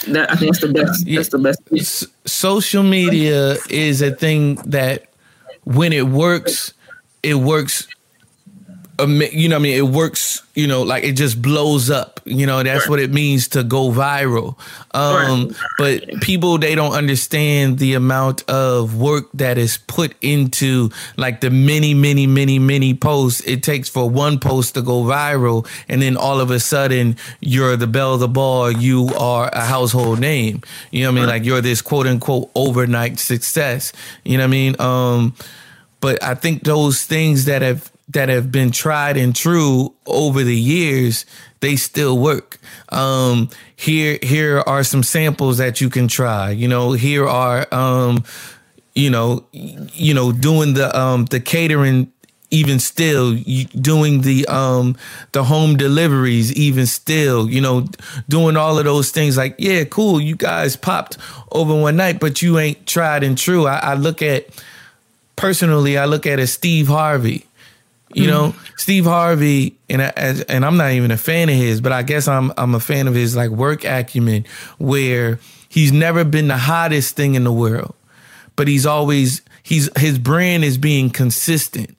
That 0.07 0.31
I 0.31 0.35
think 0.37 0.55
that's 0.57 0.61
the 0.61 0.73
best. 0.73 1.05
That's 1.05 1.29
the 1.29 1.37
best. 1.37 1.59
S- 1.71 2.07
social 2.25 2.81
media 2.81 3.57
is 3.69 4.01
a 4.01 4.09
thing 4.09 4.55
that 4.65 5.05
when 5.65 5.93
it 5.93 6.07
works, 6.07 6.73
it 7.21 7.35
works. 7.35 7.87
You 8.99 9.49
know, 9.49 9.55
what 9.55 9.61
I 9.61 9.63
mean, 9.63 9.77
it 9.77 9.87
works. 9.87 10.43
You 10.53 10.67
know, 10.67 10.83
like 10.83 11.03
it 11.03 11.13
just 11.13 11.41
blows 11.41 11.89
up. 11.89 12.19
You 12.25 12.45
know, 12.45 12.61
that's 12.61 12.87
what 12.87 12.99
it 12.99 13.11
means 13.11 13.47
to 13.49 13.63
go 13.63 13.89
viral. 13.89 14.55
Um, 14.93 15.55
but 15.79 16.21
people 16.21 16.59
they 16.59 16.75
don't 16.75 16.93
understand 16.93 17.79
the 17.79 17.95
amount 17.95 18.47
of 18.47 18.95
work 18.95 19.29
that 19.33 19.57
is 19.57 19.77
put 19.87 20.13
into 20.21 20.91
like 21.17 21.41
the 21.41 21.49
many, 21.49 21.95
many, 21.95 22.27
many, 22.27 22.59
many 22.59 22.93
posts 22.93 23.41
it 23.41 23.63
takes 23.63 23.89
for 23.89 24.07
one 24.07 24.37
post 24.39 24.75
to 24.75 24.83
go 24.83 25.01
viral, 25.01 25.67
and 25.89 25.99
then 25.99 26.15
all 26.15 26.39
of 26.39 26.51
a 26.51 26.59
sudden 26.59 27.17
you're 27.39 27.75
the 27.75 27.87
belle 27.87 28.13
of 28.13 28.19
the 28.19 28.27
ball. 28.27 28.71
You 28.71 29.09
are 29.17 29.49
a 29.51 29.65
household 29.65 30.19
name. 30.19 30.61
You 30.91 31.05
know 31.05 31.11
what 31.11 31.17
I 31.17 31.21
mean? 31.21 31.29
Like 31.29 31.45
you're 31.45 31.61
this 31.61 31.81
quote 31.81 32.05
unquote 32.05 32.51
overnight 32.53 33.17
success. 33.17 33.91
You 34.23 34.37
know 34.37 34.43
what 34.43 34.49
I 34.49 34.51
mean? 34.51 34.79
Um, 34.79 35.35
but 35.99 36.21
I 36.21 36.35
think 36.35 36.63
those 36.63 37.05
things 37.05 37.45
that 37.45 37.61
have 37.61 37.92
that 38.13 38.29
have 38.29 38.51
been 38.51 38.71
tried 38.71 39.17
and 39.17 39.35
true 39.35 39.93
over 40.05 40.43
the 40.43 40.55
years, 40.55 41.25
they 41.59 41.75
still 41.75 42.17
work. 42.17 42.59
Um, 42.89 43.49
here 43.75 44.19
here 44.21 44.59
are 44.65 44.83
some 44.83 45.03
samples 45.03 45.57
that 45.57 45.81
you 45.81 45.89
can 45.89 46.07
try. 46.07 46.51
You 46.51 46.67
know, 46.67 46.93
here 46.93 47.27
are 47.27 47.67
um, 47.73 48.23
you 48.93 49.09
know, 49.09 49.45
you 49.51 50.13
know, 50.13 50.31
doing 50.31 50.73
the 50.73 50.97
um 50.97 51.25
the 51.25 51.39
catering 51.39 52.11
even 52.53 52.77
still 52.79 53.35
doing 53.81 54.21
the 54.21 54.45
um 54.45 54.95
the 55.31 55.43
home 55.43 55.75
deliveries 55.75 56.53
even 56.53 56.85
still 56.85 57.49
you 57.49 57.59
know 57.59 57.87
doing 58.29 58.55
all 58.55 58.77
of 58.77 58.85
those 58.85 59.09
things 59.09 59.35
like 59.35 59.55
yeah 59.57 59.83
cool 59.83 60.21
you 60.21 60.35
guys 60.35 60.75
popped 60.75 61.17
over 61.51 61.73
one 61.73 61.95
night 61.95 62.19
but 62.19 62.43
you 62.43 62.59
ain't 62.59 62.85
tried 62.85 63.23
and 63.23 63.39
true 63.39 63.65
i, 63.65 63.77
I 63.77 63.93
look 63.95 64.21
at 64.21 64.47
personally 65.35 65.97
i 65.97 66.05
look 66.05 66.27
at 66.27 66.37
a 66.37 66.45
steve 66.45 66.87
harvey 66.87 67.47
you 68.15 68.27
know 68.27 68.55
steve 68.77 69.05
harvey 69.05 69.75
and 69.89 70.01
I, 70.01 70.13
as, 70.15 70.41
and 70.41 70.65
i'm 70.65 70.77
not 70.77 70.91
even 70.91 71.11
a 71.11 71.17
fan 71.17 71.49
of 71.49 71.55
his 71.55 71.81
but 71.81 71.91
i 71.91 72.03
guess 72.03 72.27
i'm 72.27 72.51
i'm 72.57 72.75
a 72.75 72.79
fan 72.79 73.07
of 73.07 73.15
his 73.15 73.35
like 73.35 73.49
work 73.49 73.83
acumen 73.83 74.45
where 74.77 75.39
he's 75.69 75.91
never 75.91 76.23
been 76.23 76.47
the 76.47 76.57
hottest 76.57 77.15
thing 77.15 77.35
in 77.35 77.43
the 77.43 77.53
world 77.53 77.95
but 78.55 78.67
he's 78.67 78.85
always 78.85 79.41
he's 79.63 79.89
his 79.97 80.19
brand 80.19 80.63
is 80.63 80.77
being 80.77 81.09
consistent. 81.09 81.97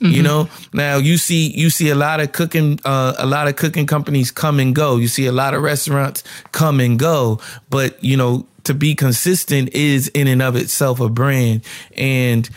You 0.00 0.22
know 0.22 0.50
now 0.74 0.98
you 0.98 1.16
see 1.16 1.50
you 1.52 1.70
see 1.70 1.88
a 1.88 1.94
lot 1.94 2.20
of 2.20 2.32
cooking 2.32 2.78
uh, 2.84 3.14
a 3.16 3.24
lot 3.24 3.48
of 3.48 3.56
cooking 3.56 3.86
companies 3.86 4.30
come 4.30 4.60
and 4.60 4.74
go. 4.74 4.96
You 4.98 5.08
see 5.08 5.24
a 5.24 5.32
lot 5.32 5.54
of 5.54 5.62
restaurants 5.62 6.22
come 6.52 6.78
and 6.78 6.98
go 6.98 7.40
but 7.70 8.02
you 8.04 8.14
know 8.14 8.46
to 8.64 8.74
be 8.74 8.94
consistent 8.94 9.70
is 9.72 10.08
in 10.08 10.26
and 10.26 10.42
of 10.42 10.56
itself 10.56 11.00
a 11.00 11.08
brand. 11.08 11.62
And 11.96 12.50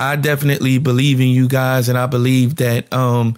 i 0.00 0.16
definitely 0.16 0.78
believe 0.78 1.20
in 1.20 1.28
you 1.28 1.48
guys 1.48 1.88
and 1.88 1.98
i 1.98 2.06
believe 2.06 2.56
that 2.56 2.92
um 2.92 3.36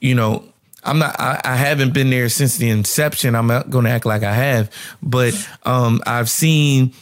you 0.00 0.14
know 0.14 0.44
I'm 0.86 1.00
not. 1.00 1.18
I, 1.18 1.40
I 1.44 1.56
haven't 1.56 1.92
been 1.92 2.10
there 2.10 2.28
since 2.28 2.58
the 2.58 2.70
inception. 2.70 3.34
I'm 3.34 3.48
not 3.48 3.70
going 3.70 3.86
to 3.86 3.90
act 3.90 4.06
like 4.06 4.22
I 4.22 4.32
have, 4.32 4.70
but 5.02 5.34
um, 5.64 6.00
I've 6.06 6.30
seen, 6.30 6.92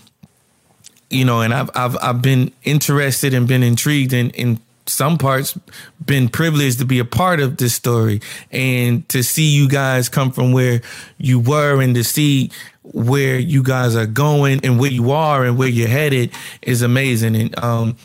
you 1.10 1.26
know, 1.26 1.42
and 1.42 1.52
I've 1.52 1.70
I've 1.74 1.96
I've 2.02 2.22
been 2.22 2.50
interested 2.62 3.34
and 3.34 3.46
been 3.46 3.62
intrigued 3.62 4.14
in 4.14 4.30
in 4.30 4.58
some 4.86 5.18
parts, 5.18 5.58
been 6.04 6.28
privileged 6.28 6.78
to 6.78 6.84
be 6.84 6.98
a 6.98 7.04
part 7.04 7.40
of 7.40 7.56
this 7.56 7.74
story 7.74 8.20
and 8.50 9.08
to 9.08 9.22
see 9.22 9.54
you 9.54 9.68
guys 9.68 10.08
come 10.08 10.30
from 10.30 10.52
where 10.52 10.82
you 11.18 11.38
were 11.40 11.80
and 11.80 11.94
to 11.94 12.04
see 12.04 12.50
where 12.82 13.38
you 13.38 13.62
guys 13.62 13.96
are 13.96 14.06
going 14.06 14.60
and 14.62 14.78
where 14.78 14.90
you 14.90 15.10
are 15.10 15.44
and 15.44 15.56
where 15.56 15.68
you're 15.68 15.88
headed 15.88 16.30
is 16.62 16.82
amazing. 16.82 17.34
And 17.34 17.58
um, 17.64 17.96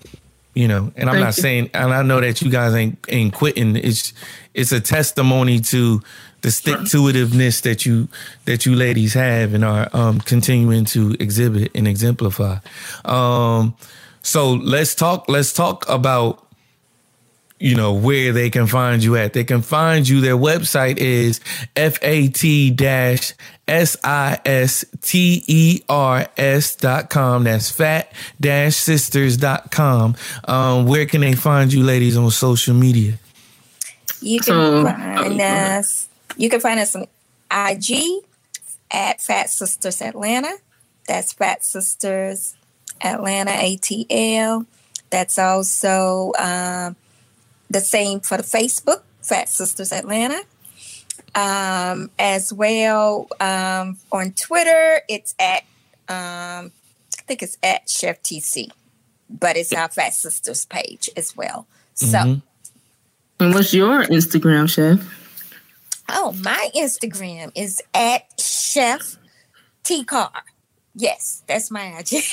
you 0.53 0.67
know, 0.67 0.91
and 0.95 1.09
I'm 1.09 1.15
Thank 1.15 1.25
not 1.25 1.37
you. 1.37 1.43
saying, 1.43 1.69
and 1.73 1.93
I 1.93 2.01
know 2.01 2.19
that 2.19 2.41
you 2.41 2.49
guys 2.49 2.73
ain't 2.73 2.97
ain't 3.09 3.33
quitting. 3.33 3.75
It's 3.75 4.13
it's 4.53 4.71
a 4.71 4.79
testimony 4.79 5.59
to 5.59 6.01
the 6.41 6.51
stick 6.51 6.77
to 6.77 6.97
itiveness 6.97 7.61
that 7.61 7.85
you 7.85 8.07
that 8.45 8.65
you 8.65 8.75
ladies 8.75 9.13
have 9.13 9.53
and 9.53 9.63
are 9.63 9.89
um, 9.93 10.19
continuing 10.19 10.85
to 10.85 11.15
exhibit 11.19 11.71
and 11.75 11.87
exemplify. 11.87 12.57
Um, 13.05 13.75
so 14.21 14.53
let's 14.53 14.95
talk. 14.95 15.29
Let's 15.29 15.53
talk 15.53 15.87
about 15.87 16.45
you 17.59 17.75
know 17.75 17.93
where 17.93 18.31
they 18.31 18.49
can 18.49 18.67
find 18.67 19.03
you 19.03 19.15
at. 19.17 19.33
They 19.33 19.43
can 19.43 19.61
find 19.61 20.07
you. 20.07 20.21
Their 20.21 20.37
website 20.37 20.97
is 20.97 21.39
fat 21.75 22.75
dash 22.75 23.33
s 23.69 23.95
i 24.03 24.39
s 24.45 24.83
t 25.01 25.43
e 25.47 25.81
r 25.87 26.27
s 26.35 26.75
dot 26.75 27.09
com. 27.09 27.43
That's 27.43 27.69
fat 27.71 28.11
dash 28.41 28.75
sisters 28.75 29.37
dot 29.37 29.71
com. 29.71 30.15
Um, 30.45 30.85
where 30.85 31.05
can 31.05 31.21
they 31.21 31.33
find 31.35 31.71
you, 31.71 31.83
ladies, 31.83 32.17
on 32.17 32.29
social 32.31 32.73
media? 32.73 33.13
You 34.21 34.39
can 34.41 34.53
So- 34.53 34.83
find 34.83 35.41
us. 35.41 36.07
You 36.35 36.49
can 36.49 36.59
find 36.59 36.79
us 36.79 36.95
on 36.95 37.05
IG 37.51 38.21
at 38.91 39.21
Fat 39.21 39.49
Sisters 39.49 40.01
Atlanta. 40.01 40.55
That's 41.07 41.33
Fat 41.33 41.63
Sisters 41.65 42.55
Atlanta 43.01 43.51
ATL. 43.51 44.65
That's 45.09 45.37
also 45.39 46.31
um, 46.37 46.95
the 47.69 47.81
same 47.81 48.19
for 48.19 48.37
the 48.37 48.43
Facebook, 48.43 49.01
Fat 49.21 49.49
Sisters 49.49 49.91
Atlanta. 49.91 50.41
Um, 51.35 52.09
as 52.17 52.51
well 52.51 53.27
um, 53.39 53.97
on 54.11 54.31
Twitter, 54.31 55.01
it's 55.07 55.35
at 55.39 55.63
um, 56.07 56.71
I 57.17 57.21
think 57.27 57.43
it's 57.43 57.57
at 57.61 57.89
Chef 57.89 58.21
TC, 58.23 58.71
but 59.29 59.55
it's 59.55 59.71
our 59.73 59.89
Fat 59.89 60.13
Sisters 60.13 60.65
page 60.65 61.09
as 61.15 61.35
well. 61.35 61.67
So. 61.93 62.41
And 63.41 63.53
what's 63.53 63.73
your 63.73 64.03
Instagram, 64.03 64.67
chef? 64.67 64.99
Oh, 66.09 66.35
my 66.43 66.69
Instagram 66.75 67.51
is 67.55 67.81
at 67.93 68.23
Chef 68.39 69.17
T 69.83 70.03
Carr. 70.03 70.31
Yes, 70.95 71.43
that's 71.47 71.71
my 71.71 71.99
IG. 71.99 72.23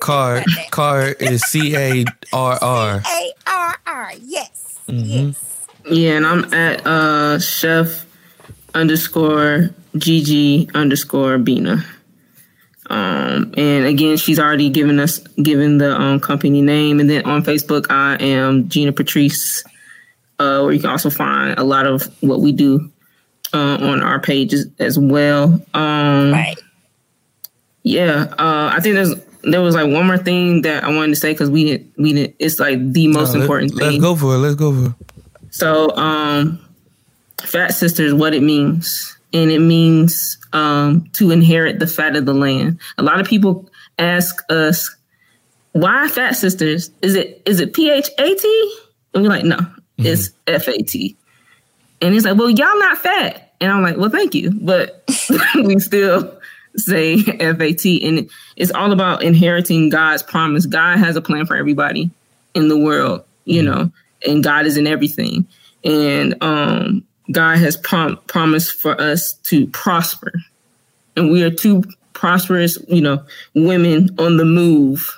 Carr 0.00 0.44
Carr 0.70 1.08
is 1.08 1.42
C 1.42 1.76
A 1.76 2.04
R 2.32 2.58
R. 2.62 3.02
A 3.06 3.32
R 3.46 3.76
R. 3.86 4.12
Yes. 4.22 4.78
Mm-hmm. 4.88 5.04
Yes. 5.04 5.66
Yeah, 5.90 6.16
and 6.16 6.26
I'm 6.26 6.54
at 6.54 6.86
uh 6.86 7.38
chef 7.38 8.06
underscore 8.74 9.70
GG 9.96 10.74
underscore 10.74 11.38
Bina. 11.38 11.84
Um, 12.90 13.52
and 13.56 13.84
again, 13.84 14.16
she's 14.16 14.38
already 14.38 14.70
given 14.70 14.98
us 14.98 15.18
given 15.42 15.78
the 15.78 15.94
um, 15.94 16.20
company 16.20 16.62
name, 16.62 17.00
and 17.00 17.10
then 17.10 17.24
on 17.26 17.42
Facebook, 17.44 17.86
I 17.90 18.16
am 18.22 18.68
Gina 18.68 18.92
Patrice. 18.92 19.62
Uh, 20.40 20.62
where 20.62 20.72
you 20.72 20.78
can 20.80 20.88
also 20.90 21.10
find 21.10 21.58
a 21.58 21.64
lot 21.64 21.84
of 21.84 22.02
what 22.20 22.40
we 22.40 22.52
do 22.52 22.90
uh, 23.52 23.76
on 23.80 24.00
our 24.04 24.20
pages 24.20 24.66
as 24.78 24.96
well. 24.96 25.60
Um, 25.74 26.30
Right. 26.30 26.56
yeah, 27.82 28.26
uh, 28.38 28.70
I 28.72 28.78
think 28.80 28.94
there's 28.94 29.14
there 29.42 29.60
was 29.60 29.74
like 29.74 29.90
one 29.92 30.06
more 30.06 30.16
thing 30.18 30.62
that 30.62 30.84
I 30.84 30.88
wanted 30.94 31.08
to 31.14 31.16
say 31.16 31.32
because 31.32 31.50
we 31.50 31.64
didn't 31.64 31.92
we 31.98 32.12
didn't. 32.12 32.36
It's 32.38 32.58
like 32.60 32.78
the 32.92 33.08
most 33.08 33.32
No, 33.34 33.40
let- 33.40 33.42
important 33.42 33.74
Let's 33.74 33.98
go 33.98 34.14
for 34.16 34.34
it. 34.36 34.38
Let's 34.38 34.54
go 34.54 34.72
for 34.72 34.86
it. 34.90 34.94
So, 35.50 35.94
um, 35.96 36.60
fat 37.42 37.74
sisters, 37.74 38.14
what 38.14 38.34
it 38.34 38.42
means, 38.42 39.16
and 39.32 39.50
it 39.50 39.60
means 39.60 40.38
um, 40.52 41.08
to 41.12 41.30
inherit 41.30 41.78
the 41.78 41.86
fat 41.86 42.16
of 42.16 42.26
the 42.26 42.34
land. 42.34 42.78
A 42.96 43.02
lot 43.02 43.20
of 43.20 43.26
people 43.26 43.68
ask 43.98 44.42
us, 44.50 44.94
"Why 45.72 46.08
fat 46.08 46.32
sisters? 46.32 46.90
Is 47.02 47.14
it 47.14 47.42
is 47.46 47.60
it 47.60 47.74
P 47.74 47.90
H 47.90 48.08
A 48.18 48.34
T? 48.34 48.74
And 49.14 49.22
we're 49.22 49.28
like, 49.28 49.44
"No, 49.44 49.58
it's 49.98 50.30
F 50.46 50.68
A 50.68 50.82
T. 50.82 51.16
And 52.00 52.14
he's 52.14 52.24
like, 52.24 52.38
"Well, 52.38 52.50
y'all 52.50 52.78
not 52.78 52.98
fat," 52.98 53.52
and 53.60 53.72
I'm 53.72 53.82
like, 53.82 53.96
"Well, 53.96 54.10
thank 54.10 54.34
you," 54.34 54.50
but 54.52 55.04
we 55.56 55.78
still 55.78 56.38
say 56.76 57.18
F 57.40 57.60
A 57.60 57.72
T, 57.72 58.06
and 58.06 58.30
it's 58.56 58.72
all 58.72 58.92
about 58.92 59.22
inheriting 59.22 59.88
God's 59.88 60.22
promise. 60.22 60.66
God 60.66 60.98
has 60.98 61.16
a 61.16 61.22
plan 61.22 61.46
for 61.46 61.56
everybody 61.56 62.10
in 62.54 62.68
the 62.68 62.78
world, 62.78 63.24
you 63.44 63.62
know, 63.62 63.90
and 64.26 64.42
God 64.42 64.66
is 64.66 64.76
in 64.76 64.86
everything. 64.86 65.46
And 65.84 66.34
um, 66.42 67.04
God 67.30 67.58
has 67.58 67.76
prom- 67.76 68.18
promised 68.26 68.80
for 68.80 68.98
us 69.00 69.34
to 69.44 69.66
prosper. 69.68 70.32
And 71.16 71.30
we 71.30 71.42
are 71.42 71.50
two 71.50 71.84
prosperous, 72.12 72.78
you 72.88 73.00
know, 73.00 73.22
women 73.54 74.10
on 74.18 74.36
the 74.36 74.44
move, 74.44 75.14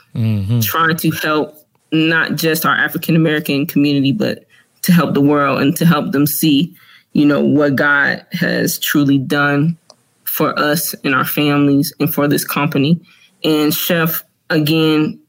trying 0.62 0.96
to 0.98 1.10
help 1.10 1.56
not 1.92 2.36
just 2.36 2.64
our 2.66 2.74
African 2.74 3.16
American 3.16 3.66
community, 3.66 4.12
but 4.12 4.46
to 4.82 4.92
help 4.92 5.14
the 5.14 5.20
world 5.20 5.60
and 5.60 5.76
to 5.76 5.86
help 5.86 6.12
them 6.12 6.26
see, 6.26 6.74
you 7.12 7.26
know, 7.26 7.42
what 7.44 7.76
God 7.76 8.24
has 8.32 8.78
truly 8.78 9.18
done 9.18 9.76
for 10.24 10.56
us 10.58 10.94
and 11.04 11.14
our 11.14 11.24
families 11.24 11.92
and 12.00 12.12
for 12.12 12.28
this 12.28 12.44
company. 12.44 13.00
And 13.44 13.74
Chef, 13.74 14.22
again, 14.48 15.20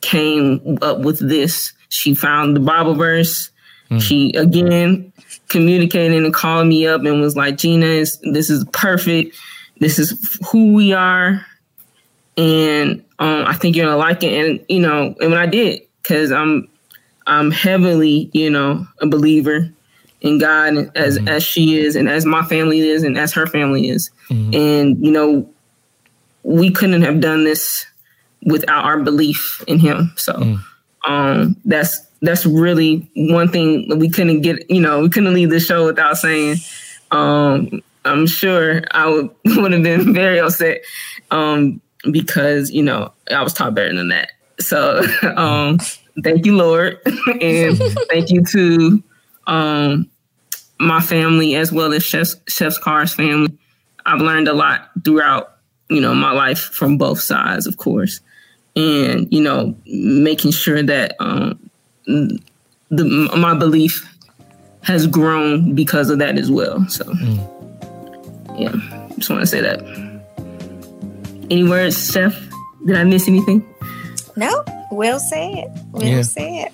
came 0.00 0.78
up 0.82 1.00
with 1.00 1.18
this. 1.18 1.72
She 1.88 2.14
found 2.14 2.54
the 2.54 2.60
Bible 2.60 2.94
verse. 2.94 3.50
Mm. 3.90 4.00
She, 4.00 4.32
again, 4.32 5.12
communicated 5.48 6.22
and 6.22 6.32
called 6.32 6.66
me 6.66 6.86
up 6.86 7.04
and 7.04 7.20
was 7.20 7.36
like, 7.36 7.56
Gina, 7.56 7.86
this 7.86 8.50
is 8.50 8.64
perfect. 8.72 9.36
This 9.80 9.98
is 9.98 10.38
who 10.50 10.72
we 10.72 10.92
are. 10.92 11.44
And 12.36 13.04
um, 13.18 13.46
I 13.46 13.54
think 13.54 13.74
you're 13.74 13.86
gonna 13.86 13.96
like 13.96 14.22
it. 14.22 14.32
And 14.32 14.64
you 14.68 14.80
know, 14.80 15.14
and 15.20 15.30
when 15.30 15.38
I 15.38 15.46
did, 15.46 15.82
because 16.02 16.30
I'm 16.30 16.68
I'm 17.26 17.50
heavily, 17.50 18.30
you 18.32 18.50
know, 18.50 18.86
a 19.00 19.06
believer 19.06 19.70
in 20.20 20.38
God 20.38 20.90
as 20.96 21.18
mm-hmm. 21.18 21.28
as 21.28 21.42
she 21.42 21.78
is, 21.78 21.96
and 21.96 22.08
as 22.08 22.24
my 22.24 22.44
family 22.44 22.80
is, 22.80 23.02
and 23.02 23.18
as 23.18 23.32
her 23.32 23.46
family 23.46 23.88
is. 23.88 24.10
Mm-hmm. 24.30 24.54
And 24.54 25.04
you 25.04 25.10
know, 25.10 25.48
we 26.42 26.70
couldn't 26.70 27.02
have 27.02 27.20
done 27.20 27.44
this 27.44 27.86
without 28.44 28.84
our 28.84 29.00
belief 29.00 29.62
in 29.66 29.78
Him. 29.78 30.12
So 30.16 30.32
mm. 30.34 30.64
um, 31.06 31.56
that's 31.64 32.07
that's 32.22 32.44
really 32.44 33.10
one 33.14 33.48
thing 33.48 33.98
we 33.98 34.08
couldn't 34.08 34.40
get. 34.42 34.70
You 34.70 34.80
know, 34.80 35.00
we 35.00 35.08
couldn't 35.08 35.34
leave 35.34 35.50
the 35.50 35.60
show 35.60 35.86
without 35.86 36.16
saying. 36.16 36.56
Um, 37.10 37.82
I'm 38.04 38.26
sure 38.26 38.82
I 38.90 39.08
would 39.08 39.30
would 39.44 39.72
have 39.72 39.82
been 39.82 40.12
very 40.14 40.40
upset 40.40 40.82
um, 41.30 41.80
because 42.10 42.70
you 42.70 42.82
know 42.82 43.12
I 43.30 43.42
was 43.42 43.52
taught 43.52 43.74
better 43.74 43.94
than 43.94 44.08
that. 44.08 44.30
So 44.60 45.02
um, 45.36 45.78
thank 46.22 46.46
you, 46.46 46.56
Lord, 46.56 46.98
and 47.40 47.78
thank 48.10 48.30
you 48.30 48.44
to 48.44 49.02
um, 49.46 50.10
my 50.80 51.00
family 51.00 51.54
as 51.54 51.72
well 51.72 51.92
as 51.92 52.04
Chef's, 52.04 52.36
Chef's 52.48 52.78
Carr's 52.78 53.14
family. 53.14 53.56
I've 54.04 54.20
learned 54.20 54.48
a 54.48 54.54
lot 54.54 54.90
throughout 55.04 55.56
you 55.88 56.00
know 56.00 56.14
my 56.14 56.32
life 56.32 56.60
from 56.60 56.98
both 56.98 57.20
sides, 57.20 57.66
of 57.66 57.76
course, 57.76 58.20
and 58.74 59.30
you 59.32 59.42
know 59.42 59.76
making 59.86 60.52
sure 60.52 60.82
that 60.82 61.16
um, 61.20 61.67
the 62.90 63.04
my 63.36 63.54
belief 63.54 64.04
has 64.82 65.06
grown 65.06 65.74
because 65.74 66.10
of 66.10 66.18
that 66.18 66.38
as 66.38 66.50
well. 66.50 66.86
So 66.88 67.04
mm. 67.04 68.58
yeah, 68.58 69.08
just 69.16 69.30
want 69.30 69.42
to 69.42 69.46
say 69.46 69.60
that. 69.60 69.82
Any 71.50 71.64
words, 71.64 72.12
Chef? 72.12 72.38
Did 72.86 72.96
I 72.96 73.04
miss 73.04 73.28
anything? 73.28 73.64
No, 74.36 74.64
well 74.90 75.18
said. 75.18 75.66
Well 75.92 76.04
yeah. 76.04 76.22
said. 76.22 76.72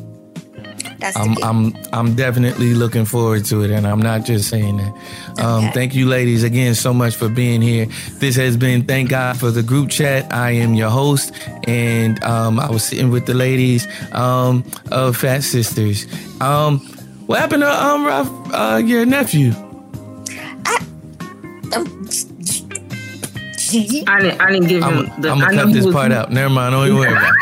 That's 0.99 1.17
I'm 1.17 1.35
I'm 1.43 1.75
I'm 1.91 2.15
definitely 2.15 2.73
looking 2.73 3.05
forward 3.05 3.45
to 3.45 3.63
it, 3.63 3.71
and 3.71 3.85
I'm 3.85 4.01
not 4.01 4.23
just 4.25 4.49
saying 4.49 4.77
that. 4.77 4.93
Um, 5.43 5.65
okay. 5.65 5.73
Thank 5.73 5.95
you, 5.95 6.07
ladies, 6.07 6.43
again 6.43 6.75
so 6.75 6.93
much 6.93 7.15
for 7.15 7.29
being 7.29 7.61
here. 7.61 7.87
This 8.19 8.35
has 8.37 8.55
been 8.57 8.83
thank 8.83 9.09
God 9.09 9.37
for 9.37 9.51
the 9.51 9.63
group 9.63 9.89
chat. 9.89 10.31
I 10.33 10.51
am 10.51 10.73
your 10.73 10.89
host, 10.89 11.33
and 11.67 12.23
um, 12.23 12.59
I 12.59 12.69
was 12.69 12.83
sitting 12.83 13.09
with 13.09 13.25
the 13.25 13.33
ladies 13.33 13.87
um, 14.13 14.63
of 14.91 15.17
Fat 15.17 15.43
Sisters. 15.43 16.07
Um, 16.41 16.79
what 17.25 17.39
happened 17.39 17.63
to 17.63 17.69
um 17.69 18.05
uh, 18.53 18.77
your 18.77 19.05
nephew? 19.05 19.51
I, 20.65 20.77
um, 21.73 22.07
I 24.07 24.21
didn't. 24.21 24.41
I 24.41 24.51
didn't 24.51 24.67
give 24.67 24.83
him. 24.83 25.09
I'm, 25.11 25.21
the, 25.21 25.29
I'm 25.29 25.39
gonna 25.39 25.55
cut 25.55 25.73
this 25.73 25.91
part 25.91 26.11
out. 26.11 26.31
Never 26.31 26.49
mind. 26.49 26.73
Don't 26.73 26.87
even 26.87 26.99
worry 26.99 27.11
about 27.11 27.33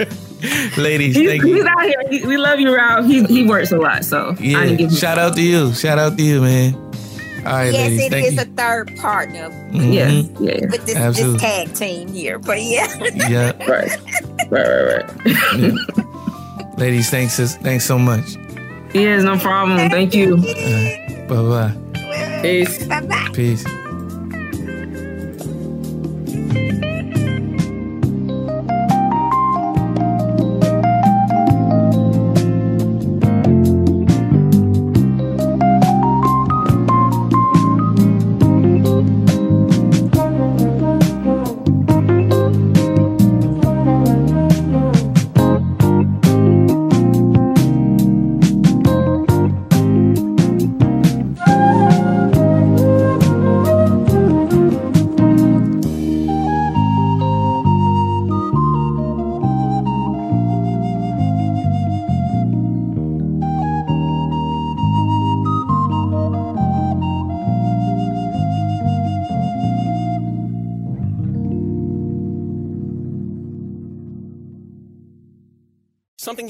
it. 0.00 0.08
Ladies, 0.76 1.16
he's, 1.16 1.28
thank 1.28 1.42
he's 1.42 1.56
you. 1.56 1.66
out 1.66 1.82
here. 1.82 2.02
He, 2.10 2.26
we 2.26 2.36
love 2.36 2.60
you, 2.60 2.74
Rob. 2.74 3.06
He 3.06 3.24
he 3.24 3.46
works 3.46 3.72
a 3.72 3.78
lot, 3.78 4.04
so 4.04 4.34
yeah. 4.40 4.88
Shout 4.88 5.18
out 5.18 5.34
to 5.36 5.42
you. 5.42 5.74
Shout 5.74 5.98
out 5.98 6.16
to 6.16 6.22
you, 6.22 6.40
man. 6.40 6.74
All 7.38 7.54
right, 7.54 7.72
yes, 7.72 7.90
ladies, 7.90 8.04
it 8.04 8.12
is 8.12 8.34
you. 8.34 8.40
a 8.42 8.44
third 8.44 8.96
partner. 8.96 9.48
Mm-hmm. 9.48 9.92
Yes, 9.92 10.26
yeah, 10.40 10.66
with 10.70 10.86
this, 10.86 11.16
this, 11.16 11.40
tag 11.40 11.74
team 11.74 12.08
here, 12.08 12.38
but 12.38 12.60
yeah, 12.60 12.92
yeah, 13.14 13.52
right, 13.66 13.90
right, 14.50 14.68
right, 14.68 15.02
right. 15.02 15.56
yeah. 15.56 16.74
Ladies, 16.76 17.10
thanks, 17.10 17.38
thanks 17.56 17.84
so 17.84 17.98
much. 17.98 18.36
Yes, 18.94 19.22
no 19.22 19.38
problem. 19.38 19.88
Thank 19.90 20.14
you. 20.14 20.36
Right. 20.36 21.26
Bye 21.28 21.42
bye. 21.42 22.42
Peace. 22.42 22.86
Bye 22.86 23.00
bye. 23.02 23.28
Peace. 23.32 23.64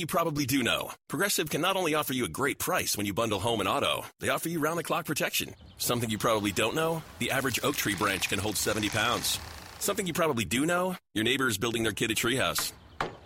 Probably 0.09 0.47
do 0.47 0.63
know. 0.63 0.91
Progressive 1.09 1.51
can 1.51 1.61
not 1.61 1.77
only 1.77 1.95
offer 1.95 2.13
you 2.13 2.25
a 2.25 2.29
great 2.29 2.59
price 2.59 2.97
when 2.97 3.07
you 3.07 3.15
bundle 3.15 3.39
home 3.39 3.61
and 3.61 3.69
auto, 3.69 4.05
they 4.21 4.31
offer 4.31 4.49
you 4.49 4.59
round 4.59 4.79
the 4.79 4.83
clock 4.83 5.05
protection. 5.05 5.55
Something 5.77 6.11
you 6.11 6.19
probably 6.19 6.51
don't 6.51 6.75
know 6.75 7.03
the 7.19 7.31
average 7.31 7.61
oak 7.63 7.77
tree 7.77 7.95
branch 7.95 8.29
can 8.29 8.39
hold 8.39 8.57
70 8.57 8.89
pounds. 8.89 9.39
Something 9.79 10.07
you 10.07 10.13
probably 10.13 10.45
do 10.45 10.67
know 10.67 10.97
your 11.15 11.25
neighbor 11.25 11.47
is 11.47 11.59
building 11.59 11.83
their 11.85 11.93
kid 11.93 12.11
a 12.11 12.15
treehouse. 12.15 12.73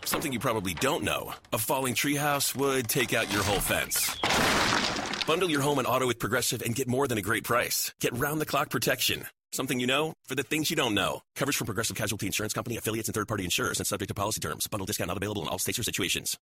Something 0.05 0.33
you 0.33 0.41
probably 0.41 0.75
don't 0.75 1.05
know 1.05 1.33
a 1.53 1.59
falling 1.59 1.95
treehouse 1.95 2.55
would 2.55 2.89
take 2.89 3.15
out 3.15 3.33
your 3.33 3.43
whole 3.43 3.61
fence. 3.61 4.17
Bundle 5.27 5.51
your 5.51 5.63
home 5.63 5.79
and 5.79 5.87
auto 5.87 6.07
with 6.07 6.19
Progressive 6.19 6.63
and 6.63 6.75
get 6.75 6.89
more 6.89 7.07
than 7.07 7.17
a 7.17 7.23
great 7.23 7.45
price. 7.45 7.93
Get 8.01 8.13
round 8.19 8.41
the 8.41 8.47
clock 8.47 8.71
protection. 8.71 9.27
Something 9.53 9.79
you 9.81 9.87
know 9.87 10.15
for 10.25 10.35
the 10.35 10.43
things 10.43 10.71
you 10.71 10.77
don't 10.77 10.95
know. 10.95 11.21
Coverage 11.37 11.57
from 11.57 11.67
Progressive 11.67 11.95
Casualty 11.95 12.25
Insurance 12.27 12.55
Company, 12.55 12.79
affiliates, 12.79 13.09
and 13.09 13.15
third 13.15 13.29
party 13.29 13.45
insurers 13.45 13.79
and 13.79 13.87
subject 13.87 14.09
to 14.09 14.15
policy 14.15 14.41
terms. 14.41 14.67
Bundle 14.67 14.87
discount 14.87 15.09
not 15.09 15.19
available 15.19 15.43
in 15.43 15.49
all 15.49 15.59
states 15.59 15.79
or 15.79 15.83
situations. 15.83 16.39